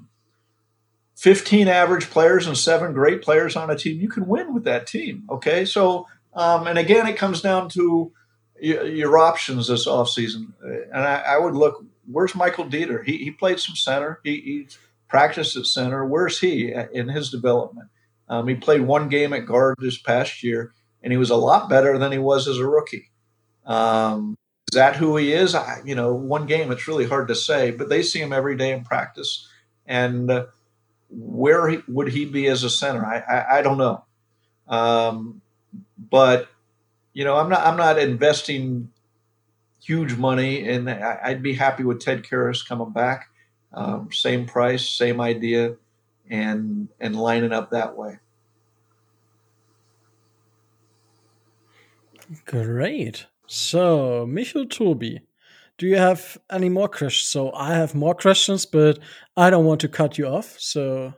15 1.15 1.67
average 1.67 2.09
players 2.09 2.47
and 2.47 2.57
seven 2.57 2.93
great 2.93 3.21
players 3.21 3.55
on 3.55 3.69
a 3.69 3.75
team, 3.75 3.99
you 3.99 4.09
can 4.09 4.27
win 4.27 4.53
with 4.53 4.63
that 4.63 4.87
team. 4.87 5.27
Okay, 5.29 5.65
so 5.65 6.07
um, 6.33 6.67
and 6.67 6.77
again, 6.77 7.07
it 7.07 7.17
comes 7.17 7.41
down 7.41 7.69
to 7.69 8.11
your, 8.59 8.85
your 8.85 9.17
options 9.17 9.67
this 9.67 9.87
offseason. 9.87 10.53
And 10.61 11.03
I, 11.03 11.19
I, 11.19 11.37
would 11.37 11.55
look, 11.55 11.83
where's 12.05 12.35
Michael 12.35 12.65
Deiter? 12.65 13.03
He, 13.03 13.17
he 13.17 13.31
played 13.31 13.59
some 13.59 13.75
center. 13.75 14.19
He, 14.23 14.41
he 14.41 14.67
practiced 15.07 15.55
at 15.55 15.65
center. 15.65 16.05
Where's 16.05 16.39
he 16.39 16.73
in 16.93 17.09
his 17.09 17.31
development? 17.31 17.89
Um, 18.29 18.47
he 18.47 18.55
played 18.55 18.81
one 18.81 19.09
game 19.09 19.33
at 19.33 19.45
guard 19.45 19.77
this 19.79 19.97
past 19.97 20.43
year, 20.43 20.73
and 21.08 21.14
he 21.14 21.18
was 21.18 21.30
a 21.30 21.38
lot 21.38 21.70
better 21.70 21.97
than 21.97 22.12
he 22.12 22.18
was 22.18 22.49
as 22.49 22.58
a 22.58 22.68
rookie. 22.68 23.10
Um, 23.66 24.36
is 24.70 24.76
that 24.76 24.97
who 24.97 25.16
he 25.16 25.32
is? 25.32 25.55
I, 25.55 25.80
you 25.86 25.95
know, 25.95 26.14
one 26.14 26.47
game, 26.47 26.70
it's 26.70 26.86
really 26.86 27.05
hard 27.05 27.30
to 27.30 27.36
say, 27.36 27.72
but 27.72 27.88
they 27.88 28.01
see 28.03 28.20
him 28.20 28.34
every 28.34 28.58
day 28.58 28.74
in 28.74 28.84
practice. 28.84 29.47
And 29.86 30.30
uh, 30.30 30.47
where 31.10 31.70
he, 31.70 31.78
would 31.88 32.10
he 32.10 32.26
be 32.26 32.47
as 32.47 32.66
a 32.66 32.70
center? 32.70 33.05
I, 33.05 33.20
I, 33.20 33.60
I 33.60 33.62
don't 33.62 33.78
know. 33.78 34.03
Um, 34.68 35.41
but 35.97 36.49
you 37.14 37.24
know, 37.24 37.38
I'm 37.38 37.47
not 37.47 37.66
I'm 37.66 37.78
not 37.78 37.97
investing 37.97 38.91
huge 39.82 40.18
money, 40.18 40.68
and 40.68 40.89
I'd 40.89 41.41
be 41.41 41.53
happy 41.53 41.86
with 41.86 42.01
Ted 42.01 42.24
Karras 42.24 42.68
coming 42.68 42.91
back, 42.91 43.30
um, 43.74 44.12
same 44.12 44.45
price, 44.45 44.89
same 44.89 45.22
idea, 45.22 45.78
and 46.30 46.89
and 46.99 47.16
lining 47.16 47.53
up 47.53 47.72
that 47.72 47.95
way. 47.95 48.20
Great. 52.45 53.28
So, 53.47 54.25
Michel 54.25 54.65
Toby, 54.65 55.21
do 55.78 55.88
you 55.88 55.97
have 55.97 56.38
any 56.51 56.69
more 56.69 56.89
questions? 56.89 57.30
So, 57.30 57.51
I 57.53 57.73
have 57.73 57.95
more 57.95 58.15
questions, 58.15 58.65
but 58.65 58.99
I 59.36 59.49
don't 59.49 59.65
want 59.65 59.82
to 59.82 59.88
cut 59.88 60.17
you 60.17 60.28
off. 60.28 60.59
So, 60.59 61.13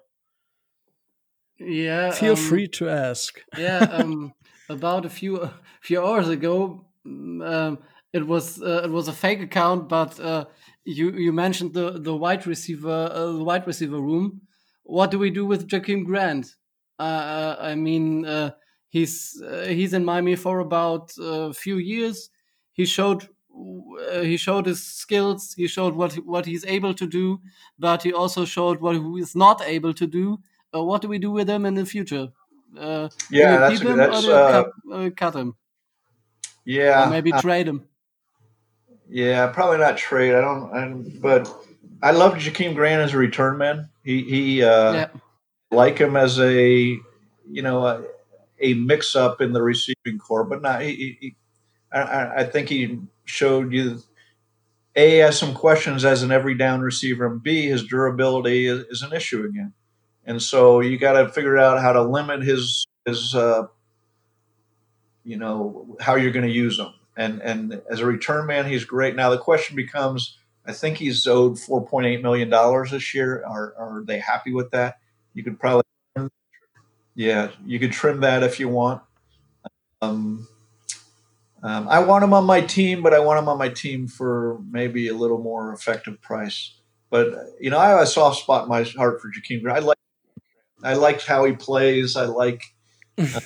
yeah, 1.59 2.11
feel 2.11 2.31
um, 2.31 2.37
free 2.37 2.67
to 2.69 2.89
ask. 2.89 3.41
yeah, 3.57 3.79
um, 3.79 4.33
about 4.69 5.05
a 5.05 5.09
few 5.09 5.49
few 5.81 6.01
hours 6.01 6.29
ago. 6.29 6.85
Um, 7.05 7.79
it 8.13 8.25
was 8.25 8.61
uh, 8.61 8.81
it 8.85 8.91
was 8.91 9.07
a 9.07 9.13
fake 9.13 9.41
account, 9.41 9.89
but 9.89 10.19
uh, 10.19 10.45
you 10.83 11.11
you 11.11 11.33
mentioned 11.33 11.73
the 11.73 11.99
the 11.99 12.15
wide 12.15 12.47
receiver 12.47 13.09
uh, 13.11 13.31
the 13.31 13.43
wide 13.43 13.67
receiver 13.67 13.99
room. 13.99 14.41
What 14.83 15.11
do 15.11 15.19
we 15.19 15.29
do 15.29 15.45
with 15.45 15.67
Jakeem 15.67 16.05
Grant? 16.05 16.55
Uh, 16.97 17.03
uh, 17.03 17.55
I 17.59 17.75
mean, 17.75 18.25
uh, 18.89 18.97
he's 18.97 19.41
he's 19.67 19.93
in 19.93 20.05
Miami 20.05 20.35
for 20.35 20.59
about 20.59 21.13
a 21.19 21.53
few 21.53 21.77
years. 21.77 22.29
He 22.71 22.85
showed 22.85 23.27
he 24.21 24.37
showed 24.37 24.65
his 24.65 24.83
skills. 24.83 25.53
He 25.53 25.67
showed 25.67 25.95
what 25.95 26.13
what 26.25 26.45
he's 26.45 26.65
able 26.65 26.93
to 26.93 27.07
do, 27.07 27.39
but 27.77 28.03
he 28.03 28.13
also 28.13 28.45
showed 28.45 28.79
what 28.81 28.95
he 28.95 29.01
is 29.19 29.35
not 29.35 29.61
able 29.61 29.93
to 29.93 30.07
do. 30.07 30.39
what 30.71 31.01
do 31.01 31.07
we 31.07 31.17
do 31.17 31.31
with 31.31 31.49
him 31.49 31.65
in 31.65 31.73
the 31.73 31.85
future? 31.85 32.29
Uh, 32.77 33.09
yeah, 33.31 33.57
that's, 33.57 33.81
him 33.81 33.97
that's, 33.97 34.27
uh, 34.27 34.63
cut, 34.63 34.93
uh, 34.93 35.09
cut, 35.15 35.35
him? 35.35 35.55
Yeah, 36.65 37.07
or 37.07 37.09
maybe 37.09 37.33
uh, 37.33 37.41
trade 37.41 37.67
him. 37.67 37.85
Yeah, 39.09 39.47
probably 39.47 39.79
not 39.79 39.97
trade. 39.97 40.35
I 40.35 40.41
don't. 40.41 40.71
I, 40.71 41.19
but 41.19 41.51
I 42.03 42.11
love 42.11 42.35
Jakeem 42.35 42.75
Grant 42.75 43.01
as 43.01 43.13
a 43.13 43.17
return 43.17 43.57
man. 43.57 43.89
He 44.03 44.23
he 44.23 44.63
uh, 44.63 44.93
yeah. 44.93 45.07
like 45.71 45.97
him 45.97 46.15
as 46.15 46.39
a 46.39 46.97
you 47.49 47.61
know 47.63 48.05
a, 48.61 48.73
mix 48.73 49.15
up 49.15 49.41
in 49.41 49.53
the 49.53 49.61
receiving 49.61 50.17
core, 50.19 50.43
but 50.43 50.61
not. 50.61 50.81
He, 50.81 51.17
he 51.19 51.35
I, 51.91 52.41
I 52.41 52.43
think 52.43 52.69
he 52.69 52.99
showed 53.25 53.73
you 53.73 53.99
a 54.95 55.17
has 55.17 55.39
some 55.39 55.53
questions 55.53 56.05
as 56.05 56.23
an 56.23 56.31
every 56.31 56.55
down 56.55 56.81
receiver, 56.81 57.25
and 57.25 57.41
B 57.41 57.67
his 57.67 57.85
durability 57.85 58.67
is, 58.67 58.85
is 58.89 59.01
an 59.01 59.13
issue 59.13 59.43
again 59.45 59.73
and 60.29 60.41
so 60.41 60.79
you 60.79 60.99
got 60.99 61.13
to 61.13 61.27
figure 61.27 61.57
out 61.57 61.81
how 61.81 61.91
to 61.91 62.03
limit 62.03 62.43
his 62.43 62.85
his 63.03 63.33
uh, 63.33 63.63
you 65.23 65.37
know 65.37 65.97
how 65.99 66.15
you're 66.15 66.31
going 66.31 66.45
to 66.45 66.51
use 66.51 66.77
him. 66.77 66.93
And 67.17 67.41
and 67.41 67.81
as 67.89 67.99
a 67.99 68.05
return 68.05 68.45
man, 68.45 68.67
he's 68.67 68.85
great. 68.85 69.15
Now 69.15 69.31
the 69.31 69.39
question 69.39 69.75
becomes, 69.75 70.37
I 70.67 70.73
think 70.73 70.97
he's 70.97 71.25
owed 71.25 71.55
4.8 71.55 72.21
million 72.21 72.47
dollars 72.47 72.91
this 72.91 73.13
year. 73.13 73.43
Are 73.43 73.73
are 73.77 74.03
they 74.05 74.19
happy 74.19 74.53
with 74.53 74.69
that? 74.69 74.99
You 75.33 75.43
could 75.43 75.59
probably, 75.59 75.83
yeah, 77.19 77.49
you 77.65 77.79
could 77.79 77.91
trim 77.91 78.21
that 78.21 78.43
if 78.43 78.61
you 78.61 78.69
want. 78.69 79.01
Um, 80.01 80.47
um, 81.61 81.85
I 81.89 81.99
want 81.99 82.23
him 82.23 82.33
on 82.33 82.45
my 82.45 82.61
team, 82.61 83.03
but 83.03 83.13
I 83.13 83.19
want 83.19 83.39
him 83.39 83.49
on 83.49 83.57
my 83.57 83.67
team 83.67 84.07
for 84.07 84.61
maybe 84.71 85.09
a 85.09 85.13
little 85.13 85.43
more 85.43 85.73
effective 85.73 86.21
price. 86.21 86.75
But 87.09 87.27
you 87.59 87.71
know, 87.71 87.77
I 87.77 87.89
have 87.89 87.99
a 87.99 88.07
soft 88.07 88.39
spot 88.39 88.63
in 88.63 88.69
my 88.69 88.83
heart 88.83 89.21
for 89.21 89.29
Jakeem. 89.29 89.69
I 89.69 89.79
like 89.79 89.97
I 90.81 90.93
like 90.93 91.21
how 91.21 91.43
he 91.43 91.51
plays. 91.51 92.15
I 92.15 92.23
like 92.23 92.63
uh, 93.17 93.41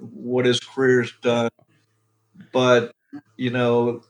what 0.00 0.44
his 0.44 0.60
career's 0.60 1.14
done. 1.22 1.48
But 2.52 2.92
you 3.38 3.48
know, 3.48 4.02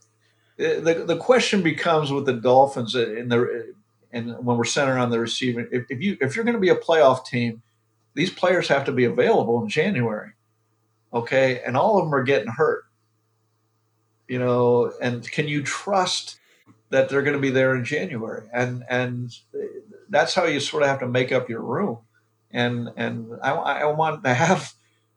eh, 0.59 0.81
the 0.81 1.05
the 1.07 1.17
question 1.17 1.63
becomes 1.63 2.11
with 2.11 2.27
the 2.27 2.33
Dolphins 2.33 2.97
in 2.97 3.29
the 3.29 3.75
and 4.11 4.45
when 4.45 4.57
we're 4.57 4.65
centered 4.65 4.99
on 4.99 5.11
the 5.11 5.21
receiving, 5.21 5.69
if, 5.71 5.85
if 5.89 6.01
you 6.01 6.17
if 6.21 6.35
you're 6.35 6.45
going 6.45 6.57
to 6.57 6.61
be 6.61 6.71
a 6.71 6.75
playoff 6.75 7.25
team, 7.25 7.63
these 8.15 8.31
players 8.31 8.69
have 8.69 8.85
to 8.85 8.93
be 8.93 9.05
available 9.05 9.63
in 9.63 9.69
January. 9.69 10.31
Okay, 11.13 11.61
and 11.65 11.77
all 11.77 11.99
of 11.99 12.05
them 12.05 12.15
are 12.15 12.25
getting 12.25 12.49
hurt. 12.49 12.85
You 14.27 14.39
know, 14.39 14.93
and 15.01 15.31
can 15.31 15.47
you 15.49 15.63
trust 15.63 16.39
that 16.91 17.09
they're 17.09 17.23
going 17.23 17.37
to 17.37 17.41
be 17.41 17.51
there 17.51 17.75
in 17.75 17.85
January? 17.85 18.49
And 18.53 18.85
and 18.89 19.37
that's 20.09 20.35
how 20.35 20.45
you 20.45 20.61
sort 20.61 20.83
of 20.83 20.89
have 20.89 21.01
to 21.01 21.09
make 21.09 21.33
up 21.33 21.49
your 21.49 21.61
room 21.61 21.99
and 22.55 22.91
and 22.97 23.37
I, 23.43 23.51
I 23.51 23.85
want 23.87 24.25
to 24.25 24.33
have 24.33 24.73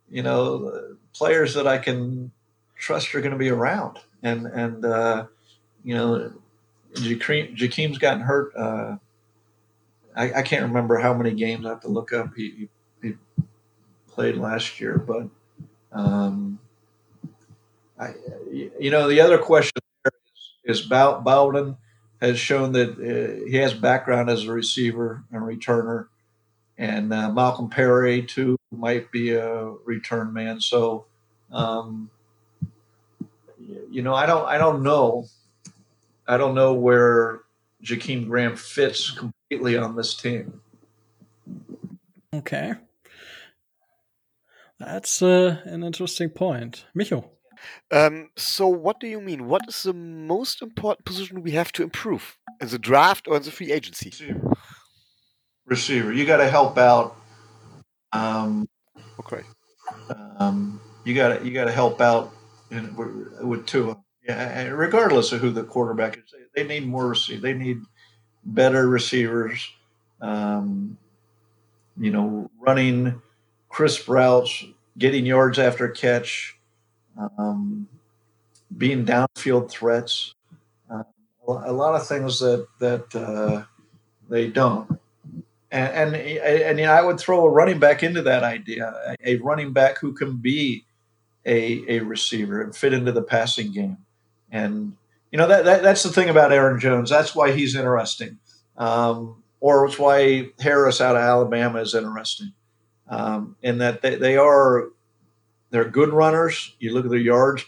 you 0.10 0.24
know 0.24 0.98
players 1.14 1.54
that 1.54 1.68
I 1.68 1.78
can 1.78 2.32
trust 2.78 3.16
are 3.16 3.22
going 3.22 3.32
to 3.32 3.38
be 3.38 3.50
around, 3.50 4.00
and 4.24 4.48
and 4.48 4.84
uh, 4.84 5.28
you 5.84 5.96
know 5.96 6.34
Jakeem, 6.96 7.56
Jakeem's 7.56 8.00
gotten 8.00 8.22
hurt. 8.22 8.54
Uh, 8.56 8.98
I, 10.16 10.34
I, 10.34 10.42
can't 10.42 10.64
remember 10.64 10.98
how 10.98 11.14
many 11.14 11.32
games 11.32 11.66
I 11.66 11.70
have 11.70 11.82
to 11.82 11.90
look 11.90 12.12
up. 12.12 12.32
He, 12.36 12.70
he, 13.02 13.16
played 14.08 14.36
last 14.36 14.80
year, 14.82 14.98
but 14.98 15.28
um, 15.92 16.60
I, 18.00 18.14
you 18.80 18.90
know 18.90 19.08
the 19.08 19.22
other 19.22 19.38
question 19.38 19.80
is, 20.66 20.80
is 20.80 20.82
Bowden 20.82 21.78
has 22.22 22.40
shown 22.40 22.72
that 22.72 22.92
uh, 22.92 23.46
he 23.48 23.58
has 23.58 23.74
background 23.74 24.30
as 24.30 24.46
a 24.46 24.52
receiver 24.52 25.24
and 25.32 25.44
returner 25.44 26.08
and 26.78 27.12
uh, 27.12 27.32
Malcolm 27.32 27.70
Perry 27.70 28.22
too 28.22 28.58
might 28.72 29.12
be 29.12 29.34
a 29.34 29.66
return 29.86 30.34
man. 30.34 30.60
So, 30.62 31.06
um, 31.52 32.10
you 33.90 34.02
know, 34.02 34.14
I 34.14 34.26
don't, 34.26 34.46
I 34.48 34.58
don't 34.58 34.84
know, 34.84 35.26
I 36.28 36.38
don't 36.38 36.54
know 36.54 36.74
where 36.74 37.42
Jakeem 37.84 38.28
Graham 38.28 38.56
fits 38.56 39.10
completely 39.12 39.78
on 39.78 39.96
this 39.96 40.14
team. 40.14 40.62
Okay, 42.34 42.74
that's 44.80 45.22
uh, 45.22 45.62
an 45.66 45.84
interesting 45.84 46.30
point, 46.30 46.86
Micho. 46.98 47.30
Um, 47.92 48.30
so, 48.38 48.68
what 48.68 49.00
do 49.00 49.08
you 49.08 49.20
mean? 49.20 49.48
What 49.48 49.64
is 49.68 49.84
the 49.84 49.94
most 49.94 50.62
important 50.62 51.06
position 51.06 51.42
we 51.42 51.52
have 51.52 51.72
to 51.74 51.84
improve 51.84 52.38
in 52.62 52.68
the 52.68 52.78
draft 52.78 53.28
or 53.28 53.38
in 53.38 53.44
the 53.44 53.52
free 53.52 53.72
agency? 53.72 54.12
receiver. 55.68 56.12
You 56.12 56.26
got 56.26 56.38
to 56.38 56.50
help 56.50 56.78
out. 56.78 57.16
Um, 58.12 58.68
okay. 59.20 59.44
Um, 60.40 60.82
you 61.06 61.14
got 61.14 61.38
to 61.38 61.46
you 61.46 61.54
got 61.54 61.66
to 61.66 61.72
help 61.72 62.02
out 62.02 62.34
in, 62.72 62.96
with 63.48 63.66
Tua. 63.68 63.98
Yeah, 64.28 64.64
regardless 64.68 65.32
of 65.32 65.40
who 65.40 65.52
the 65.52 65.64
quarterback 65.64 66.18
is, 66.18 66.24
they 66.54 66.66
need 66.66 66.86
more 66.86 67.08
receive. 67.08 67.42
They 67.42 67.54
need 67.54 67.78
better 68.44 68.88
receivers. 68.88 69.70
Um, 70.20 70.98
you 71.98 72.12
know, 72.12 72.50
running 72.60 73.22
crisp 73.70 74.08
routes, 74.08 74.66
getting 74.98 75.26
yards 75.26 75.60
after 75.60 75.88
catch, 75.88 76.58
um, 77.38 77.88
being 78.76 79.06
downfield 79.06 79.70
threats. 79.70 80.34
Uh, 80.90 81.04
a 81.48 81.72
lot 81.72 81.96
of 81.96 82.08
things 82.08 82.40
that 82.40 82.68
that 82.80 83.16
uh, 83.16 83.64
they 84.30 84.48
don't 84.48 85.00
and 85.72 86.16
and, 86.16 86.80
and, 86.80 86.82
I 86.82 87.02
would 87.02 87.20
throw 87.20 87.46
a 87.46 87.50
running 87.50 87.80
back 87.80 88.04
into 88.04 88.22
that 88.24 88.44
idea, 88.44 89.16
a 89.24 89.36
running 89.38 89.74
back 89.74 90.00
who 90.00 90.14
can 90.14 90.38
be 90.38 90.86
a, 91.46 91.84
a 91.88 92.00
receiver 92.00 92.62
and 92.62 92.76
fit 92.76 92.94
into 92.94 93.12
the 93.12 93.22
passing 93.22 93.72
game. 93.72 93.98
and 94.52 94.94
you 95.32 95.38
know 95.38 95.48
that, 95.48 95.66
that 95.66 95.84
that's 95.84 96.04
the 96.04 96.10
thing 96.10 96.30
about 96.30 96.54
Aaron 96.54 96.80
Jones. 96.80 97.10
That's 97.10 97.36
why 97.36 97.52
he's 97.52 97.76
interesting, 97.76 98.40
um, 98.78 99.44
or 99.60 99.86
it's 99.86 100.00
why 100.00 100.50
Harris 100.60 101.02
out 101.02 101.18
of 101.18 101.22
Alabama 101.22 101.82
is 101.82 101.94
interesting, 101.94 102.54
um, 103.10 103.56
in 103.62 103.80
that 103.80 104.02
they, 104.02 104.16
they 104.16 104.38
are 104.38 104.90
they're 105.70 105.90
good 105.90 106.14
runners. 106.14 106.76
You 106.80 106.94
look 106.94 107.06
at 107.06 107.12
their 107.12 107.20
yards 107.20 107.66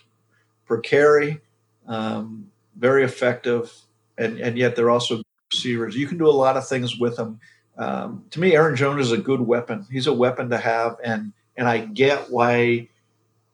per 0.66 0.80
carry, 0.80 1.42
um, 1.88 2.52
very 2.76 3.04
effective, 3.04 3.72
and 4.18 4.40
and 4.40 4.58
yet 4.58 4.76
they're 4.76 4.90
also 4.90 5.22
receivers. 5.52 5.96
You 5.96 6.08
can 6.08 6.18
do 6.18 6.28
a 6.28 6.32
lot 6.32 6.58
of 6.58 6.68
things 6.68 6.98
with 6.98 7.16
them. 7.16 7.40
Um, 7.78 8.26
to 8.32 8.40
me, 8.40 8.56
Aaron 8.56 8.76
Jones 8.76 9.08
is 9.08 9.12
a 9.12 9.18
good 9.18 9.42
weapon. 9.42 9.88
He's 9.92 10.08
a 10.08 10.14
weapon 10.14 10.50
to 10.50 10.58
have, 10.58 10.98
and 11.04 11.34
and 11.56 11.68
I 11.68 11.80
get 11.80 12.30
why 12.30 12.90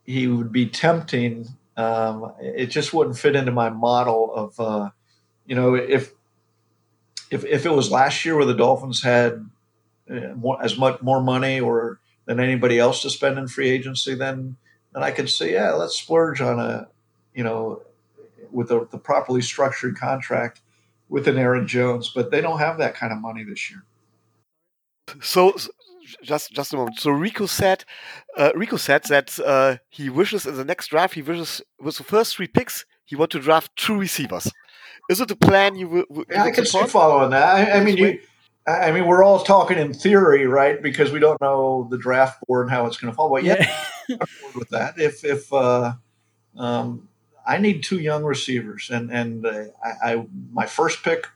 he 0.03 0.27
would 0.27 0.51
be 0.51 0.67
tempting 0.67 1.47
um, 1.77 2.33
it 2.39 2.67
just 2.67 2.93
wouldn't 2.93 3.17
fit 3.17 3.35
into 3.35 3.51
my 3.51 3.69
model 3.69 4.33
of, 4.33 4.59
uh, 4.59 4.89
you 5.45 5.55
know, 5.55 5.75
if 5.75 6.11
if 7.29 7.43
if 7.45 7.65
it 7.65 7.71
was 7.71 7.91
last 7.91 8.23
year 8.23 8.35
where 8.35 8.45
the 8.45 8.53
Dolphins 8.53 9.03
had 9.03 9.49
more, 10.35 10.61
as 10.63 10.77
much 10.77 11.01
more 11.01 11.21
money 11.21 11.59
or 11.59 11.99
than 12.25 12.39
anybody 12.39 12.79
else 12.79 13.01
to 13.01 13.09
spend 13.09 13.37
in 13.37 13.47
free 13.47 13.69
agency, 13.69 14.15
then 14.15 14.57
then 14.93 15.03
I 15.03 15.11
could 15.11 15.29
say, 15.29 15.53
yeah, 15.53 15.73
let's 15.73 15.97
splurge 15.97 16.41
on 16.41 16.59
a, 16.59 16.87
you 17.33 17.43
know, 17.43 17.81
with 18.51 18.71
a, 18.71 18.87
the 18.91 18.97
properly 18.97 19.41
structured 19.41 19.97
contract 19.97 20.61
with 21.09 21.27
an 21.27 21.37
Aaron 21.37 21.67
Jones, 21.67 22.11
but 22.15 22.31
they 22.31 22.41
don't 22.41 22.59
have 22.59 22.77
that 22.77 22.95
kind 22.95 23.11
of 23.11 23.19
money 23.19 23.43
this 23.43 23.69
year. 23.69 23.83
So, 25.21 25.55
just 26.23 26.51
just 26.51 26.73
a 26.73 26.77
moment. 26.77 26.99
So 26.99 27.11
Rico 27.11 27.45
said, 27.45 27.83
uh, 28.37 28.51
Rico 28.55 28.77
said 28.77 29.03
that 29.05 29.37
uh, 29.39 29.77
he 29.89 30.09
wishes 30.09 30.45
in 30.45 30.55
the 30.55 30.65
next 30.65 30.87
draft, 30.87 31.13
he 31.13 31.21
wishes 31.21 31.61
with 31.79 31.97
the 31.97 32.03
first 32.03 32.35
three 32.35 32.47
picks, 32.47 32.85
he 33.05 33.15
want 33.15 33.31
to 33.31 33.39
draft 33.39 33.75
two 33.75 33.97
receivers. 33.97 34.51
Is 35.09 35.21
it 35.21 35.29
a 35.29 35.35
plan 35.35 35.75
you 35.75 35.87
will? 35.87 36.25
Yeah, 36.29 36.43
I 36.43 36.51
can 36.51 36.65
see 36.65 36.83
following 36.85 37.31
that. 37.31 37.55
I, 37.55 37.79
I 37.79 37.83
mean, 37.83 37.97
you. 37.97 38.19
I 38.67 38.91
mean, 38.91 39.05
we're 39.05 39.23
all 39.23 39.43
talking 39.43 39.77
in 39.77 39.93
theory, 39.93 40.47
right? 40.47 40.81
Because 40.81 41.11
we 41.11 41.19
don't 41.19 41.39
know 41.39 41.87
the 41.91 41.99
draft 41.99 42.39
board 42.47 42.65
and 42.65 42.71
how 42.71 42.87
it's 42.87 42.97
going 42.97 43.11
to 43.11 43.15
fall. 43.15 43.29
But 43.29 43.43
yeah, 43.43 43.71
with 44.55 44.69
that. 44.69 44.95
If 44.97 45.23
if 45.23 45.53
uh, 45.53 45.93
um, 46.57 47.07
I 47.45 47.59
need 47.59 47.83
two 47.83 47.99
young 47.99 48.23
receivers, 48.23 48.89
and 48.91 49.11
and 49.11 49.45
uh, 49.45 49.65
I, 49.83 50.13
I, 50.13 50.25
my 50.51 50.65
first 50.65 51.03
pick, 51.03 51.27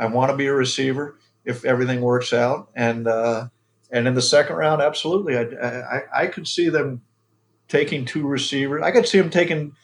I 0.00 0.06
want 0.06 0.32
to 0.32 0.36
be 0.36 0.46
a 0.46 0.52
receiver 0.52 1.16
if 1.44 1.64
everything 1.64 2.00
works 2.00 2.32
out, 2.32 2.70
and 2.74 3.06
uh, 3.06 3.48
and 3.92 4.08
in 4.08 4.14
the 4.14 4.22
second 4.22 4.56
round, 4.56 4.82
absolutely, 4.82 5.38
I, 5.38 5.42
I, 5.42 6.22
I 6.22 6.26
could 6.26 6.48
see 6.48 6.68
them 6.68 7.02
taking 7.68 8.04
two 8.04 8.26
receivers. 8.26 8.82
I 8.82 8.90
could 8.90 9.06
see 9.06 9.18
them 9.18 9.30
taking 9.30 9.76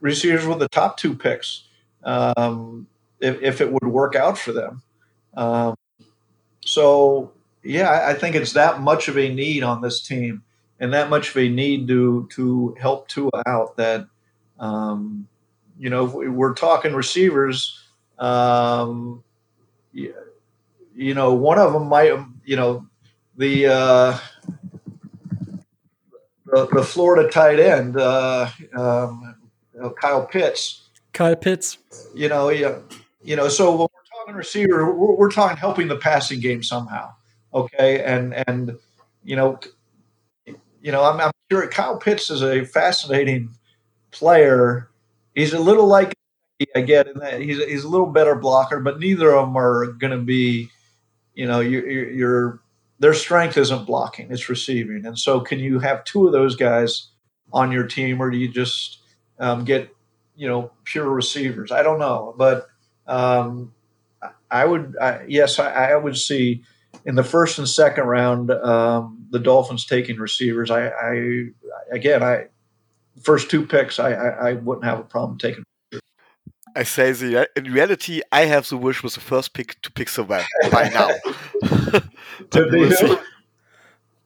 receivers 0.00 0.46
with 0.46 0.58
the 0.58 0.68
top 0.68 0.98
two 0.98 1.14
picks 1.14 1.64
um, 2.02 2.86
if, 3.20 3.40
if 3.40 3.60
it 3.62 3.72
would 3.72 3.86
work 3.86 4.14
out 4.14 4.36
for 4.36 4.52
them. 4.52 4.82
Um, 5.34 5.74
so, 6.74 7.30
yeah, 7.62 8.06
I, 8.08 8.14
think 8.14 8.34
it's 8.34 8.54
that 8.54 8.80
much 8.80 9.06
of 9.06 9.16
a 9.16 9.32
need 9.32 9.62
on 9.62 9.80
this 9.80 10.00
team 10.00 10.42
and 10.80 10.92
that 10.92 11.08
much 11.08 11.30
of 11.30 11.36
a 11.36 11.48
need 11.48 11.86
to 11.86 12.28
to 12.32 12.74
help 12.80 13.06
Tua 13.06 13.30
out 13.46 13.76
that 13.76 14.08
um, 14.58 15.28
you 15.78 15.88
know 15.88 16.04
we're 16.04 16.54
talking 16.54 16.94
receivers. 16.94 17.80
Um, 18.18 19.22
you, 19.92 20.14
you 20.96 21.14
know, 21.14 21.32
one 21.34 21.58
of 21.58 21.72
them 21.72 21.86
might 21.86 22.12
you 22.44 22.56
know 22.56 22.86
the 23.36 23.66
uh, 23.66 24.18
the, 26.46 26.66
the, 26.72 26.82
Florida 26.82 27.30
tight 27.30 27.60
end, 27.60 27.96
uh, 27.96 28.48
um, 28.76 29.36
Kyle 30.00 30.26
Pitts. 30.26 30.88
Kyle 31.12 31.36
Pitts. 31.36 31.78
You 32.14 32.28
know, 32.28 32.48
yeah, 32.48 32.78
you 33.22 33.36
know. 33.36 33.48
So 33.48 33.88
receiver, 34.32 34.92
we're, 34.92 35.14
we're 35.14 35.30
talking 35.30 35.56
helping 35.56 35.88
the 35.88 35.96
passing 35.96 36.40
game 36.40 36.62
somehow. 36.62 37.14
Okay, 37.52 38.02
and 38.02 38.34
and 38.48 38.78
you 39.22 39.36
know, 39.36 39.58
you 40.46 40.92
know, 40.92 41.04
I'm, 41.04 41.20
I'm 41.20 41.32
sure 41.50 41.66
Kyle 41.68 41.98
Pitts 41.98 42.30
is 42.30 42.42
a 42.42 42.64
fascinating 42.64 43.50
player. 44.10 44.90
He's 45.34 45.52
a 45.52 45.58
little 45.58 45.86
like 45.86 46.14
I 46.74 46.80
get 46.80 47.08
in 47.08 47.18
that 47.18 47.40
he's 47.40 47.62
he's 47.64 47.84
a 47.84 47.88
little 47.88 48.06
better 48.06 48.34
blocker, 48.34 48.80
but 48.80 48.98
neither 48.98 49.34
of 49.34 49.46
them 49.46 49.56
are 49.56 49.86
going 49.86 50.12
to 50.12 50.24
be, 50.24 50.70
you 51.34 51.46
know, 51.46 51.60
you, 51.60 51.80
you're 51.84 52.60
their 52.98 53.14
strength 53.14 53.56
isn't 53.56 53.86
blocking, 53.86 54.30
it's 54.30 54.48
receiving. 54.48 55.04
And 55.04 55.18
so, 55.18 55.40
can 55.40 55.58
you 55.58 55.80
have 55.80 56.04
two 56.04 56.26
of 56.26 56.32
those 56.32 56.56
guys 56.56 57.08
on 57.52 57.72
your 57.72 57.86
team, 57.86 58.20
or 58.20 58.30
do 58.30 58.38
you 58.38 58.48
just 58.48 58.98
um, 59.38 59.64
get, 59.64 59.90
you 60.36 60.48
know, 60.48 60.70
pure 60.84 61.08
receivers? 61.08 61.72
I 61.72 61.82
don't 61.82 61.98
know, 61.98 62.34
but 62.36 62.68
um, 63.06 63.74
I 64.54 64.64
would, 64.64 64.96
I, 65.00 65.24
yes, 65.26 65.58
I, 65.58 65.90
I, 65.90 65.96
would 65.96 66.16
see 66.16 66.62
in 67.04 67.16
the 67.16 67.24
first 67.24 67.58
and 67.58 67.68
second 67.68 68.04
round 68.04 68.52
um, 68.52 69.26
the 69.30 69.40
Dolphins 69.40 69.84
taking 69.84 70.16
receivers. 70.16 70.70
I, 70.70 70.90
I, 70.90 71.46
again, 71.90 72.22
I 72.22 72.46
first 73.20 73.50
two 73.50 73.66
picks, 73.66 73.98
I, 73.98 74.12
I, 74.12 74.28
I 74.50 74.52
wouldn't 74.52 74.84
have 74.84 75.00
a 75.00 75.02
problem 75.02 75.38
taking. 75.38 75.64
I 76.76 76.84
say 76.84 77.10
the 77.10 77.48
in 77.56 77.64
reality, 77.72 78.20
I 78.30 78.44
have 78.46 78.68
the 78.68 78.76
wish 78.76 79.02
with 79.02 79.14
the 79.14 79.20
first 79.20 79.54
pick 79.54 79.80
to 79.82 79.90
pick 79.90 80.08
Sewell 80.08 80.44
by 80.70 80.88
now. 80.88 81.10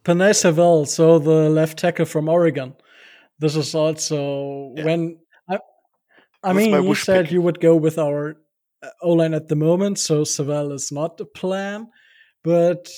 Penei 0.04 0.34
Sewell, 0.34 0.84
so 0.84 1.18
the 1.18 1.48
left 1.48 1.78
tackle 1.78 2.04
from 2.04 2.28
Oregon. 2.28 2.74
This 3.38 3.56
is 3.56 3.74
also 3.74 4.74
yeah. 4.76 4.84
when 4.84 5.18
I, 5.48 5.58
I 6.42 6.52
mean, 6.52 6.84
you 6.84 6.94
said 6.94 7.26
pick. 7.26 7.32
you 7.32 7.40
would 7.42 7.60
go 7.60 7.76
with 7.76 7.98
our 7.98 8.36
uh, 8.82 8.88
O 9.02 9.12
line 9.12 9.34
at 9.34 9.48
the 9.48 9.56
moment, 9.56 9.98
so 9.98 10.24
Sewell 10.24 10.72
is 10.72 10.92
not 10.92 11.20
a 11.20 11.24
plan, 11.24 11.88
but 12.44 12.88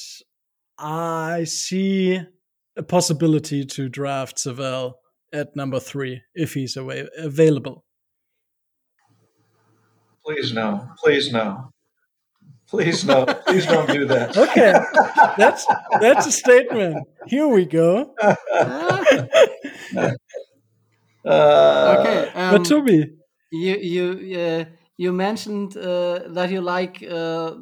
I 0.78 1.44
see 1.44 2.20
a 2.76 2.82
possibility 2.82 3.64
to 3.64 3.88
draft 3.88 4.38
Sewell 4.38 5.00
at 5.32 5.54
number 5.54 5.80
three 5.80 6.22
if 6.34 6.54
he's 6.54 6.76
away, 6.76 7.06
available. 7.18 7.84
Please 10.24 10.52
no. 10.52 10.88
Please 10.98 11.32
no. 11.32 11.72
Please 12.68 13.04
no. 13.04 13.26
Please 13.26 13.66
don't 13.66 13.90
do 13.90 14.06
that. 14.06 14.36
Okay, 14.36 14.72
that's 15.36 15.66
that's 16.00 16.26
a 16.26 16.32
statement. 16.32 17.06
Here 17.26 17.48
we 17.48 17.64
go. 17.66 18.14
uh, 18.22 18.36
okay, 21.24 22.30
um, 22.34 22.52
but 22.54 22.64
Toby, 22.64 23.10
you 23.50 23.76
you 23.76 24.38
uh, 24.38 24.64
you 25.00 25.12
mentioned 25.14 25.78
uh, 25.78 26.20
that 26.34 26.50
you 26.50 26.60
like 26.60 27.02
uh, 27.02 27.54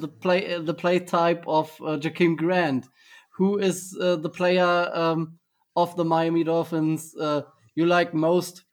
the 0.00 0.08
play 0.08 0.58
the 0.58 0.74
play 0.74 0.98
type 0.98 1.44
of 1.46 1.70
uh, 1.80 1.96
Jakeem 2.02 2.36
Grant, 2.36 2.84
who 3.36 3.58
is 3.58 3.96
uh, 4.00 4.16
the 4.16 4.28
player 4.28 4.90
um, 4.92 5.38
of 5.76 5.94
the 5.94 6.04
Miami 6.04 6.42
Dolphins 6.42 7.14
you 7.76 7.86
like 7.86 8.12
most 8.12 8.64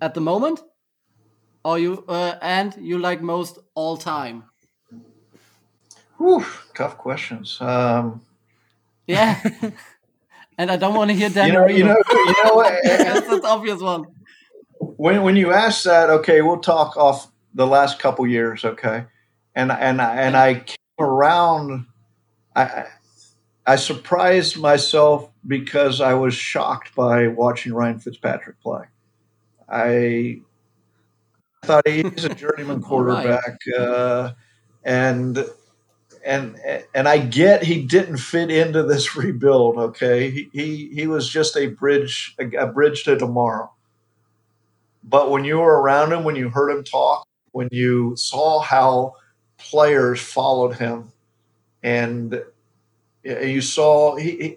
at 0.00 0.14
the 0.14 0.20
moment 0.20 0.62
or 1.62 1.78
you 1.78 2.04
uh, 2.08 2.36
and 2.40 2.74
you 2.80 2.98
like 2.98 3.20
most 3.20 3.58
all 3.74 3.98
time? 3.98 4.44
Whew, 6.16 6.46
tough 6.74 6.96
questions. 6.96 7.58
Um, 7.60 8.22
yeah, 9.06 9.38
and 10.58 10.70
I 10.70 10.78
don't 10.78 10.94
want 10.94 11.10
to 11.10 11.16
hear 11.16 11.28
Dan. 11.28 11.48
You 11.48 11.52
know, 11.52 11.66
you 11.66 11.84
know, 11.84 11.96
you 12.12 12.44
know 12.44 12.54
what? 12.54 12.72
That's 12.84 13.28
an 13.28 13.44
obvious 13.44 13.80
one. 13.82 14.04
When 14.78 15.22
when 15.22 15.36
you 15.36 15.52
ask 15.52 15.84
that, 15.84 16.08
okay, 16.08 16.40
we'll 16.40 16.60
talk 16.60 16.96
off 16.96 17.31
the 17.54 17.66
last 17.66 17.98
couple 17.98 18.26
years, 18.26 18.64
okay, 18.64 19.04
and 19.54 19.70
and 19.72 20.00
and 20.00 20.36
I 20.36 20.54
came 20.54 20.76
around. 20.98 21.86
I 22.54 22.86
I 23.66 23.76
surprised 23.76 24.58
myself 24.58 25.30
because 25.46 26.00
I 26.00 26.14
was 26.14 26.34
shocked 26.34 26.94
by 26.94 27.28
watching 27.28 27.72
Ryan 27.72 27.98
Fitzpatrick 27.98 28.60
play. 28.60 28.84
I 29.68 30.40
thought 31.64 31.86
he's 31.86 32.24
a 32.24 32.34
journeyman 32.34 32.82
quarterback, 32.82 33.58
right. 33.66 33.78
uh, 33.78 34.34
and 34.84 35.44
and 36.24 36.56
and 36.94 37.08
I 37.08 37.18
get 37.18 37.62
he 37.62 37.84
didn't 37.84 38.18
fit 38.18 38.50
into 38.50 38.82
this 38.82 39.16
rebuild. 39.16 39.76
Okay, 39.78 40.30
he 40.30 40.50
he, 40.52 40.90
he 40.94 41.06
was 41.06 41.28
just 41.28 41.56
a 41.56 41.68
bridge 41.68 42.34
a, 42.38 42.46
a 42.56 42.66
bridge 42.66 43.04
to 43.04 43.16
tomorrow. 43.16 43.72
But 45.04 45.30
when 45.30 45.44
you 45.44 45.58
were 45.58 45.80
around 45.80 46.12
him, 46.12 46.24
when 46.24 46.36
you 46.36 46.48
heard 46.48 46.70
him 46.70 46.84
talk, 46.84 47.26
when 47.52 47.68
you 47.70 48.14
saw 48.16 48.60
how 48.60 49.14
players 49.58 50.20
followed 50.20 50.76
him, 50.76 51.12
and 51.82 52.42
you 53.22 53.60
saw 53.60 54.16
he, 54.16 54.30
he 54.30 54.56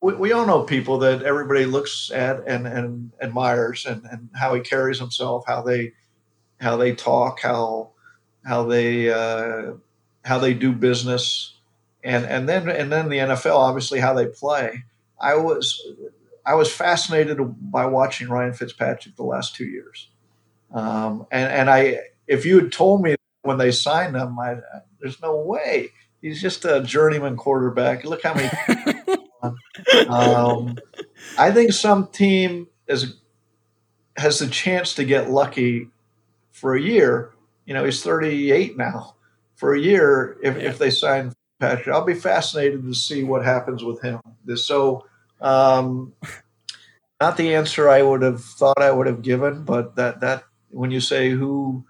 we, 0.00 0.14
we, 0.14 0.32
all 0.32 0.46
know 0.46 0.62
people 0.62 0.98
that 0.98 1.22
everybody 1.22 1.64
looks 1.64 2.10
at 2.12 2.46
and, 2.46 2.66
and 2.66 3.10
admires 3.20 3.84
and, 3.84 4.04
and 4.04 4.28
how 4.34 4.54
he 4.54 4.60
carries 4.60 4.98
himself, 4.98 5.44
how 5.46 5.60
they 5.62 5.92
how 6.60 6.76
they 6.76 6.94
talk, 6.94 7.40
how 7.40 7.90
how 8.44 8.64
they 8.64 9.10
uh, 9.10 9.72
how 10.24 10.38
they 10.38 10.54
do 10.54 10.72
business, 10.72 11.54
and 12.04 12.24
and 12.26 12.48
then 12.48 12.68
and 12.68 12.92
then 12.92 13.08
the 13.08 13.18
NFL, 13.18 13.56
obviously 13.56 14.00
how 14.00 14.14
they 14.14 14.26
play. 14.26 14.84
I 15.20 15.34
was 15.36 15.82
I 16.46 16.54
was 16.54 16.72
fascinated 16.72 17.38
by 17.70 17.86
watching 17.86 18.28
Ryan 18.28 18.54
Fitzpatrick 18.54 19.16
the 19.16 19.24
last 19.24 19.54
two 19.54 19.66
years. 19.66 20.08
Um, 20.72 21.26
and 21.30 21.50
and 21.52 21.70
I, 21.70 22.00
if 22.28 22.44
you 22.44 22.60
had 22.60 22.72
told 22.72 23.02
me 23.02 23.16
when 23.42 23.58
they 23.58 23.72
signed 23.72 24.14
him, 24.14 24.38
I, 24.38 24.58
there's 25.00 25.20
no 25.20 25.36
way 25.36 25.90
he's 26.20 26.40
just 26.40 26.64
a 26.64 26.82
journeyman 26.82 27.36
quarterback. 27.36 28.04
Look 28.04 28.22
how 28.22 28.34
many. 28.34 28.50
um, 30.08 30.76
I 31.38 31.50
think 31.52 31.72
some 31.72 32.08
team 32.08 32.68
is 32.86 33.16
has 34.16 34.40
the 34.40 34.48
chance 34.48 34.94
to 34.94 35.04
get 35.04 35.30
lucky 35.30 35.88
for 36.50 36.74
a 36.74 36.80
year. 36.80 37.32
You 37.66 37.74
know, 37.74 37.84
he's 37.84 38.02
38 38.02 38.76
now. 38.76 39.14
For 39.54 39.74
a 39.74 39.80
year, 39.80 40.36
if, 40.42 40.56
yeah. 40.56 40.62
if 40.62 40.78
they 40.78 40.90
sign 40.90 41.32
Patrick, 41.58 41.88
I'll 41.88 42.04
be 42.04 42.14
fascinated 42.14 42.84
to 42.84 42.94
see 42.94 43.24
what 43.24 43.44
happens 43.44 43.82
with 43.82 44.00
him. 44.02 44.20
So, 44.54 45.04
um, 45.40 46.12
not 47.20 47.36
the 47.36 47.54
answer 47.54 47.88
I 47.88 48.02
would 48.02 48.22
have 48.22 48.42
thought 48.42 48.80
I 48.80 48.92
would 48.92 49.08
have 49.08 49.22
given, 49.22 49.64
but 49.64 49.96
that 49.96 50.20
that 50.20 50.44
when 50.70 50.92
you 50.92 51.00
say 51.00 51.30
who, 51.30 51.84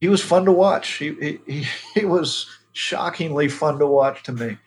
he 0.00 0.08
was 0.08 0.22
fun 0.22 0.44
to 0.44 0.52
watch. 0.52 0.94
He 0.94 1.40
he, 1.46 1.66
he 1.94 2.04
was 2.04 2.46
shockingly 2.72 3.48
fun 3.48 3.78
to 3.78 3.86
watch 3.86 4.22
to 4.24 4.32
me. 4.32 4.58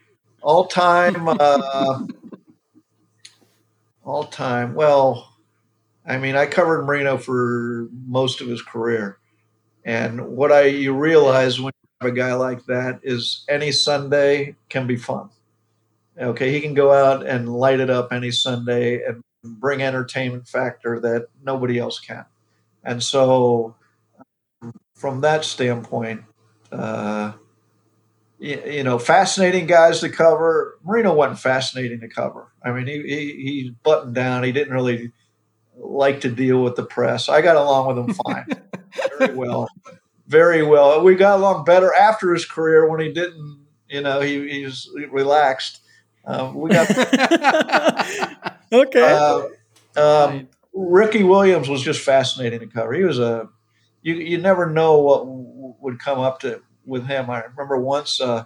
All 0.42 0.66
time, 0.66 1.28
uh, 1.28 2.06
all 4.04 4.26
time. 4.26 4.74
Well, 4.74 5.34
I 6.06 6.18
mean, 6.18 6.36
I 6.36 6.46
covered 6.46 6.86
Marino 6.86 7.18
for 7.18 7.90
most 8.08 8.42
of 8.42 8.48
his 8.48 8.62
career, 8.62 9.20
and 9.84 10.30
what 10.30 10.52
I 10.52 10.66
you 10.66 10.94
realize 10.94 11.60
when 11.60 11.74
you 11.84 12.08
have 12.08 12.14
a 12.14 12.16
guy 12.16 12.34
like 12.34 12.66
that 12.66 13.02
is 13.04 13.46
any 13.50 13.72
Sunday 13.72 14.56
can 14.70 14.88
be 14.88 14.98
fun. 14.98 15.30
Okay, 16.18 16.52
he 16.52 16.60
can 16.60 16.74
go 16.74 16.92
out 16.92 17.26
and 17.26 17.54
light 17.54 17.80
it 17.80 17.90
up 17.90 18.12
any 18.12 18.32
Sunday 18.32 19.04
and 19.06 19.22
bring 19.44 19.82
entertainment 19.82 20.48
factor 20.48 21.00
that 21.00 21.28
nobody 21.44 21.80
else 21.80 22.00
can. 22.00 22.26
And 22.84 23.02
so, 23.02 23.76
from 25.00 25.22
that 25.22 25.46
standpoint, 25.46 26.24
uh, 26.74 27.32
you, 28.38 28.62
you, 28.66 28.84
know, 28.84 29.00
fascinating 29.00 29.66
guys 29.66 30.02
to 30.02 30.10
cover. 30.10 30.78
Marino 30.84 31.14
wasn't 31.14 31.40
fascinating 31.40 32.02
to 32.02 32.10
cover. 32.10 32.52
I 32.64 32.72
mean, 32.72 32.86
he, 32.86 33.02
he 33.04 33.26
he 33.44 33.76
buttoned 33.82 34.14
down. 34.14 34.44
He 34.44 34.52
didn't 34.52 34.74
really 34.74 35.14
like 35.78 36.22
to 36.22 36.30
deal 36.30 36.62
with 36.62 36.76
the 36.76 36.84
press. 36.84 37.30
I 37.30 37.42
got 37.42 37.56
along 37.56 37.88
with 37.88 38.10
him 38.10 38.14
fine, 38.26 38.46
very 39.18 39.36
well, 39.36 39.70
very 40.28 40.64
well. 40.64 41.02
We 41.02 41.16
got 41.16 41.40
along 41.40 41.64
better 41.64 41.94
after 41.94 42.34
his 42.34 42.46
career 42.46 42.88
when 42.90 43.00
he 43.00 43.12
didn't. 43.12 43.66
You 43.88 44.02
know, 44.02 44.20
he 44.20 44.50
he's 44.50 44.90
relaxed. 45.10 45.80
Uh, 46.26 46.52
we 46.54 46.72
got 46.72 46.90
okay. 48.72 49.02
Uh, 49.02 49.48
um. 49.96 50.48
Ricky 50.72 51.24
Williams 51.24 51.68
was 51.68 51.82
just 51.82 52.02
fascinating 52.02 52.60
to 52.60 52.68
cover. 52.68 52.94
He 52.94 53.04
was 53.04 53.18
a 53.18 53.50
you 54.10 54.16
you 54.16 54.38
never 54.38 54.70
know 54.70 55.00
what 55.00 55.20
w- 55.20 55.76
would 55.80 56.00
come 56.00 56.20
up 56.20 56.40
to 56.42 56.62
with 56.86 57.06
him. 57.06 57.30
I 57.30 57.44
remember 57.44 57.78
once 57.78 58.20
uh, 58.20 58.46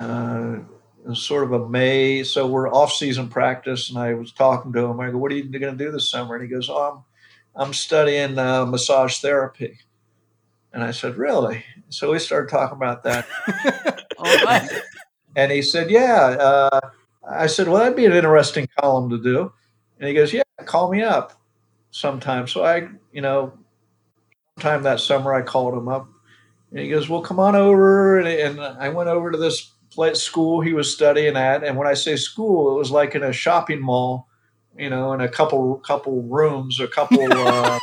uh, 0.00 0.56
it 1.04 1.08
was 1.08 1.22
sort 1.22 1.44
of 1.44 1.52
a 1.52 1.68
May, 1.68 2.22
so 2.24 2.46
we're 2.46 2.72
off 2.72 2.92
season 2.92 3.28
practice, 3.28 3.90
and 3.90 3.98
I 3.98 4.14
was 4.14 4.32
talking 4.32 4.72
to 4.72 4.84
him. 4.86 5.00
I 5.00 5.10
go, 5.10 5.18
"What 5.18 5.32
are 5.32 5.36
you 5.36 5.44
going 5.44 5.76
to 5.76 5.84
do 5.84 5.90
this 5.90 6.10
summer?" 6.10 6.34
And 6.34 6.42
he 6.42 6.48
goes, 6.48 6.68
"Oh, 6.68 7.04
I'm 7.56 7.66
I'm 7.66 7.74
studying 7.74 8.38
uh, 8.38 8.66
massage 8.66 9.18
therapy." 9.18 9.78
And 10.72 10.82
I 10.82 10.90
said, 10.90 11.16
"Really?" 11.16 11.64
So 11.88 12.12
we 12.12 12.18
started 12.18 12.50
talking 12.50 12.76
about 12.76 13.02
that. 13.04 13.26
And 15.36 15.52
he 15.52 15.62
said, 15.62 15.90
"Yeah." 15.90 16.36
Uh, 16.40 16.80
I 17.28 17.46
said, 17.46 17.68
"Well, 17.68 17.78
that'd 17.78 17.96
be 17.96 18.06
an 18.06 18.12
interesting 18.12 18.68
column 18.78 19.10
to 19.10 19.18
do." 19.22 19.52
And 19.98 20.08
he 20.08 20.14
goes, 20.14 20.32
"Yeah, 20.32 20.42
call 20.64 20.90
me 20.90 21.02
up 21.02 21.40
sometime." 21.90 22.46
So 22.48 22.64
I, 22.64 22.88
you 23.12 23.20
know, 23.20 23.52
sometime 24.60 24.82
that 24.82 25.00
summer 25.00 25.32
I 25.32 25.42
called 25.42 25.74
him 25.74 25.88
up, 25.88 26.06
and 26.70 26.80
he 26.80 26.90
goes, 26.90 27.08
"Well, 27.08 27.22
come 27.22 27.40
on 27.40 27.56
over." 27.56 28.18
And, 28.18 28.28
and 28.28 28.60
I 28.60 28.90
went 28.90 29.08
over 29.08 29.30
to 29.30 29.38
this 29.38 29.72
place, 29.90 30.20
school 30.20 30.60
he 30.60 30.74
was 30.74 30.92
studying 30.92 31.36
at, 31.36 31.64
and 31.64 31.76
when 31.76 31.88
I 31.88 31.94
say 31.94 32.16
school, 32.16 32.74
it 32.74 32.78
was 32.78 32.90
like 32.90 33.14
in 33.14 33.22
a 33.22 33.32
shopping 33.32 33.80
mall, 33.80 34.28
you 34.76 34.90
know, 34.90 35.12
in 35.14 35.20
a 35.20 35.28
couple 35.28 35.76
couple 35.78 36.22
rooms, 36.22 36.78
a 36.78 36.88
couple 36.88 37.20
uh, 37.32 37.78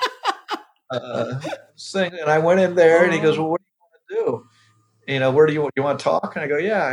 uh, 0.92 1.40
things. 1.80 2.14
And 2.20 2.30
I 2.30 2.38
went 2.38 2.60
in 2.60 2.76
there, 2.76 3.04
and 3.04 3.14
he 3.14 3.20
goes, 3.20 3.40
"Well, 3.40 3.50
what 3.50 3.62
do 3.62 3.66
you 4.16 4.22
want 4.22 4.28
to 4.28 4.32
do?" 4.32 4.48
You 5.12 5.20
know, 5.20 5.32
where 5.32 5.48
do 5.48 5.54
you, 5.54 5.70
you 5.76 5.84
want 5.84 6.00
to 6.00 6.04
talk? 6.04 6.36
And 6.36 6.44
I 6.44 6.50
go, 6.50 6.58
yeah. 6.58 6.84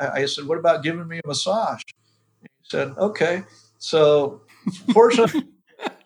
I, 0.00 0.20
I 0.22 0.26
said, 0.26 0.46
what 0.46 0.58
about 0.58 0.84
giving 0.84 1.08
me 1.08 1.18
a 1.24 1.26
massage? 1.26 1.82
He 2.40 2.46
said, 2.62 2.94
okay. 2.96 3.42
So 3.78 4.42
fortunately, 4.92 5.42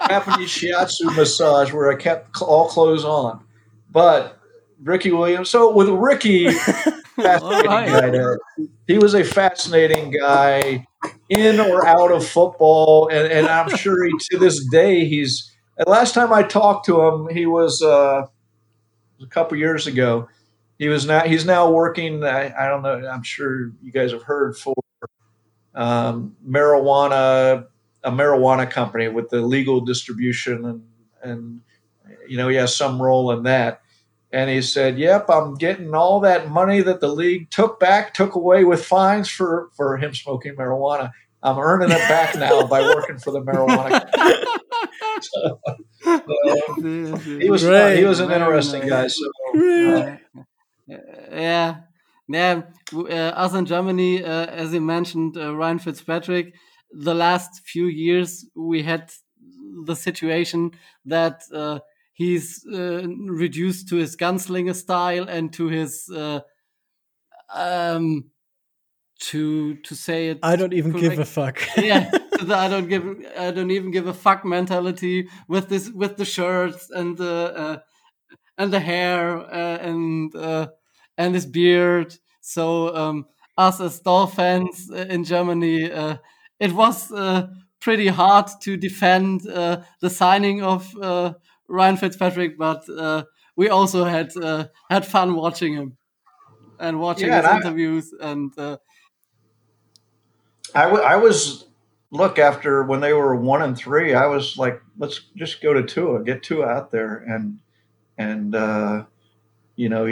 Japanese 0.09 0.51
shiatsu 0.51 1.15
massage 1.17 1.73
where 1.73 1.91
I 1.91 1.97
kept 1.97 2.41
all 2.43 2.69
clothes 2.69 3.05
on. 3.05 3.45
But 3.91 4.39
Ricky 4.83 5.11
Williams, 5.11 5.51
so 5.51 5.73
with 5.73 5.89
Ricky, 5.89 6.49
guy 7.19 8.37
he 8.87 8.99
was 8.99 9.15
a 9.15 9.25
fascinating 9.25 10.11
guy 10.11 10.87
in 11.29 11.61
or 11.61 11.87
out 11.87 12.11
of 12.11 12.27
football. 12.27 13.09
And, 13.09 13.31
and 13.31 13.47
I'm 13.47 13.75
sure 13.77 14.05
he, 14.05 14.13
to 14.31 14.39
this 14.39 14.67
day, 14.71 15.05
he's, 15.05 15.55
last 15.87 16.15
time 16.15 16.33
I 16.33 16.43
talked 16.43 16.87
to 16.87 17.01
him, 17.03 17.29
he 17.29 17.47
was 17.47 17.83
uh, 17.83 18.27
a 19.21 19.27
couple 19.27 19.59
years 19.59 19.87
ago. 19.87 20.29
He 20.79 20.89
was 20.89 21.07
now, 21.07 21.21
he's 21.21 21.45
now 21.45 21.71
working, 21.71 22.23
I, 22.23 22.55
I 22.57 22.69
don't 22.69 22.83
know, 22.83 23.09
I'm 23.09 23.25
sure 23.25 23.73
you 23.83 23.91
guys 23.91 24.13
have 24.13 24.23
heard 24.23 24.57
for 24.57 24.75
um, 25.75 26.37
marijuana 26.47 27.67
a 28.05 28.11
marijuana 28.11 28.71
company 28.71 29.09
with 29.09 29.29
the 29.31 29.41
legal 29.41 29.81
distribution 29.81 30.65
and 30.65 30.83
and 31.23 31.61
you 32.27 32.37
know 32.37 32.49
he 32.49 32.57
has 32.57 32.75
some 32.75 33.01
role 33.01 33.33
in 33.33 33.43
that. 33.45 33.83
And 34.31 34.51
he 34.51 34.61
said 34.61 34.99
yep 34.99 35.31
i'm 35.31 35.55
getting 35.55 35.95
all 35.95 36.21
that 36.21 36.51
money 36.51 36.83
that 36.83 37.01
the 37.01 37.09
league 37.09 37.51
took 37.51 37.81
back 37.81 38.13
took 38.13 38.35
away 38.35 38.63
with 38.63 38.85
fines 38.85 39.29
for 39.31 39.71
for 39.75 39.97
him 39.97 40.15
smoking 40.15 40.55
marijuana. 40.55 41.13
I'm 41.43 41.59
earning 41.59 41.91
it 41.91 42.09
back 42.09 42.35
now 42.35 42.67
by 42.67 42.83
working 42.83 43.19
for 43.19 43.31
the 43.31 43.41
marijuana 43.41 44.07
so, 45.21 45.61
so 46.05 47.17
he 47.39 47.49
was 47.51 47.63
he 47.63 48.05
was 48.05 48.21
an 48.21 48.31
interesting 48.31 48.87
guy 48.87 49.07
so 49.07 49.25
uh, 49.57 50.17
yeah. 51.31 51.77
Yeah. 52.31 52.63
Uh, 52.93 53.07
us 53.07 53.55
in 53.55 53.65
germany 53.67 54.25
uh, 54.25 54.47
as 54.47 54.73
you 54.73 54.81
mentioned 54.81 55.37
uh, 55.37 55.55
ryan 55.55 55.79
fitzpatrick 55.79 56.55
the 56.91 57.15
last 57.15 57.63
few 57.67 57.87
years 57.87 58.47
we 58.55 58.83
had 58.83 59.13
the 59.85 59.95
situation 59.95 60.73
that 61.05 61.43
uh, 61.55 61.79
he's 62.13 62.65
uh, 62.73 63.07
reduced 63.27 63.89
to 63.89 63.97
his 63.97 64.17
gunslinger 64.17 64.75
style 64.75 65.29
and 65.29 65.53
to 65.53 65.69
his 65.69 66.11
uh, 66.15 66.41
um 67.55 68.31
to 69.19 69.75
to 69.77 69.95
say 69.95 70.29
it 70.29 70.39
I 70.43 70.57
don't 70.57 70.73
even 70.73 70.93
correct. 70.93 71.11
give 71.11 71.19
a 71.19 71.25
fuck. 71.25 71.61
yeah, 71.77 72.11
I 72.49 72.69
don't 72.69 72.89
give 72.93 73.05
I 73.37 73.51
don't 73.51 73.71
even 73.71 73.91
give 73.91 74.07
a 74.07 74.15
fuck 74.15 74.45
mentality 74.45 75.29
with 75.49 75.69
this 75.69 75.91
with 75.91 76.17
the 76.17 76.25
shirts 76.25 76.91
and 76.91 77.17
the 77.17 77.55
uh, 77.57 77.79
and 78.57 78.73
the 78.73 78.81
hair 78.81 79.39
uh, 79.39 79.79
and 79.79 80.35
uh, 80.35 80.69
and 81.17 81.35
his 81.35 81.47
beard. 81.47 82.17
So 82.41 82.95
um, 82.95 83.27
us 83.57 83.81
as 83.81 84.01
Dolphins 84.01 84.91
in 84.91 85.25
Germany 85.25 85.91
it 86.61 86.73
was 86.73 87.13
uh, 87.13 87.49
pretty 87.81 88.09
hard 88.09 88.49
to 88.63 88.77
defend 88.77 89.49
uh, 89.49 89.83
the 90.01 90.11
signing 90.11 90.63
of 90.63 90.95
uh, 91.01 91.35
Ryan 91.69 91.97
Fitzpatrick, 91.97 92.59
but 92.59 92.89
uh, 92.89 93.25
we 93.57 93.69
also 93.69 94.05
had 94.05 94.37
uh, 94.37 94.67
had 94.91 95.07
fun 95.07 95.35
watching 95.35 95.75
him 95.75 95.97
and 96.79 97.01
watching 97.01 97.29
yeah, 97.29 97.43
his 97.43 97.51
and 97.51 97.65
interviews. 97.65 98.15
I, 98.21 98.31
and 98.31 98.59
uh, 98.59 98.77
I, 100.75 100.83
w- 100.85 101.03
I 101.03 101.17
was 101.17 101.67
look 102.11 102.39
after 102.39 102.83
when 102.83 103.01
they 103.01 103.13
were 103.13 103.35
one 103.37 103.63
and 103.63 103.77
three. 103.77 104.15
I 104.15 104.27
was 104.27 104.57
like, 104.57 104.81
let's 104.99 105.21
just 105.37 105.63
go 105.63 105.73
to 105.73 105.83
Tua, 105.83 106.25
get 106.25 106.43
Tua 106.43 106.67
out 106.67 106.91
there, 106.91 107.17
and 107.17 107.59
and 108.17 108.55
you 109.77 109.89
know. 109.89 110.07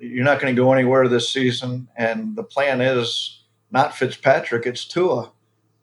you're 0.00 0.24
not 0.24 0.40
going 0.40 0.52
to 0.52 0.60
go 0.60 0.72
anywhere 0.72 1.06
this 1.06 1.30
season, 1.32 1.86
and 1.96 2.34
the 2.34 2.42
plan 2.42 2.80
is 2.80 3.39
not 3.70 3.96
Fitzpatrick, 3.96 4.66
it's 4.66 4.84
Tua. 4.84 5.32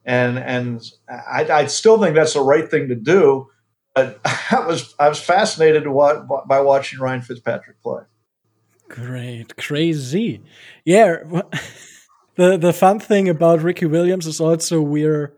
And 0.06 0.38
and 0.38 0.82
I, 1.10 1.46
I 1.52 1.66
still 1.66 2.02
think 2.02 2.16
that's 2.16 2.34
the 2.34 2.42
right 2.42 2.70
thing 2.70 2.88
to 2.90 2.96
do. 2.96 3.50
But 3.94 4.20
I 4.26 4.66
was 4.66 4.96
I 5.00 5.10
was 5.10 5.20
fascinated 5.20 5.84
by 5.84 6.62
watching 6.62 7.00
Ryan 7.00 7.22
Fitzpatrick 7.22 7.82
play. 7.82 8.04
Great, 8.90 9.58
crazy, 9.58 10.42
yeah. 10.86 11.18
the 12.36 12.58
the 12.58 12.74
fun 12.74 13.00
thing 13.00 13.28
about 13.28 13.62
Ricky 13.62 13.86
Williams 13.86 14.28
is 14.28 14.40
also 14.40 14.82
we're 14.82 15.34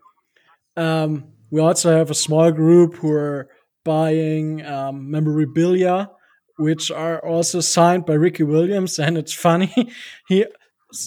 um, 0.77 1.25
we 1.49 1.59
also 1.59 1.97
have 1.97 2.11
a 2.11 2.15
small 2.15 2.51
group 2.51 2.95
who 2.95 3.11
are 3.11 3.49
buying 3.83 4.63
um, 4.65 5.09
memorabilia 5.09 6.11
which 6.59 6.91
are 6.91 7.25
also 7.25 7.61
signed 7.61 8.05
by 8.05 8.13
Ricky 8.13 8.43
Williams. 8.43 8.99
And 8.99 9.17
it's 9.17 9.33
funny, 9.33 9.93
he 10.27 10.45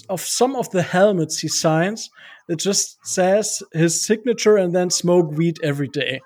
of 0.08 0.20
some 0.20 0.56
of 0.56 0.70
the 0.70 0.82
helmets 0.82 1.40
he 1.40 1.48
signs, 1.48 2.10
it 2.48 2.56
just 2.58 2.98
says 3.06 3.62
his 3.72 4.00
signature 4.00 4.56
and 4.56 4.74
then 4.74 4.90
smoke 4.90 5.30
weed 5.30 5.58
every 5.62 5.88
day. 5.88 6.20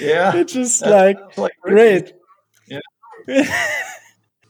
yeah, 0.00 0.34
it's 0.36 0.52
just 0.52 0.84
like, 0.84 1.18
like 1.36 1.52
great. 1.62 2.12
Yeah. 2.68 2.80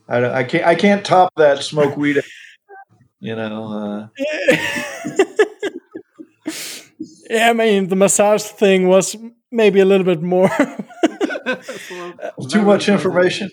I, 0.09 0.41
I, 0.41 0.45
can't. 0.45 0.65
I 0.67 0.75
can't 0.75 1.05
top 1.05 1.33
that 1.37 1.63
smoke 1.63 1.97
weed. 1.97 2.23
You 3.21 3.37
know. 3.37 3.65
Uh... 3.67 4.09
yeah, 7.31 7.51
I 7.51 7.53
mean 7.55 7.89
the 7.89 7.97
massage 7.97 8.43
thing 8.43 8.89
was 8.89 9.17
maybe 9.51 9.81
a 9.81 9.85
little 9.85 10.05
bit 10.05 10.23
more. 10.23 10.51
Too 12.49 12.63
much 12.63 12.89
information. 12.89 13.51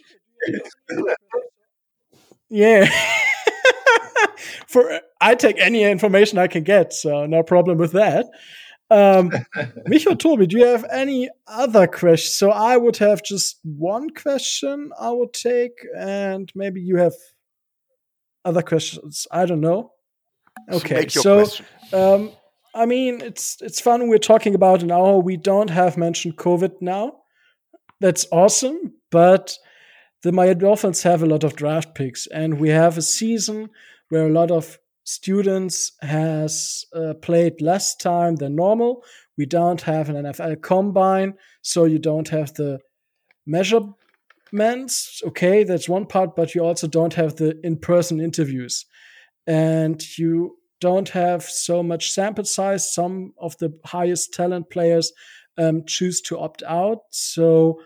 Yeah. 2.50 2.90
For 4.68 5.02
I 5.20 5.36
take 5.36 5.60
any 5.60 5.84
information 5.84 6.38
I 6.38 6.48
can 6.48 6.64
get, 6.64 6.94
so 6.94 7.26
no 7.26 7.44
problem 7.44 7.78
with 7.78 7.92
that. 7.94 8.28
Um, 8.90 9.30
Micho 9.88 10.18
Tobi, 10.18 10.48
do 10.48 10.58
you 10.58 10.66
have 10.66 10.86
any 10.92 11.30
other 11.48 11.88
questions? 11.88 12.36
So 12.36 12.52
I 12.52 12.76
would 12.76 12.98
have 12.98 13.24
just 13.24 13.60
one 13.64 14.10
question 14.10 14.92
I 15.00 15.12
would 15.12 15.34
take, 15.34 15.86
and 15.98 16.52
maybe 16.56 16.82
you 16.82 16.98
have 16.98 17.14
other 18.44 18.62
questions. 18.62 19.28
I 19.32 19.46
don't 19.46 19.62
know. 19.62 19.94
Okay, 20.70 21.08
so 21.08 21.48
um, 21.94 22.32
I 22.76 22.86
mean, 22.86 23.22
it's 23.22 23.62
it's 23.62 23.80
fun. 23.80 24.10
We're 24.10 24.18
talking 24.18 24.56
about 24.56 24.84
an 24.84 24.92
hour. 24.92 25.20
We 25.20 25.38
don't 25.38 25.70
have 25.70 25.96
mentioned 25.96 26.36
COVID 26.38 26.82
now. 26.82 27.18
That's 28.02 28.26
awesome, 28.32 28.94
but 29.10 29.58
the 30.24 30.32
Miami 30.32 30.60
Dolphins 30.60 31.04
have 31.04 31.24
a 31.24 31.26
lot 31.26 31.44
of 31.44 31.56
draft 31.56 31.96
picks, 31.96 32.28
and 32.28 32.60
we 32.60 32.70
have 32.70 32.98
a 32.98 33.02
season 33.02 33.70
where 34.10 34.28
a 34.28 34.32
lot 34.32 34.52
of 34.52 34.78
students 35.04 35.94
has 36.02 36.86
uh, 36.94 37.14
played 37.22 37.62
less 37.62 37.96
time 37.96 38.36
than 38.36 38.56
normal. 38.56 39.04
We 39.38 39.46
don't 39.46 39.82
have 39.82 40.10
an 40.10 40.18
NFL 40.26 40.62
combine, 40.62 41.34
so 41.62 41.86
you 41.86 41.98
don't 41.98 42.30
have 42.30 42.54
the 42.54 42.80
measurements. 43.48 45.22
Okay, 45.26 45.64
that's 45.64 45.90
one 45.90 46.06
part, 46.06 46.36
but 46.36 46.54
you 46.54 46.62
also 46.62 46.88
don't 46.88 47.16
have 47.16 47.38
the 47.38 47.60
in-person 47.66 48.22
interviews, 48.22 48.86
and 49.48 50.18
you 50.18 50.58
don't 50.80 51.10
have 51.10 51.44
so 51.44 51.82
much 51.82 52.12
sample 52.12 52.46
size. 52.46 52.94
Some 52.94 53.34
of 53.40 53.58
the 53.58 53.74
highest 53.86 54.34
talent 54.34 54.70
players 54.70 55.14
um, 55.58 55.84
choose 55.86 56.22
to 56.22 56.40
opt 56.40 56.62
out. 56.68 57.00
So, 57.12 57.82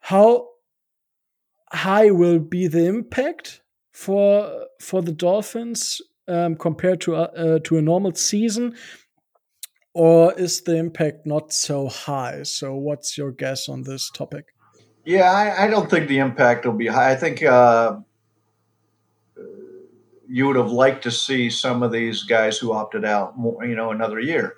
how 0.00 0.48
high 1.72 2.10
will 2.10 2.38
be 2.38 2.66
the 2.66 2.86
impact 2.86 3.62
for 3.92 4.66
for 4.80 5.02
the 5.02 5.12
Dolphins 5.12 6.00
um, 6.28 6.56
compared 6.56 7.00
to 7.02 7.16
uh, 7.16 7.30
uh, 7.36 7.58
to 7.64 7.78
a 7.78 7.82
normal 7.82 8.14
season, 8.14 8.76
or 9.94 10.32
is 10.34 10.62
the 10.62 10.76
impact 10.76 11.26
not 11.26 11.52
so 11.52 11.88
high? 11.88 12.42
So, 12.42 12.74
what's 12.74 13.16
your 13.16 13.32
guess 13.32 13.68
on 13.68 13.82
this 13.82 14.10
topic? 14.10 14.46
Yeah, 15.04 15.30
I, 15.30 15.64
I 15.64 15.68
don't 15.68 15.88
think 15.88 16.08
the 16.08 16.18
impact 16.18 16.66
will 16.66 16.72
be 16.72 16.88
high. 16.88 17.12
I 17.12 17.16
think 17.16 17.42
uh, 17.42 17.98
you 20.28 20.46
would 20.46 20.56
have 20.56 20.72
liked 20.72 21.04
to 21.04 21.10
see 21.10 21.48
some 21.48 21.82
of 21.82 21.92
these 21.92 22.24
guys 22.24 22.58
who 22.58 22.72
opted 22.72 23.04
out, 23.04 23.38
more, 23.38 23.64
you 23.64 23.76
know, 23.76 23.92
another 23.92 24.18
year, 24.18 24.54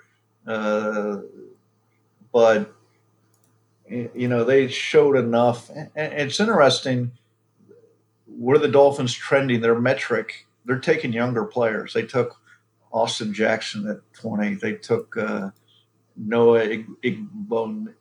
uh, 0.47 1.17
but 2.33 2.73
you 3.89 4.27
know 4.27 4.43
they 4.43 4.67
showed 4.67 5.15
enough. 5.15 5.69
And 5.69 5.89
it's 5.95 6.39
interesting 6.39 7.11
where 8.25 8.57
the 8.57 8.67
Dolphins 8.67 9.13
trending 9.13 9.61
their 9.61 9.79
metric 9.79 10.45
they're 10.69 10.79
taking 10.79 11.11
younger 11.11 11.45
players. 11.45 11.93
They 11.93 12.03
took 12.03 12.39
Austin 12.91 13.33
Jackson 13.33 13.89
at 13.89 13.97
20. 14.13 14.55
They 14.55 14.73
took 14.73 15.17
uh, 15.17 15.49
Noah 16.15 16.67
Igbon. 17.03 17.93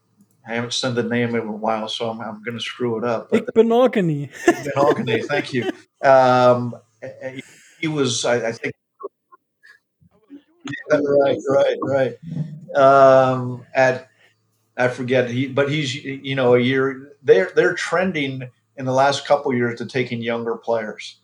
I 0.47 0.55
haven't 0.55 0.75
said 0.75 0.95
the 0.95 1.03
name 1.03 1.35
in 1.35 1.47
a 1.47 1.53
while, 1.53 1.89
so 1.89 2.11
I'm, 2.11 2.21
I'm 2.21 2.43
going 2.43 2.59
to 2.59 2.63
screw 2.63 2.99
it 2.99 3.05
up. 3.05 3.31
Igbinoghene. 3.31 4.31
Igbinoghene, 4.45 5.25
thank 5.25 5.55
you. 5.55 5.71
Um, 6.03 6.77
he 7.81 7.89
was, 7.89 8.25
I, 8.25 8.49
I 8.49 8.53
think. 8.53 8.75
Yeah, 10.91 10.99
right, 10.99 11.39
right, 11.49 11.77
right. 11.83 12.77
Um, 12.77 13.65
at 13.75 14.09
I 14.79 14.89
forget 14.89 15.29
he, 15.29 15.49
but 15.49 15.71
he's 15.71 15.95
you 15.95 16.35
know 16.35 16.55
a 16.55 16.61
year. 16.61 17.13
They're 17.23 17.51
they're 17.55 17.75
trending 17.75 18.49
in 18.77 18.85
the 18.85 18.93
last 18.93 19.27
couple 19.27 19.53
years 19.53 19.79
to 19.79 19.87
taking 19.87 20.23
younger 20.23 20.57
players. 20.57 21.17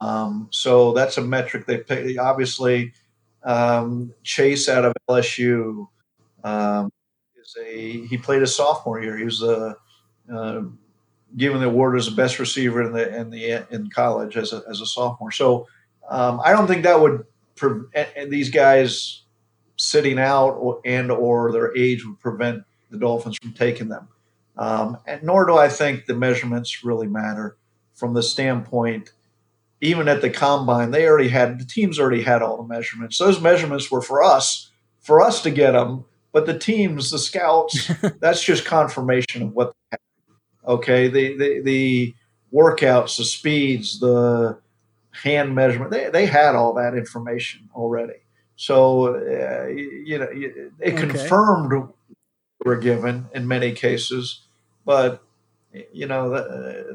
Um, 0.00 0.48
so 0.50 0.92
that's 0.92 1.18
a 1.18 1.22
metric 1.22 1.66
they 1.66 1.78
pick. 1.78 2.18
Obviously, 2.18 2.92
um, 3.44 4.12
Chase 4.22 4.68
out 4.68 4.86
of 4.86 4.94
LSU 5.08 5.86
um, 6.42 6.90
is 7.36 7.56
a 7.62 8.06
he 8.06 8.16
played 8.16 8.42
a 8.42 8.46
sophomore 8.46 9.00
year. 9.02 9.18
He 9.18 9.24
was 9.24 9.42
a, 9.42 9.76
uh, 10.32 10.62
given 11.36 11.60
the 11.60 11.66
award 11.66 11.96
as 11.98 12.06
the 12.06 12.16
best 12.16 12.38
receiver 12.38 12.82
in 12.82 12.92
the 12.92 13.14
in 13.14 13.30
the 13.30 13.66
in 13.70 13.90
college 13.90 14.36
as 14.36 14.52
a 14.52 14.62
as 14.68 14.80
a 14.80 14.86
sophomore. 14.86 15.30
So 15.30 15.68
um, 16.08 16.40
I 16.42 16.52
don't 16.52 16.66
think 16.66 16.84
that 16.84 17.00
would 17.00 17.24
pre- 17.54 17.84
these 18.28 18.50
guys 18.50 19.22
sitting 19.76 20.18
out 20.18 20.52
or, 20.52 20.80
and 20.84 21.10
or 21.10 21.52
their 21.52 21.76
age 21.76 22.06
would 22.06 22.18
prevent 22.20 22.62
the 22.94 23.00
Dolphins 23.00 23.38
from 23.42 23.52
taking 23.52 23.88
them. 23.88 24.08
Um, 24.56 24.98
and 25.06 25.22
nor 25.22 25.46
do 25.46 25.56
I 25.56 25.68
think 25.68 26.06
the 26.06 26.14
measurements 26.14 26.84
really 26.84 27.08
matter 27.08 27.56
from 27.94 28.14
the 28.14 28.22
standpoint 28.22 29.10
even 29.84 30.08
at 30.08 30.22
the 30.22 30.30
combine, 30.30 30.90
they 30.90 31.06
already 31.06 31.28
had 31.28 31.60
the 31.60 31.64
teams 31.64 31.98
already 31.98 32.22
had 32.22 32.42
all 32.42 32.56
the 32.56 32.66
measurements. 32.66 33.18
Those 33.18 33.40
measurements 33.40 33.90
were 33.90 34.00
for 34.00 34.22
us, 34.22 34.70
for 35.00 35.20
us 35.20 35.42
to 35.42 35.50
get 35.50 35.72
them. 35.72 36.06
But 36.32 36.46
the 36.46 36.58
teams, 36.58 37.10
the 37.10 37.18
scouts, 37.18 37.90
that's 38.20 38.42
just 38.42 38.64
confirmation 38.64 39.42
of 39.42 39.52
what. 39.52 39.72
Okay, 40.66 41.08
the, 41.08 41.36
the 41.36 41.60
the 41.60 42.14
workouts, 42.52 43.18
the 43.18 43.24
speeds, 43.24 44.00
the 44.00 44.58
hand 45.10 45.54
measurement, 45.54 45.90
they 45.90 46.08
they 46.08 46.26
had 46.26 46.54
all 46.54 46.72
that 46.74 46.94
information 46.96 47.68
already. 47.74 48.14
So 48.56 49.16
uh, 49.16 49.66
you 49.66 50.18
know, 50.18 50.28
it 50.32 50.94
okay. 50.94 50.96
confirmed 50.96 51.92
were 52.64 52.76
given 52.76 53.26
in 53.34 53.46
many 53.46 53.72
cases, 53.72 54.40
but 54.84 55.22
you 55.92 56.06
know, 56.06 56.30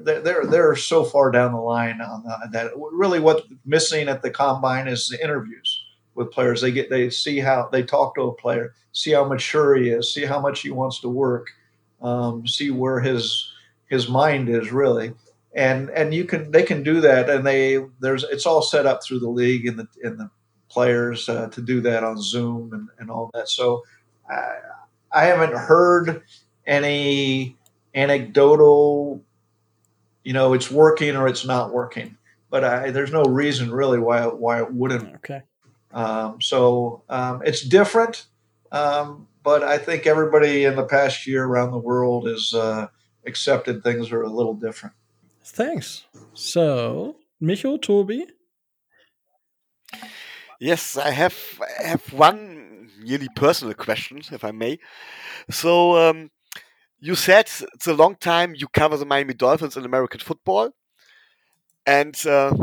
they're 0.04 0.46
they're 0.46 0.76
so 0.76 1.04
far 1.04 1.32
down 1.32 1.52
the 1.52 1.60
line 1.60 2.00
on 2.02 2.24
that. 2.52 2.72
Really, 2.76 3.20
what's 3.20 3.46
missing 3.66 4.08
at 4.08 4.22
the 4.22 4.32
combine 4.32 4.88
is 4.88 5.10
the 5.10 5.22
interviews 5.22 5.84
with 6.16 6.32
players. 6.32 6.62
They 6.62 6.72
get 6.72 6.90
they 6.90 7.10
see 7.10 7.40
how 7.40 7.68
they 7.72 7.84
talk 7.84 8.16
to 8.16 8.22
a 8.22 8.34
player, 8.34 8.74
see 8.94 9.12
how 9.12 9.26
mature 9.26 9.76
he 9.76 9.90
is, 9.90 10.14
see 10.14 10.26
how 10.26 10.40
much 10.40 10.62
he 10.62 10.72
wants 10.72 11.02
to 11.02 11.10
work, 11.10 11.48
um, 12.02 12.48
see 12.48 12.72
where 12.72 13.02
his 13.02 13.52
his 13.88 14.08
mind 14.08 14.48
is 14.48 14.72
really, 14.72 15.14
and 15.54 15.90
and 15.90 16.14
you 16.14 16.24
can 16.24 16.52
they 16.52 16.64
can 16.64 16.82
do 16.82 17.02
that, 17.02 17.30
and 17.30 17.46
they 17.46 17.86
there's 18.00 18.24
it's 18.24 18.46
all 18.46 18.62
set 18.62 18.86
up 18.86 19.04
through 19.04 19.20
the 19.20 19.30
league 19.30 19.68
and 19.68 19.78
the 19.78 19.88
and 20.04 20.18
the 20.18 20.30
players 20.70 21.28
uh, 21.28 21.50
to 21.50 21.62
do 21.62 21.82
that 21.82 22.04
on 22.04 22.22
Zoom 22.22 22.72
and, 22.72 22.88
and 23.00 23.10
all 23.10 23.30
that. 23.34 23.50
So 23.50 23.84
I, 24.30 24.54
I 25.12 25.26
haven't 25.26 25.56
heard 25.56 26.24
any 26.66 27.58
anecdotal, 27.96 29.24
you 30.24 30.34
know, 30.34 30.54
it's 30.54 30.70
working 30.70 31.16
or 31.16 31.28
it's 31.28 31.46
not 31.46 31.74
working. 31.74 32.18
But 32.50 32.64
I, 32.64 32.92
there's 32.92 33.12
no 33.12 33.24
reason 33.24 33.72
really 33.72 34.00
why 34.00 34.26
why 34.26 34.62
it 34.62 34.74
wouldn't. 34.74 35.16
Okay. 35.16 35.44
Um, 35.92 36.42
so 36.42 37.04
um, 37.10 37.42
it's 37.46 37.62
different, 37.62 38.26
um, 38.72 39.28
but 39.44 39.64
I 39.64 39.78
think 39.78 40.06
everybody 40.06 40.66
in 40.66 40.76
the 40.76 40.84
past 40.84 41.26
year 41.26 41.46
around 41.46 41.72
the 41.72 41.78
world 41.80 42.28
has 42.28 42.54
uh, 42.54 42.88
accepted 43.26 43.84
things 43.84 44.12
are 44.12 44.22
a 44.22 44.30
little 44.30 44.54
different. 44.54 44.96
Thanks. 45.44 46.06
So, 46.34 47.18
Michael, 47.40 47.80
Tobi. 47.80 48.26
Yes, 50.60 50.98
I 50.98 51.12
have 51.12 51.38
I 51.80 51.88
have 51.88 52.14
one 52.14 52.59
really 53.02 53.30
personal 53.36 53.74
question, 53.74 54.22
if 54.32 54.44
I 54.44 54.52
may. 54.52 54.80
So, 55.50 55.98
um, 55.98 56.32
you 57.00 57.16
said 57.16 57.50
it's 57.74 57.88
a 57.88 57.94
long 57.94 58.16
time 58.16 58.54
you 58.56 58.68
cover 58.68 58.98
the 58.98 59.06
Miami 59.06 59.34
Dolphins 59.34 59.78
in 59.78 59.86
American 59.86 60.20
football, 60.20 60.72
and 61.86 62.16
uh, 62.28 62.54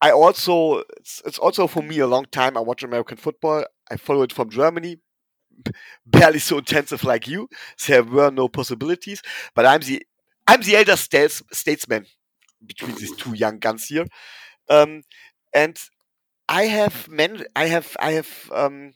I 0.00 0.12
also 0.12 0.82
it's, 0.96 1.22
it's, 1.24 1.38
also 1.38 1.66
for 1.66 1.82
me 1.82 1.98
a 1.98 2.06
long 2.06 2.26
time 2.30 2.56
I 2.56 2.60
watch 2.60 2.82
American 2.82 3.16
football. 3.16 3.64
I 3.90 3.96
follow 3.96 4.22
it 4.22 4.32
from 4.32 4.50
Germany, 4.50 4.98
barely 6.06 6.38
so 6.38 6.58
intensive 6.58 7.04
like 7.04 7.26
you. 7.26 7.48
There 7.86 8.04
were 8.04 8.30
no 8.30 8.48
possibilities, 8.48 9.22
but 9.54 9.66
I'm 9.66 9.80
the 9.80 10.06
I'm 10.46 10.60
the 10.60 10.76
elder 10.76 10.96
states, 10.96 11.42
statesman 11.52 12.06
between 12.64 12.94
these 12.96 13.14
two 13.16 13.34
young 13.34 13.58
guns 13.58 13.86
here, 13.86 14.06
um, 14.70 15.02
and 15.54 15.78
I 16.48 16.64
have 16.64 17.08
men 17.08 17.44
I 17.56 17.66
have 17.66 17.96
I 18.00 18.12
have 18.12 18.50
um, 18.54 18.94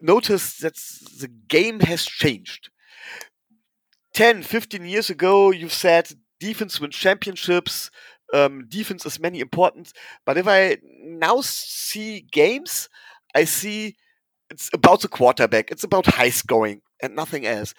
noticed 0.00 0.60
that 0.62 0.74
the 1.20 1.28
game 1.48 1.80
has 1.80 2.04
changed 2.04 2.70
10, 4.16 4.42
15 4.44 4.86
years 4.86 5.10
ago, 5.10 5.50
you've 5.50 5.74
said 5.74 6.08
defense 6.40 6.80
wins 6.80 6.96
championships, 6.96 7.90
um, 8.32 8.64
defense 8.66 9.04
is 9.04 9.20
many 9.20 9.40
important. 9.40 9.92
But 10.24 10.38
if 10.38 10.48
I 10.48 10.78
now 11.02 11.42
see 11.42 12.26
games, 12.32 12.88
I 13.34 13.44
see 13.44 13.94
it's 14.48 14.70
about 14.72 15.02
the 15.02 15.08
quarterback. 15.08 15.70
It's 15.70 15.84
about 15.84 16.06
high 16.06 16.30
scoring 16.30 16.80
and 17.02 17.14
nothing 17.14 17.44
else. 17.44 17.74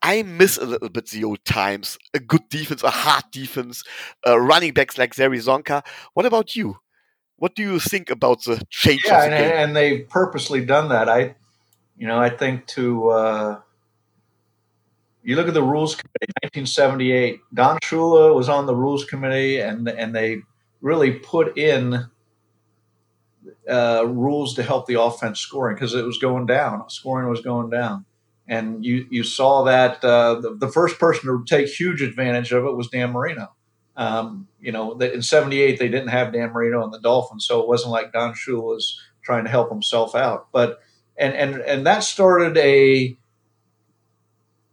I 0.00 0.22
miss 0.22 0.56
a 0.56 0.64
little 0.64 0.88
bit 0.88 1.08
the 1.08 1.24
old 1.24 1.44
times. 1.44 1.98
A 2.14 2.20
good 2.20 2.48
defense, 2.48 2.82
a 2.82 2.88
hard 2.88 3.24
defense, 3.30 3.82
uh, 4.26 4.40
running 4.40 4.72
backs 4.72 4.96
like 4.96 5.12
Zary 5.12 5.38
Csonka. 5.40 5.84
What 6.14 6.24
about 6.24 6.56
you? 6.56 6.78
What 7.40 7.54
do 7.54 7.62
you 7.62 7.80
think 7.80 8.10
about 8.10 8.44
the 8.44 8.62
change? 8.68 9.04
Yeah, 9.06 9.26
the 9.26 9.34
and, 9.34 9.52
and, 9.52 9.76
they've 9.76 10.06
purposely 10.06 10.62
done 10.62 10.90
that. 10.90 11.08
I, 11.08 11.36
you 11.96 12.06
know, 12.06 12.18
I 12.18 12.28
think 12.28 12.66
to 12.76 13.08
uh, 13.08 13.60
you 15.22 15.36
look 15.36 15.48
at 15.48 15.54
the 15.54 15.62
rules 15.62 15.94
committee, 15.94 16.34
1978. 16.42 17.40
Don 17.54 17.78
Shula 17.78 18.34
was 18.34 18.50
on 18.50 18.66
the 18.66 18.74
rules 18.74 19.06
committee, 19.06 19.58
and 19.58 19.88
and 19.88 20.14
they 20.14 20.42
really 20.82 21.12
put 21.12 21.56
in 21.56 22.10
uh, 23.66 24.04
rules 24.06 24.54
to 24.56 24.62
help 24.62 24.86
the 24.86 25.00
offense 25.00 25.40
scoring 25.40 25.76
because 25.76 25.94
it 25.94 26.04
was 26.04 26.18
going 26.18 26.44
down. 26.44 26.90
Scoring 26.90 27.30
was 27.30 27.40
going 27.40 27.70
down, 27.70 28.04
and 28.46 28.84
you 28.84 29.06
you 29.10 29.24
saw 29.24 29.64
that 29.64 30.04
uh, 30.04 30.34
the, 30.42 30.56
the, 30.56 30.68
first 30.68 30.98
person 30.98 31.26
to 31.30 31.42
take 31.46 31.68
huge 31.68 32.02
advantage 32.02 32.52
of 32.52 32.66
it 32.66 32.76
was 32.76 32.88
Dan 32.88 33.12
Marino. 33.12 33.54
Um, 33.96 34.46
you 34.60 34.72
know, 34.72 34.98
in 34.98 35.22
'78 35.22 35.78
they 35.78 35.88
didn't 35.88 36.08
have 36.08 36.32
Dan 36.32 36.52
Marino 36.52 36.82
and 36.84 36.92
the 36.92 37.00
Dolphins, 37.00 37.44
so 37.44 37.60
it 37.60 37.68
wasn't 37.68 37.92
like 37.92 38.12
Don 38.12 38.34
Shula 38.34 38.62
was 38.62 39.00
trying 39.22 39.44
to 39.44 39.50
help 39.50 39.70
himself 39.70 40.14
out. 40.14 40.48
But 40.52 40.80
and 41.16 41.34
and 41.34 41.56
and 41.56 41.86
that 41.86 42.04
started 42.04 42.56
a 42.56 43.16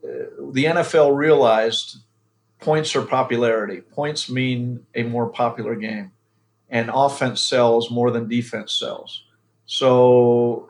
the 0.03 0.65
NFL 0.65 1.15
realized 1.15 1.97
points 2.59 2.95
are 2.95 3.01
popularity. 3.01 3.81
Points 3.81 4.29
mean 4.29 4.85
a 4.95 5.03
more 5.03 5.27
popular 5.27 5.75
game, 5.75 6.11
and 6.69 6.89
offense 6.93 7.41
sells 7.41 7.91
more 7.91 8.11
than 8.11 8.27
defense 8.27 8.73
sells. 8.73 9.23
So, 9.65 10.69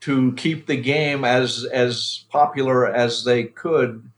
to 0.00 0.32
keep 0.32 0.66
the 0.66 0.76
game 0.76 1.24
as 1.24 1.64
as 1.64 2.24
popular 2.30 2.86
as 2.86 3.24
they 3.24 3.44
could, 3.44 4.10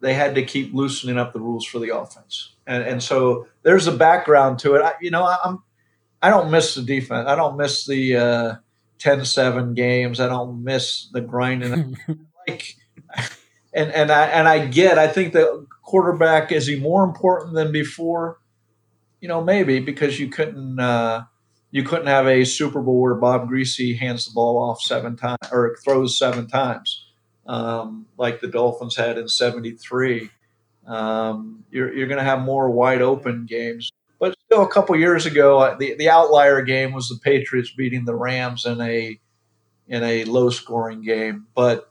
they 0.00 0.14
had 0.14 0.34
to 0.34 0.44
keep 0.44 0.74
loosening 0.74 1.18
up 1.18 1.32
the 1.32 1.40
rules 1.40 1.64
for 1.64 1.78
the 1.78 1.96
offense. 1.96 2.50
And 2.70 2.84
and 2.84 3.02
so 3.02 3.48
there's 3.64 3.88
a 3.88 3.92
background 3.92 4.60
to 4.60 4.76
it. 4.76 4.82
I, 4.82 4.92
you 5.00 5.10
know, 5.10 5.26
I'm 5.44 5.58
I 6.22 6.30
don't 6.30 6.52
miss 6.52 6.76
the 6.76 6.82
defense. 6.82 7.28
I 7.28 7.34
don't 7.34 7.56
miss 7.56 7.84
the 7.84 8.16
uh, 8.16 8.54
10-7 9.00 9.74
games. 9.74 10.20
I 10.20 10.28
don't 10.28 10.62
miss 10.62 11.08
the 11.12 11.20
grinding. 11.20 11.96
like 12.48 12.76
and 13.74 13.90
and 13.90 14.12
I 14.12 14.26
and 14.26 14.46
I 14.46 14.66
get. 14.66 14.98
I 14.98 15.08
think 15.08 15.32
the 15.32 15.66
quarterback 15.82 16.52
is 16.52 16.68
he 16.68 16.76
more 16.76 17.02
important 17.02 17.54
than 17.54 17.72
before? 17.72 18.38
You 19.20 19.26
know, 19.26 19.42
maybe 19.42 19.80
because 19.80 20.20
you 20.20 20.28
couldn't 20.28 20.78
uh, 20.78 21.24
you 21.72 21.82
couldn't 21.82 22.06
have 22.06 22.28
a 22.28 22.44
Super 22.44 22.80
Bowl 22.80 23.00
where 23.00 23.14
Bob 23.16 23.50
Griese 23.50 23.98
hands 23.98 24.26
the 24.26 24.32
ball 24.32 24.58
off 24.58 24.80
seven 24.80 25.16
times 25.16 25.38
or 25.50 25.76
throws 25.84 26.16
seven 26.16 26.46
times, 26.46 27.04
um, 27.46 28.06
like 28.16 28.40
the 28.40 28.46
Dolphins 28.46 28.94
had 28.94 29.18
in 29.18 29.26
'73. 29.26 30.30
Um, 30.90 31.64
you're 31.70 31.94
you're 31.94 32.08
going 32.08 32.18
to 32.18 32.24
have 32.24 32.40
more 32.40 32.68
wide 32.68 33.00
open 33.00 33.46
games. 33.46 33.90
But 34.18 34.36
still, 34.44 34.62
a 34.62 34.68
couple 34.68 34.96
years 34.96 35.24
ago, 35.24 35.76
the, 35.78 35.94
the 35.94 36.10
outlier 36.10 36.60
game 36.62 36.92
was 36.92 37.08
the 37.08 37.18
Patriots 37.22 37.70
beating 37.70 38.04
the 38.04 38.14
Rams 38.14 38.66
in 38.66 38.80
a 38.80 39.18
in 39.88 40.02
a 40.02 40.24
low 40.24 40.50
scoring 40.50 41.02
game. 41.02 41.46
But 41.54 41.88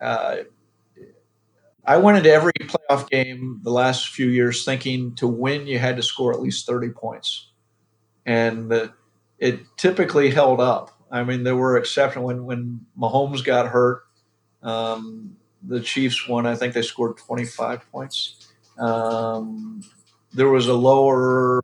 uh, 0.00 0.38
I 1.84 1.98
went 1.98 2.18
into 2.18 2.32
every 2.32 2.52
playoff 2.60 3.08
game 3.10 3.60
the 3.62 3.70
last 3.70 4.08
few 4.08 4.26
years 4.26 4.64
thinking 4.64 5.14
to 5.16 5.28
win 5.28 5.66
you 5.66 5.78
had 5.78 5.96
to 5.96 6.02
score 6.02 6.32
at 6.32 6.40
least 6.40 6.66
30 6.66 6.90
points. 6.90 7.48
And 8.24 8.90
it 9.38 9.60
typically 9.76 10.30
held 10.30 10.60
up. 10.60 10.90
I 11.10 11.24
mean, 11.24 11.42
there 11.44 11.56
were 11.56 11.76
exceptions 11.76 12.24
when 12.24 12.44
when 12.44 12.86
Mahomes 12.98 13.44
got 13.44 13.68
hurt. 13.68 14.02
Um, 14.62 15.36
the 15.62 15.80
Chiefs 15.80 16.28
won. 16.28 16.46
I 16.46 16.54
think 16.54 16.74
they 16.74 16.82
scored 16.82 17.16
25 17.18 17.90
points. 17.90 18.48
Um, 18.78 19.82
there 20.32 20.48
was 20.48 20.68
a 20.68 20.74
lower. 20.74 21.62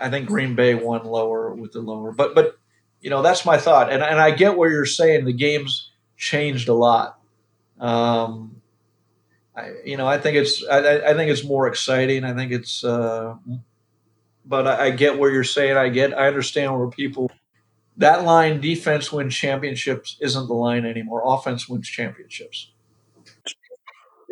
I 0.00 0.08
think 0.08 0.26
Green 0.26 0.54
Bay 0.54 0.74
won 0.74 1.04
lower 1.04 1.54
with 1.54 1.72
the 1.72 1.80
lower, 1.80 2.12
but 2.12 2.34
but 2.34 2.58
you 3.00 3.10
know 3.10 3.22
that's 3.22 3.44
my 3.44 3.58
thought, 3.58 3.92
and 3.92 4.02
and 4.02 4.18
I 4.18 4.30
get 4.30 4.56
where 4.56 4.70
you're 4.70 4.86
saying 4.86 5.24
the 5.24 5.32
games 5.32 5.90
changed 6.16 6.68
a 6.68 6.74
lot. 6.74 7.18
Um, 7.78 8.60
I, 9.56 9.72
you 9.84 9.96
know, 9.96 10.06
I 10.06 10.18
think 10.18 10.36
it's 10.36 10.66
I, 10.66 11.10
I, 11.10 11.14
think 11.14 11.30
it's 11.30 11.44
more 11.44 11.66
exciting. 11.66 12.24
I 12.24 12.34
think 12.34 12.52
it's, 12.52 12.84
uh, 12.84 13.36
but 14.44 14.66
I, 14.66 14.86
I, 14.86 14.90
get 14.90 15.18
where 15.18 15.30
you're 15.30 15.44
saying. 15.44 15.78
I 15.78 15.88
get 15.88 16.16
I 16.16 16.28
understand 16.28 16.78
where 16.78 16.88
people 16.88 17.30
that 17.96 18.24
line 18.24 18.60
defense 18.60 19.12
wins 19.12 19.34
championships 19.34 20.16
isn't 20.20 20.46
the 20.46 20.54
line 20.54 20.86
anymore. 20.86 21.22
Offense 21.24 21.68
wins 21.68 21.88
championships. 21.88 22.70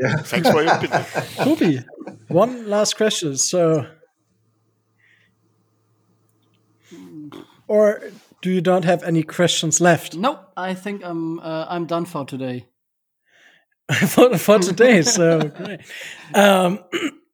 Yeah. 0.00 0.16
Thanks 0.22 0.50
for 0.50 0.62
your 0.62 0.74
opinion. 0.74 1.02
Tobi, 1.42 1.84
one 2.28 2.68
last 2.68 2.96
question. 2.96 3.36
So, 3.36 3.86
or 7.66 8.02
do 8.42 8.50
you 8.50 8.60
don't 8.60 8.84
have 8.84 9.02
any 9.02 9.22
questions 9.22 9.80
left? 9.80 10.16
Nope. 10.16 10.52
I 10.56 10.74
think 10.74 11.04
I'm 11.04 11.40
uh, 11.40 11.66
I'm 11.68 11.86
done 11.86 12.04
for 12.04 12.24
today. 12.24 12.66
for, 14.08 14.36
for 14.36 14.58
today. 14.58 15.02
So 15.02 15.48
great. 15.48 15.80
Um, 16.34 16.80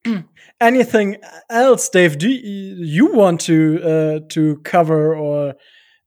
anything 0.60 1.16
else, 1.50 1.88
Dave? 1.88 2.16
Do 2.18 2.28
you, 2.28 2.76
you 2.84 3.12
want 3.12 3.40
to 3.42 3.82
uh, 3.82 4.20
to 4.30 4.58
cover 4.58 5.16
or 5.16 5.54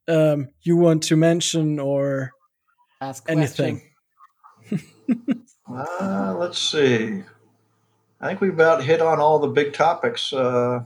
um, 0.08 0.48
you 0.62 0.78
want 0.78 1.04
to 1.04 1.16
mention 1.16 1.80
or 1.80 2.32
Ask 3.02 3.26
anything? 3.30 3.82
Uh, 5.72 6.36
let's 6.38 6.60
see. 6.60 7.24
I 8.20 8.28
think 8.28 8.42
we've 8.42 8.54
about 8.54 8.84
hit 8.84 9.02
on 9.02 9.20
all 9.20 9.40
the 9.40 9.48
big 9.48 9.74
topics. 9.74 10.34
Uh, 10.34 10.82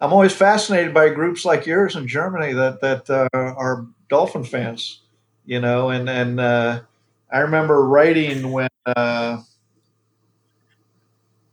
I'm 0.00 0.12
always 0.12 0.32
fascinated 0.32 0.92
by 0.92 1.08
groups 1.10 1.44
like 1.44 1.66
yours 1.66 1.96
in 1.96 2.08
Germany 2.08 2.52
that 2.52 2.80
that 2.80 3.08
uh, 3.08 3.28
are 3.32 3.86
Dolphin 4.08 4.44
fans, 4.44 5.02
you 5.44 5.60
know, 5.60 5.90
and 5.90 6.08
and 6.08 6.40
uh, 6.40 6.80
I 7.30 7.38
remember 7.40 7.86
writing 7.86 8.50
when 8.52 8.68
uh, 8.84 9.42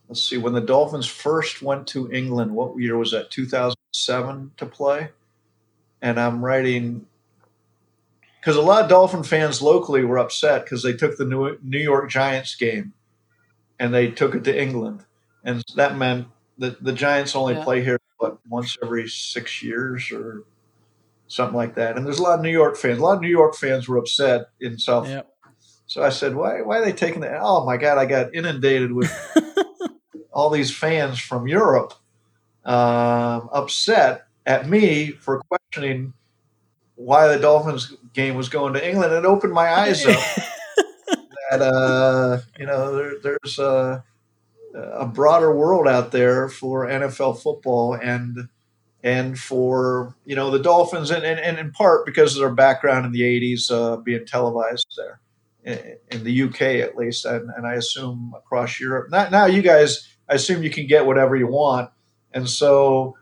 let's 0.08 0.28
see 0.28 0.38
when 0.38 0.54
the 0.54 0.62
Dolphins 0.62 1.08
first 1.08 1.62
went 1.62 1.88
to 1.88 2.12
England. 2.12 2.52
What 2.54 2.78
year 2.78 2.98
was 2.98 3.12
that? 3.12 3.32
2007 3.32 4.52
to 4.58 4.66
play, 4.66 5.10
and 6.02 6.20
I'm 6.20 6.44
writing 6.44 7.06
because 8.44 8.58
a 8.58 8.62
lot 8.62 8.84
of 8.84 8.90
Dolphin 8.90 9.24
fans 9.24 9.62
locally 9.62 10.04
were 10.04 10.18
upset 10.18 10.66
because 10.66 10.84
they 10.84 10.94
took 10.94 11.16
the 11.16 11.58
New 11.62 11.80
York 11.80 12.10
Giants 12.10 12.56
game 12.56 12.92
and 13.80 13.94
they 13.94 14.12
took 14.12 14.36
it 14.36 14.44
to 14.44 14.62
England, 14.62 15.06
and 15.44 15.64
that 15.76 15.98
meant 15.98 16.28
that 16.58 16.84
the 16.84 16.92
Giants 16.94 17.36
only 17.36 17.54
yeah. 17.54 17.64
play 17.64 17.84
here 17.84 18.00
what 18.18 18.38
once 18.48 18.78
every 18.84 19.08
six 19.08 19.64
years 19.64 20.12
or 20.12 20.44
something 21.28 21.56
like 21.56 21.76
that. 21.76 21.98
And 21.98 22.06
there's 22.06 22.20
a 22.20 22.24
lot 22.24 22.40
of 22.40 22.44
New 22.44 22.52
York 22.52 22.78
fans. 22.78 23.00
A 23.00 23.02
lot 23.02 23.16
of 23.16 23.22
New 23.22 23.30
York 23.30 23.56
fans 23.56 23.88
were 23.88 23.98
upset 23.98 24.50
in 24.60 24.78
South 24.78 25.08
yep. 25.08 25.30
So 25.88 26.02
I 26.02 26.10
said, 26.10 26.36
why, 26.36 26.62
why 26.62 26.80
are 26.80 26.86
they 26.86 26.94
taking 26.94 27.22
that? 27.22 27.40
Oh 27.42 27.66
my 27.66 27.78
God, 27.78 27.98
I 27.98 28.06
got 28.06 28.34
inundated 28.34 28.92
with 28.92 29.12
all 30.32 30.50
these 30.50 30.76
fans 30.76 31.20
from 31.20 31.48
Europe 31.48 31.94
um, 32.66 33.50
upset 33.52 34.28
at 34.46 34.68
me 34.68 35.12
for 35.12 35.42
questioning 35.50 36.14
why 36.96 37.28
the 37.28 37.40
Dolphins 37.40 37.96
game 38.14 38.36
was 38.36 38.50
going 38.50 38.74
to 38.74 38.88
England. 38.88 39.14
It 39.14 39.26
opened 39.26 39.54
my 39.54 39.74
eyes 39.74 40.06
up 40.06 40.20
that, 41.50 41.62
uh, 41.62 42.40
you 42.60 42.66
know, 42.66 42.96
there, 42.96 43.14
there's 43.22 43.60
a, 43.60 44.04
a 44.76 45.06
broader 45.06 45.56
world 45.56 45.88
out 45.88 46.12
there 46.12 46.50
for 46.50 46.88
NFL 46.88 47.42
football 47.42 47.94
and 47.94 48.50
and 49.04 49.38
for 49.38 50.16
you 50.26 50.36
know 50.36 50.50
the 50.50 50.60
Dolphins, 50.60 51.12
and, 51.12 51.26
and, 51.26 51.40
and 51.40 51.60
in 51.60 51.72
part 51.72 52.06
because 52.06 52.36
of 52.36 52.40
their 52.40 52.54
background 52.54 53.06
in 53.06 53.12
the 53.12 53.22
'80s 53.22 53.70
uh, 53.70 53.98
being 53.98 54.26
televised 54.26 54.88
there 54.98 55.20
in 55.66 56.24
the 56.24 56.42
UK 56.44 56.62
at 56.62 56.96
least, 56.96 57.26
and, 57.26 57.50
and 57.56 57.66
I 57.66 57.74
assume 57.74 58.34
across 58.36 58.80
Europe. 58.80 59.10
Not, 59.10 59.32
now, 59.32 59.46
you 59.46 59.62
guys, 59.62 60.08
I 60.30 60.36
assume 60.36 60.64
you 60.64 60.70
can 60.70 60.88
get 60.88 61.06
whatever 61.06 61.36
you 61.36 61.48
want, 61.48 61.90
and 62.34 62.50
so 62.50 63.16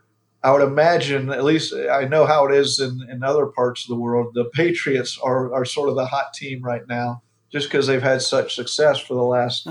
I 0.44 0.50
would 0.50 0.62
imagine, 0.62 1.30
at 1.30 1.44
least 1.44 1.72
I 1.72 2.04
know 2.04 2.26
how 2.26 2.46
it 2.46 2.54
is 2.54 2.80
in, 2.80 3.06
in 3.08 3.22
other 3.22 3.46
parts 3.46 3.84
of 3.84 3.88
the 3.88 4.00
world. 4.00 4.34
The 4.34 4.46
Patriots 4.46 5.18
are, 5.22 5.54
are 5.54 5.64
sort 5.64 5.88
of 5.88 5.94
the 5.94 6.06
hot 6.06 6.34
team 6.34 6.62
right 6.62 6.86
now, 6.88 7.22
just 7.50 7.68
because 7.68 7.86
they've 7.86 8.02
had 8.02 8.22
such 8.22 8.56
success 8.56 8.98
for 8.98 9.14
the 9.14 9.22
last 9.22 9.66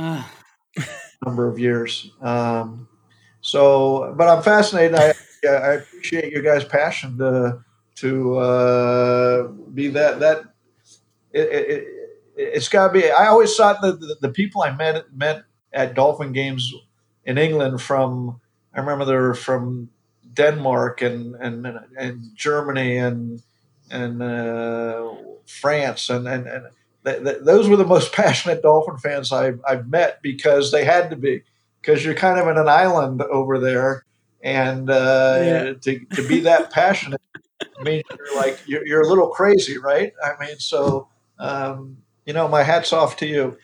number 1.25 1.47
of 1.47 1.59
years. 1.59 2.11
Um, 2.21 2.87
so, 3.41 4.13
but 4.17 4.29
I'm 4.29 4.43
fascinated. 4.43 4.95
I, 4.95 5.13
I 5.47 5.73
appreciate 5.73 6.31
your 6.31 6.43
guys' 6.43 6.63
passion 6.63 7.17
to 7.17 7.63
to 7.95 8.37
uh, 8.37 9.47
be 9.73 9.89
that 9.89 10.19
that. 10.19 10.43
It, 11.33 11.49
it, 11.49 11.87
it's 12.35 12.69
got 12.69 12.87
to 12.87 12.93
be. 12.93 13.09
I 13.09 13.27
always 13.27 13.55
thought 13.55 13.81
that 13.81 13.99
the, 13.99 14.17
the, 14.21 14.29
people 14.29 14.63
I 14.63 14.71
met 14.71 15.13
met 15.13 15.43
at 15.71 15.93
Dolphin 15.93 16.31
games 16.31 16.73
in 17.25 17.37
England 17.37 17.81
from 17.81 18.39
I 18.73 18.79
remember 18.79 19.05
they 19.05 19.15
were 19.15 19.33
from 19.33 19.89
Denmark 20.33 21.01
and 21.01 21.35
and 21.35 21.67
and 21.97 22.21
Germany 22.35 22.97
and 22.97 23.41
and 23.89 24.21
uh, 24.21 25.13
France, 25.45 26.09
and 26.09 26.27
and, 26.27 26.47
and 26.47 26.65
th- 27.05 27.23
th- 27.23 27.37
those 27.43 27.67
were 27.67 27.77
the 27.77 27.85
most 27.85 28.13
passionate 28.21 28.61
Dolphin 28.61 28.97
fans 28.97 29.31
I've, 29.31 29.59
I've 29.67 29.87
met 29.89 30.21
because 30.21 30.71
they 30.71 30.85
had 30.85 31.09
to 31.09 31.15
be 31.15 31.43
because 31.81 32.05
you're 32.05 32.13
kind 32.13 32.39
of 32.39 32.47
in 32.47 32.57
an 32.57 32.67
island 32.69 33.21
over 33.21 33.59
there, 33.59 34.05
and 34.43 34.89
uh, 34.89 35.39
Yeah. 35.41 35.73
to 35.73 35.99
to 36.15 36.27
be 36.27 36.41
that 36.41 36.71
passionate 36.73 37.21
means 37.83 38.03
you're 38.17 38.35
like 38.37 38.59
you're, 38.65 38.85
you're 38.87 39.01
a 39.01 39.07
little 39.07 39.27
crazy, 39.27 39.77
right? 39.77 40.13
I 40.23 40.33
mean, 40.45 40.57
so 40.59 41.07
um, 41.39 41.97
you 42.25 42.33
know, 42.33 42.47
my 42.47 42.63
hats 42.63 42.93
off 42.93 43.17
to 43.17 43.25
you. 43.25 43.57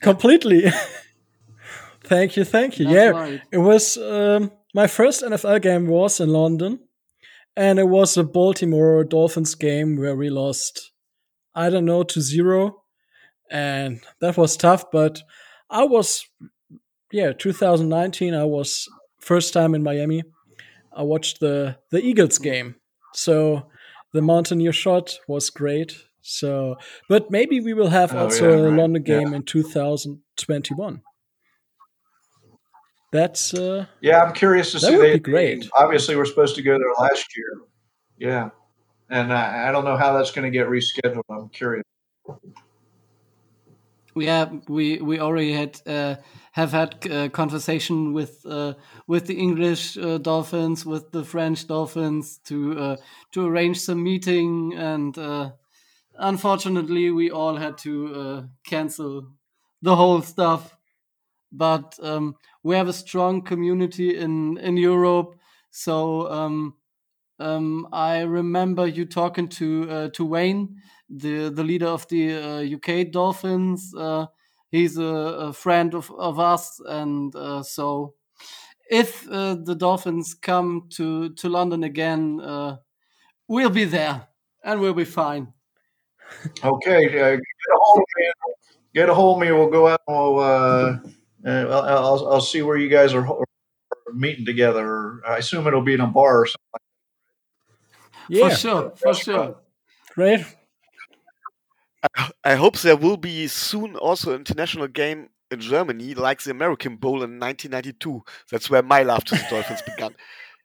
Completely. 0.00 0.70
thank 2.04 2.36
you, 2.36 2.44
thank 2.44 2.78
you. 2.78 2.86
That's 2.86 2.94
yeah, 2.94 3.10
right. 3.10 3.42
it 3.52 3.58
was 3.58 3.96
um, 3.98 4.50
my 4.74 4.86
first 4.86 5.22
NFL 5.22 5.62
game 5.62 5.86
was 5.86 6.20
in 6.20 6.30
London, 6.30 6.80
and 7.56 7.78
it 7.78 7.88
was 7.88 8.16
a 8.16 8.24
Baltimore 8.24 9.04
Dolphins 9.04 9.54
game 9.54 9.96
where 9.96 10.16
we 10.16 10.30
lost, 10.30 10.92
I 11.54 11.70
don't 11.70 11.84
know, 11.84 12.02
to 12.04 12.20
zero, 12.20 12.82
and 13.50 14.00
that 14.20 14.36
was 14.36 14.56
tough. 14.56 14.90
But 14.92 15.22
I 15.68 15.84
was, 15.84 16.26
yeah, 17.12 17.32
2019. 17.32 18.34
I 18.34 18.44
was 18.44 18.88
first 19.18 19.52
time 19.52 19.74
in 19.74 19.82
Miami. 19.82 20.22
I 20.92 21.02
watched 21.02 21.40
the 21.40 21.76
the 21.90 22.00
Eagles 22.04 22.38
game, 22.38 22.76
so 23.14 23.66
the 24.12 24.22
Mountaineer 24.22 24.72
shot 24.72 25.18
was 25.28 25.50
great. 25.50 25.94
So, 26.22 26.76
but 27.08 27.30
maybe 27.30 27.60
we 27.60 27.72
will 27.74 27.88
have 27.88 28.12
Oh, 28.14 28.24
also 28.24 28.50
yeah, 28.50 28.56
a 28.56 28.68
right. 28.70 28.78
London 28.78 29.04
Yeah. 29.06 29.18
game 29.20 29.34
in 29.34 29.42
2021. 29.42 31.02
That's 33.12 33.54
uh, 33.54 33.86
Yeah, 34.00 34.22
I'm 34.22 34.32
curious 34.32 34.72
to 34.72 34.78
That 34.78 34.86
see. 34.86 34.96
would 34.96 35.04
they, 35.04 35.14
be 35.14 35.18
great. 35.18 35.68
Obviously, 35.76 36.16
we're 36.16 36.26
supposed 36.26 36.54
to 36.56 36.62
go 36.62 36.78
there 36.78 36.92
last 37.08 37.36
year. 37.36 37.60
Yeah, 38.18 38.50
and 39.08 39.32
I, 39.32 39.68
I 39.68 39.72
don't 39.72 39.84
know 39.84 39.96
how 39.96 40.12
that's 40.12 40.30
going 40.30 40.50
to 40.50 40.56
get 40.56 40.68
rescheduled. 40.68 41.22
I'm 41.30 41.48
curious. 41.48 41.84
Yeah, 44.14 44.50
we 44.68 44.98
we 45.00 45.20
already 45.20 45.52
had 45.52 45.80
uh, 45.86 46.16
have 46.52 46.72
had 46.72 47.06
uh, 47.10 47.28
conversation 47.30 48.12
with 48.12 48.44
uh, 48.44 48.74
with 49.06 49.26
the 49.26 49.38
English 49.38 49.96
uh, 49.96 50.18
Dolphins, 50.18 50.84
with 50.84 51.10
the 51.12 51.24
French 51.24 51.66
Dolphins 51.66 52.38
to 52.44 52.78
uh, 52.78 52.96
to 53.32 53.46
arrange 53.46 53.80
some 53.80 54.02
meeting, 54.02 54.74
and 54.76 55.16
uh, 55.16 55.50
unfortunately, 56.18 57.10
we 57.10 57.30
all 57.30 57.56
had 57.56 57.78
to 57.78 58.14
uh, 58.14 58.42
cancel 58.66 59.28
the 59.82 59.96
whole 59.96 60.22
stuff. 60.22 60.76
But 61.52 61.98
um, 62.02 62.36
we 62.62 62.76
have 62.76 62.88
a 62.88 62.92
strong 62.92 63.42
community 63.42 64.16
in 64.16 64.58
in 64.58 64.76
Europe, 64.76 65.36
so 65.70 66.30
um, 66.30 66.74
um, 67.40 67.88
I 67.92 68.20
remember 68.20 68.86
you 68.86 69.06
talking 69.06 69.48
to 69.48 69.90
uh, 69.90 70.08
to 70.10 70.24
Wayne, 70.24 70.76
the 71.08 71.50
the 71.50 71.64
leader 71.64 71.86
of 71.86 72.06
the 72.08 72.34
uh, 72.34 72.76
UK 72.76 73.10
Dolphins. 73.10 73.94
Uh, 73.96 74.26
he's 74.70 74.98
a, 74.98 75.04
a 75.48 75.52
friend 75.52 75.94
of, 75.94 76.10
of 76.12 76.38
us, 76.38 76.80
and 76.86 77.34
uh, 77.34 77.62
so 77.62 78.14
if 78.90 79.26
uh, 79.28 79.54
the 79.54 79.74
Dolphins 79.74 80.34
come 80.34 80.88
to 80.90 81.30
to 81.34 81.48
London 81.48 81.82
again, 81.84 82.40
uh, 82.40 82.76
we'll 83.48 83.70
be 83.70 83.84
there 83.84 84.28
and 84.62 84.80
we'll 84.80 84.94
be 84.94 85.04
fine. 85.04 85.52
Okay, 86.62 87.08
get 87.08 87.32
a 87.32 87.40
hold 87.80 87.98
of 87.98 88.04
me. 88.16 88.32
Get 88.94 89.08
a 89.08 89.14
hold 89.14 89.36
of 89.36 89.48
me. 89.48 89.52
We'll 89.52 89.70
go 89.70 89.88
out 89.88 90.00
and 90.06 90.16
we'll. 90.16 91.00
Uh, 91.44 91.48
uh, 91.48 91.86
I'll, 91.88 92.04
I'll 92.04 92.32
I'll 92.34 92.40
see 92.40 92.62
where 92.62 92.76
you 92.76 92.88
guys 92.88 93.14
are, 93.14 93.26
are 93.26 93.44
meeting 94.12 94.44
together. 94.44 95.20
I 95.26 95.38
assume 95.38 95.66
it'll 95.66 95.82
be 95.82 95.94
in 95.94 96.00
a 96.00 96.06
bar 96.06 96.42
or 96.42 96.46
something. 96.46 96.80
yeah, 98.28 98.48
For 98.48 98.54
sure, 98.56 98.92
for 98.96 99.14
sure. 99.14 99.56
great. 100.14 100.44
I 102.44 102.54
hope 102.54 102.78
there 102.78 102.96
will 102.96 103.18
be 103.18 103.46
soon 103.46 103.96
also 103.96 104.30
an 104.30 104.36
international 104.38 104.88
game 104.88 105.28
in 105.50 105.60
Germany, 105.60 106.14
like 106.14 106.42
the 106.42 106.50
American 106.50 106.96
Bowl 106.96 107.22
in 107.22 107.38
1992. 107.38 108.22
That's 108.50 108.70
where 108.70 108.82
my 108.82 109.02
love 109.02 109.24
to 109.24 109.34
the 109.34 109.46
Dolphins 109.50 109.82
began. 109.82 110.14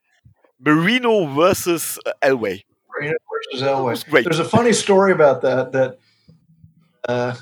Marino 0.60 1.26
versus 1.26 1.98
uh, 2.06 2.12
Elway. 2.22 2.62
Marino 2.90 3.14
versus 3.52 3.62
Elway. 3.62 4.08
great. 4.10 4.24
There's 4.24 4.38
a 4.38 4.44
funny 4.44 4.72
story 4.72 5.12
about 5.12 5.42
that. 5.42 5.72
That 5.72 5.98
uh, 7.08 7.34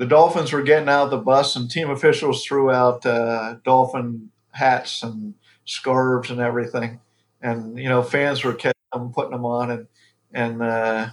the 0.00 0.06
Dolphins 0.06 0.50
were 0.50 0.62
getting 0.62 0.88
out 0.88 1.04
of 1.04 1.10
the 1.10 1.18
bus, 1.18 1.56
and 1.56 1.70
team 1.70 1.90
officials 1.90 2.42
threw 2.42 2.70
out 2.70 3.04
uh, 3.04 3.56
Dolphin 3.64 4.30
hats 4.50 5.02
and 5.02 5.34
scarves 5.66 6.30
and 6.30 6.40
everything, 6.40 7.00
and 7.42 7.78
you 7.78 7.86
know 7.86 8.02
fans 8.02 8.42
were 8.42 8.54
catching 8.54 8.80
them, 8.94 9.12
putting 9.12 9.32
them 9.32 9.44
on, 9.44 9.70
and 9.70 9.86
and. 10.32 10.62
Uh, 10.62 11.08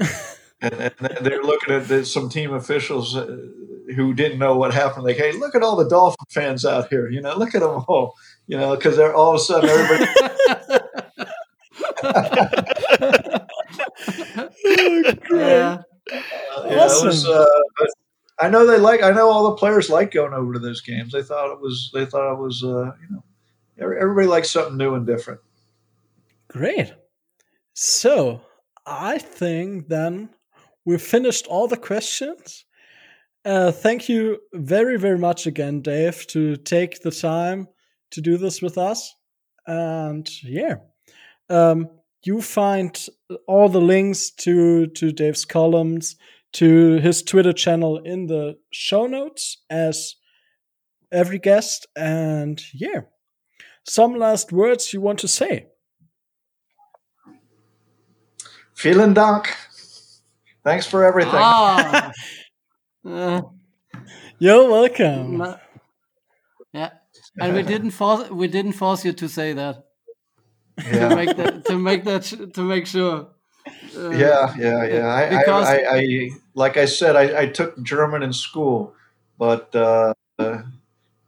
and, 0.60 0.74
and 0.74 0.92
they're 1.20 1.42
looking 1.42 1.72
at 1.72 1.86
the, 1.86 2.04
some 2.04 2.28
team 2.28 2.52
officials 2.52 3.16
uh, 3.16 3.26
who 3.94 4.12
didn't 4.12 4.40
know 4.40 4.56
what 4.56 4.74
happened. 4.74 5.04
Like, 5.04 5.18
hey, 5.18 5.30
look 5.30 5.54
at 5.54 5.62
all 5.62 5.76
the 5.76 5.88
Dolphin 5.88 6.26
fans 6.30 6.64
out 6.64 6.88
here. 6.88 7.08
You 7.08 7.20
know, 7.20 7.36
look 7.36 7.54
at 7.54 7.60
them 7.60 7.84
all. 7.86 8.16
You 8.48 8.56
know, 8.56 8.74
because 8.74 8.96
they're 8.96 9.14
all 9.14 9.34
of 9.34 9.36
a 9.36 9.38
sudden 9.38 9.70
everybody 9.70 10.10
yeah, 15.30 15.82
it 16.12 17.04
was, 17.04 17.26
uh, 17.26 17.44
I 18.40 18.48
know 18.48 18.66
they 18.66 18.78
like. 18.78 19.02
I 19.02 19.10
know 19.10 19.30
all 19.30 19.50
the 19.50 19.56
players 19.56 19.88
like 19.88 20.10
going 20.10 20.32
over 20.32 20.52
to 20.52 20.58
those 20.58 20.80
games. 20.80 21.12
They 21.12 21.22
thought 21.22 21.52
it 21.52 21.60
was. 21.60 21.90
They 21.94 22.04
thought 22.04 22.32
it 22.32 22.38
was. 22.38 22.62
Uh, 22.64 22.92
you 23.00 23.10
know, 23.10 23.24
everybody 23.78 24.26
likes 24.26 24.50
something 24.50 24.76
new 24.76 24.94
and 24.94 25.06
different. 25.06 25.40
Great. 26.48 26.92
So 27.74 28.42
I 28.86 29.18
think 29.18 29.88
then 29.88 30.30
we've 30.84 31.02
finished 31.02 31.46
all 31.46 31.68
the 31.68 31.76
questions. 31.76 32.64
Uh, 33.44 33.70
thank 33.72 34.08
you 34.08 34.38
very, 34.52 34.98
very 34.98 35.18
much 35.18 35.46
again, 35.46 35.82
Dave, 35.82 36.26
to 36.28 36.56
take 36.56 37.02
the 37.02 37.10
time 37.10 37.68
to 38.10 38.20
do 38.20 38.36
this 38.36 38.62
with 38.62 38.78
us. 38.78 39.14
And 39.66 40.28
yeah, 40.42 40.76
um, 41.50 41.88
you 42.24 42.40
find 42.40 43.06
all 43.46 43.68
the 43.68 43.80
links 43.80 44.30
to 44.30 44.86
to 44.86 45.12
Dave's 45.12 45.44
columns, 45.44 46.16
to 46.52 46.96
his 46.96 47.22
Twitter 47.22 47.52
channel 47.52 47.98
in 47.98 48.26
the 48.26 48.56
show 48.70 49.06
notes, 49.06 49.58
as 49.68 50.16
every 51.12 51.38
guest. 51.38 51.86
And 51.96 52.62
yeah, 52.72 53.02
some 53.86 54.14
last 54.14 54.52
words 54.52 54.92
you 54.92 55.00
want 55.00 55.18
to 55.20 55.28
say. 55.28 55.66
Vielen 58.76 59.14
Dank. 59.14 59.54
Thanks 60.64 60.86
for 60.86 61.04
everything. 61.04 61.34
Ah. 61.34 62.10
Uh, 63.06 63.42
You're 64.38 64.68
welcome. 64.68 65.42
yeah. 66.72 66.90
And 67.38 67.54
we 67.54 67.62
didn't 67.62 67.90
force 67.92 68.30
we 68.30 68.48
didn't 68.48 68.72
force 68.72 69.04
you 69.04 69.12
to 69.12 69.28
say 69.28 69.52
that 69.52 69.84
to 70.78 70.96
yeah. 70.96 71.14
make 71.14 71.36
that 71.36 71.64
to 71.66 71.78
make 71.78 72.04
that 72.04 72.22
to 72.54 72.62
make 72.62 72.86
sure. 72.86 73.28
Uh, 73.96 74.10
yeah, 74.10 74.54
yeah, 74.58 74.84
yeah. 74.84 75.06
I, 75.08 75.28
Because- 75.38 75.66
I, 75.68 75.76
I, 75.78 75.96
I, 75.98 76.30
like 76.54 76.76
I 76.76 76.84
said, 76.86 77.16
I, 77.16 77.42
I 77.42 77.46
took 77.46 77.80
German 77.82 78.22
in 78.22 78.32
school, 78.32 78.92
but 79.38 79.74
uh, 79.74 80.12
uh, 80.38 80.62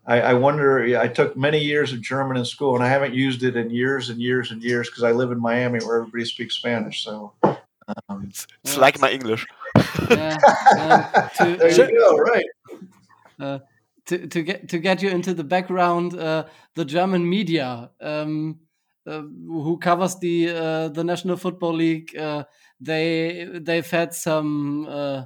I, 0.06 0.20
I 0.20 0.34
wonder. 0.34 0.98
I 0.98 1.08
took 1.08 1.36
many 1.36 1.60
years 1.64 1.92
of 1.92 2.00
German 2.02 2.36
in 2.36 2.44
school, 2.44 2.74
and 2.74 2.84
I 2.84 2.88
haven't 2.88 3.14
used 3.14 3.42
it 3.42 3.56
in 3.56 3.70
years 3.70 4.10
and 4.10 4.20
years 4.20 4.50
and 4.50 4.62
years 4.62 4.90
because 4.90 5.02
I 5.04 5.12
live 5.12 5.30
in 5.32 5.40
Miami, 5.40 5.78
where 5.84 5.98
everybody 5.98 6.24
speaks 6.24 6.56
Spanish. 6.56 7.02
So 7.04 7.32
um, 7.42 8.26
It's, 8.28 8.46
it's 8.64 8.74
Yeah. 8.74 8.80
like 8.80 9.00
my 9.00 9.10
English. 9.10 9.46
Yeah, 10.10 10.36
um, 10.78 11.28
to- 11.38 11.56
there 11.58 11.72
Sure. 11.72 11.88
you 11.90 11.98
go. 11.98 12.16
Right. 12.18 13.60
to 14.06 14.26
to 14.28 14.42
get 14.42 14.68
to 14.68 14.78
get 14.78 15.02
you 15.02 15.10
into 15.10 15.34
the 15.34 15.44
background, 15.44 16.14
uh, 16.18 16.44
the 16.74 16.84
German 16.84 17.28
media 17.28 17.90
um, 18.00 18.58
uh, 18.60 18.65
who 19.06 19.78
covers 19.78 20.16
the 20.16 20.50
uh, 20.50 20.88
the 20.88 21.04
National 21.04 21.36
Football 21.36 21.74
League, 21.74 22.16
uh, 22.16 22.44
they 22.80 23.48
they've 23.52 23.90
had 23.90 24.14
some 24.14 24.86
uh, 24.88 25.24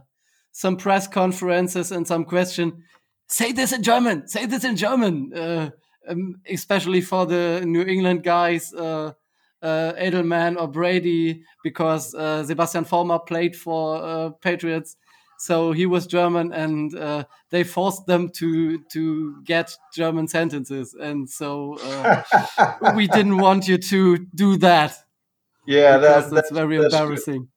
some 0.52 0.77
press 0.77 1.07
conferences 1.09 1.93
and 1.93 2.07
some 2.07 2.24
question. 2.24 2.85
Say 3.28 3.52
this 3.52 3.73
in 3.73 3.82
German. 3.82 4.28
Say 4.28 4.47
this 4.47 4.65
in 4.65 4.77
German. 4.77 5.32
Uh, 5.35 5.70
um, 6.09 6.40
especially 6.48 7.01
for 7.01 7.27
the 7.27 7.62
New 7.65 7.82
England 7.82 8.23
guys, 8.23 8.73
uh, 8.74 9.12
uh, 9.62 9.93
Edelman 9.98 10.59
or 10.59 10.69
Brady, 10.69 11.44
because 11.62 12.15
uh, 12.15 12.44
Sebastian 12.44 12.85
Vollmer 12.85 13.24
played 13.27 13.55
for 13.55 14.02
uh, 14.02 14.31
Patriots, 14.31 14.97
so 15.40 15.72
he 15.72 15.86
was 15.86 16.06
German, 16.06 16.52
and 16.52 16.94
uh, 16.94 17.24
they 17.48 17.64
forced 17.64 18.04
them 18.04 18.28
to 18.36 18.78
to 18.92 19.42
get 19.42 19.74
German 19.94 20.28
sentences, 20.28 20.94
and 20.94 21.28
so 21.28 21.78
uh, 21.82 22.22
we 22.94 23.06
didn't 23.06 23.38
want 23.46 23.66
you 23.66 23.78
to 23.78 24.18
do 24.34 24.58
that 24.58 24.98
yeah, 25.66 25.96
because 25.96 26.28
that, 26.28 26.34
that's, 26.34 26.50
very 26.50 26.76
that's 26.76 26.92
embarrassing. 26.92 27.48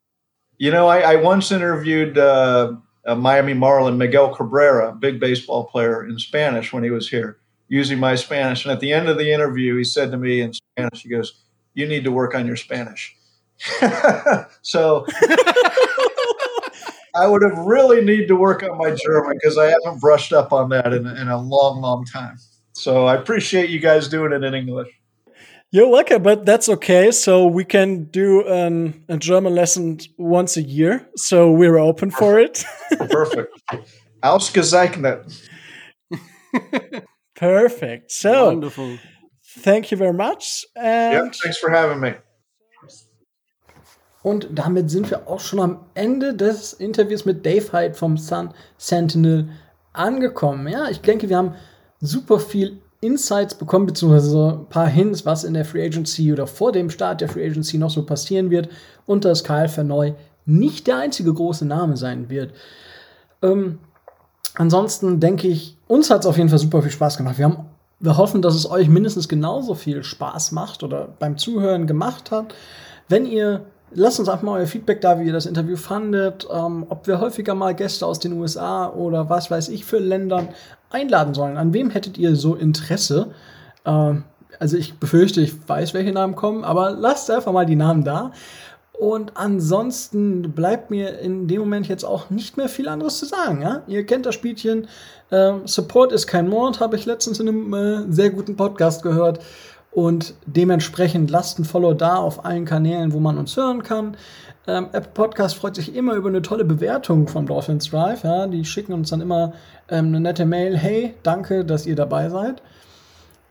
You 0.57 0.71
know, 0.71 0.87
I, 0.87 0.99
I 0.99 1.15
once 1.17 1.51
interviewed 1.51 2.17
uh, 2.17 2.73
a 3.03 3.15
Miami 3.17 3.53
Marlin, 3.53 3.97
Miguel 3.97 4.33
Cabrera, 4.33 4.93
big 4.93 5.19
baseball 5.19 5.65
player, 5.65 6.07
in 6.07 6.17
Spanish 6.19 6.71
when 6.71 6.83
he 6.83 6.89
was 6.89 7.09
here, 7.09 7.39
using 7.67 7.99
my 7.99 8.15
Spanish. 8.15 8.63
And 8.63 8.71
at 8.71 8.79
the 8.79 8.93
end 8.93 9.09
of 9.09 9.17
the 9.17 9.33
interview, 9.33 9.75
he 9.75 9.83
said 9.83 10.09
to 10.11 10.17
me 10.17 10.39
in 10.39 10.53
Spanish, 10.53 11.01
he 11.01 11.09
goes, 11.09 11.43
"You 11.73 11.85
need 11.85 12.05
to 12.05 12.13
work 12.13 12.33
on 12.33 12.47
your 12.47 12.55
Spanish." 12.55 13.13
so 14.61 15.05
I 17.15 17.27
would 17.27 17.43
have 17.43 17.57
really 17.59 18.03
need 18.03 18.27
to 18.27 18.35
work 18.35 18.63
on 18.63 18.77
my 18.77 18.95
German 19.05 19.33
because 19.33 19.57
I 19.57 19.65
haven't 19.67 19.99
brushed 19.99 20.33
up 20.33 20.51
on 20.51 20.69
that 20.69 20.93
in, 20.93 21.05
in 21.05 21.27
a 21.27 21.39
long, 21.41 21.81
long 21.81 22.05
time. 22.05 22.37
So 22.73 23.05
I 23.05 23.15
appreciate 23.15 23.69
you 23.69 23.79
guys 23.79 24.07
doing 24.07 24.33
it 24.33 24.43
in 24.43 24.53
English. 24.53 24.89
You're 25.69 25.89
welcome, 25.89 26.21
but 26.21 26.45
that's 26.45 26.69
okay. 26.69 27.11
So 27.11 27.47
we 27.47 27.65
can 27.65 28.05
do 28.05 28.47
an, 28.47 29.03
a 29.09 29.17
German 29.17 29.55
lesson 29.55 29.99
once 30.17 30.55
a 30.55 30.61
year. 30.61 31.07
So 31.15 31.51
we're 31.51 31.77
open 31.77 32.11
for 32.11 32.39
it. 32.39 32.63
Perfect. 33.09 33.59
Ausgezeichnet. 34.23 35.49
Perfect. 37.35 38.11
So 38.11 38.45
Wonderful. 38.45 38.99
thank 39.43 39.89
you 39.91 39.97
very 39.97 40.13
much. 40.13 40.63
And 40.75 41.25
Yep, 41.25 41.35
thanks 41.43 41.57
for 41.57 41.69
having 41.69 41.99
me. 41.99 42.13
Und 44.23 44.47
damit 44.51 44.89
sind 44.89 45.11
wir 45.11 45.27
auch 45.27 45.41
schon 45.41 45.59
am 45.59 45.79
Ende 45.93 46.33
des 46.33 46.73
Interviews 46.73 47.25
mit 47.25 47.45
Dave 47.45 47.73
Hyde 47.73 47.93
vom 47.93 48.17
Sun 48.17 48.49
Sentinel 48.77 49.49
angekommen. 49.91 50.67
Ja, 50.67 50.89
ich 50.89 51.01
denke, 51.01 51.29
wir 51.29 51.37
haben 51.37 51.53
super 51.99 52.39
viel 52.39 52.79
Insights 53.01 53.53
bekommen, 53.53 53.85
beziehungsweise 53.85 54.29
so 54.29 54.47
ein 54.47 54.65
paar 54.69 54.87
Hints, 54.87 55.25
was 55.25 55.43
in 55.43 55.53
der 55.53 55.65
Free 55.65 55.85
Agency 55.85 56.31
oder 56.31 56.47
vor 56.47 56.71
dem 56.71 56.89
Start 56.89 57.19
der 57.19 57.27
Free 57.27 57.45
Agency 57.45 57.77
noch 57.77 57.89
so 57.89 58.05
passieren 58.05 58.49
wird 58.49 58.69
und 59.05 59.25
dass 59.25 59.43
Kyle 59.43 59.67
Verneu 59.67 60.13
nicht 60.45 60.87
der 60.87 60.97
einzige 60.97 61.33
große 61.33 61.65
Name 61.65 61.97
sein 61.97 62.29
wird. 62.29 62.53
Ähm, 63.41 63.79
ansonsten 64.55 65.19
denke 65.19 65.49
ich, 65.49 65.77
uns 65.87 66.09
hat 66.09 66.21
es 66.21 66.25
auf 66.25 66.37
jeden 66.37 66.49
Fall 66.49 66.59
super 66.59 66.81
viel 66.81 66.91
Spaß 66.91 67.17
gemacht. 67.17 67.37
Wir, 67.37 67.45
haben, 67.45 67.65
wir 67.99 68.15
hoffen, 68.15 68.41
dass 68.41 68.55
es 68.55 68.69
euch 68.69 68.87
mindestens 68.87 69.27
genauso 69.27 69.75
viel 69.75 70.03
Spaß 70.03 70.53
macht 70.53 70.81
oder 70.81 71.09
beim 71.19 71.37
Zuhören 71.37 71.87
gemacht 71.87 72.31
hat. 72.31 72.53
Wenn 73.09 73.25
ihr 73.25 73.65
Lasst 73.95 74.19
uns 74.19 74.29
einfach 74.29 74.43
mal 74.43 74.59
euer 74.59 74.67
Feedback 74.67 75.01
da, 75.01 75.19
wie 75.19 75.25
ihr 75.25 75.33
das 75.33 75.45
Interview 75.45 75.75
fandet, 75.75 76.47
ähm, 76.51 76.85
ob 76.89 77.07
wir 77.07 77.19
häufiger 77.19 77.55
mal 77.55 77.75
Gäste 77.75 78.05
aus 78.05 78.19
den 78.19 78.33
USA 78.33 78.89
oder 78.89 79.29
was 79.29 79.51
weiß 79.51 79.69
ich 79.69 79.85
für 79.85 79.99
Ländern 79.99 80.49
einladen 80.89 81.33
sollen. 81.33 81.57
An 81.57 81.73
wem 81.73 81.89
hättet 81.89 82.17
ihr 82.17 82.35
so 82.35 82.55
Interesse? 82.55 83.31
Ähm, 83.85 84.23
also 84.59 84.77
ich 84.77 84.99
befürchte, 84.99 85.41
ich 85.41 85.53
weiß, 85.67 85.93
welche 85.93 86.11
Namen 86.11 86.35
kommen, 86.35 86.63
aber 86.63 86.91
lasst 86.91 87.29
einfach 87.29 87.51
mal 87.51 87.65
die 87.65 87.75
Namen 87.75 88.03
da. 88.03 88.31
Und 88.93 89.35
ansonsten 89.35 90.53
bleibt 90.53 90.91
mir 90.91 91.19
in 91.19 91.47
dem 91.47 91.59
Moment 91.59 91.87
jetzt 91.87 92.05
auch 92.05 92.29
nicht 92.29 92.57
mehr 92.57 92.69
viel 92.69 92.87
anderes 92.87 93.17
zu 93.17 93.25
sagen. 93.25 93.61
Ja? 93.61 93.81
Ihr 93.87 94.05
kennt 94.05 94.25
das 94.25 94.35
Spielchen. 94.35 94.87
Ähm, 95.31 95.65
Support 95.65 96.11
ist 96.11 96.27
kein 96.27 96.47
Mord, 96.47 96.79
habe 96.79 96.95
ich 96.95 97.05
letztens 97.05 97.39
in 97.39 97.49
einem 97.49 97.73
äh, 97.73 98.13
sehr 98.13 98.29
guten 98.29 98.55
Podcast 98.55 99.01
gehört. 99.01 99.39
Und 99.93 100.33
dementsprechend 100.47 101.29
lasst 101.29 101.59
ein 101.59 101.65
Follow 101.65 101.93
da 101.93 102.15
auf 102.15 102.45
allen 102.45 102.65
Kanälen, 102.65 103.13
wo 103.13 103.19
man 103.19 103.37
uns 103.37 103.55
hören 103.55 103.83
kann. 103.83 104.17
Ähm, 104.65 104.87
Apple 104.91 105.11
Podcast 105.13 105.55
freut 105.55 105.75
sich 105.75 105.95
immer 105.95 106.15
über 106.15 106.29
eine 106.29 106.41
tolle 106.41 106.65
Bewertung 106.65 107.27
von 107.27 107.45
Dolphins 107.45 107.91
Drive. 107.91 108.23
Ja, 108.23 108.47
die 108.47 108.65
schicken 108.65 108.93
uns 108.93 109.11
dann 109.11 109.21
immer 109.21 109.53
ähm, 109.89 110.07
eine 110.07 110.19
nette 110.19 110.45
Mail. 110.45 110.75
Hey, 110.75 111.13
danke, 111.21 111.63
dass 111.63 111.85
ihr 111.85 111.95
dabei 111.95 112.29
seid. 112.29 112.63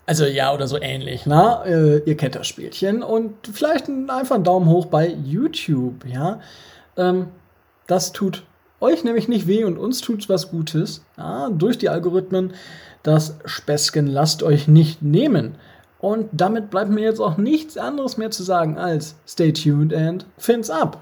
Also 0.05 0.25
ja, 0.25 0.53
oder 0.53 0.67
so 0.67 0.81
ähnlich, 0.81 1.27
na? 1.27 1.65
Äh, 1.65 1.99
ihr 1.99 2.17
kennt 2.17 2.35
das 2.35 2.49
Spielchen. 2.49 3.05
Und 3.05 3.35
vielleicht 3.53 3.89
einfach 3.89 4.35
einen 4.35 4.45
Daumen 4.45 4.69
hoch 4.69 4.87
bei 4.87 5.09
YouTube, 5.09 6.05
ja. 6.07 6.41
Ähm, 6.97 7.29
das 7.87 8.13
tut 8.13 8.43
euch 8.81 9.05
nämlich 9.05 9.29
nicht 9.29 9.47
weh 9.47 9.63
und 9.63 9.79
uns 9.79 10.01
tut 10.01 10.29
was 10.29 10.51
Gutes. 10.51 11.05
Ja, 11.17 11.51
durch 11.51 11.79
die 11.79 11.89
Algorithmen. 11.89 12.55
Das 13.05 13.37
Späßchen 13.45 14.07
lasst 14.07 14.43
euch 14.43 14.67
nicht 14.67 15.03
nehmen. 15.03 15.57
Und 16.03 16.29
damit 16.33 16.69
bleibt 16.69 16.91
mir 16.91 17.05
jetzt 17.05 17.21
auch 17.21 17.37
nichts 17.39 17.79
anderes 17.79 18.17
mehr 18.17 18.33
zu 18.33 18.43
sagen 18.43 18.77
als 18.77 19.15
stay 19.27 19.53
tuned 19.53 19.95
and 19.95 20.27
fins 20.37 20.69
up. 20.69 21.01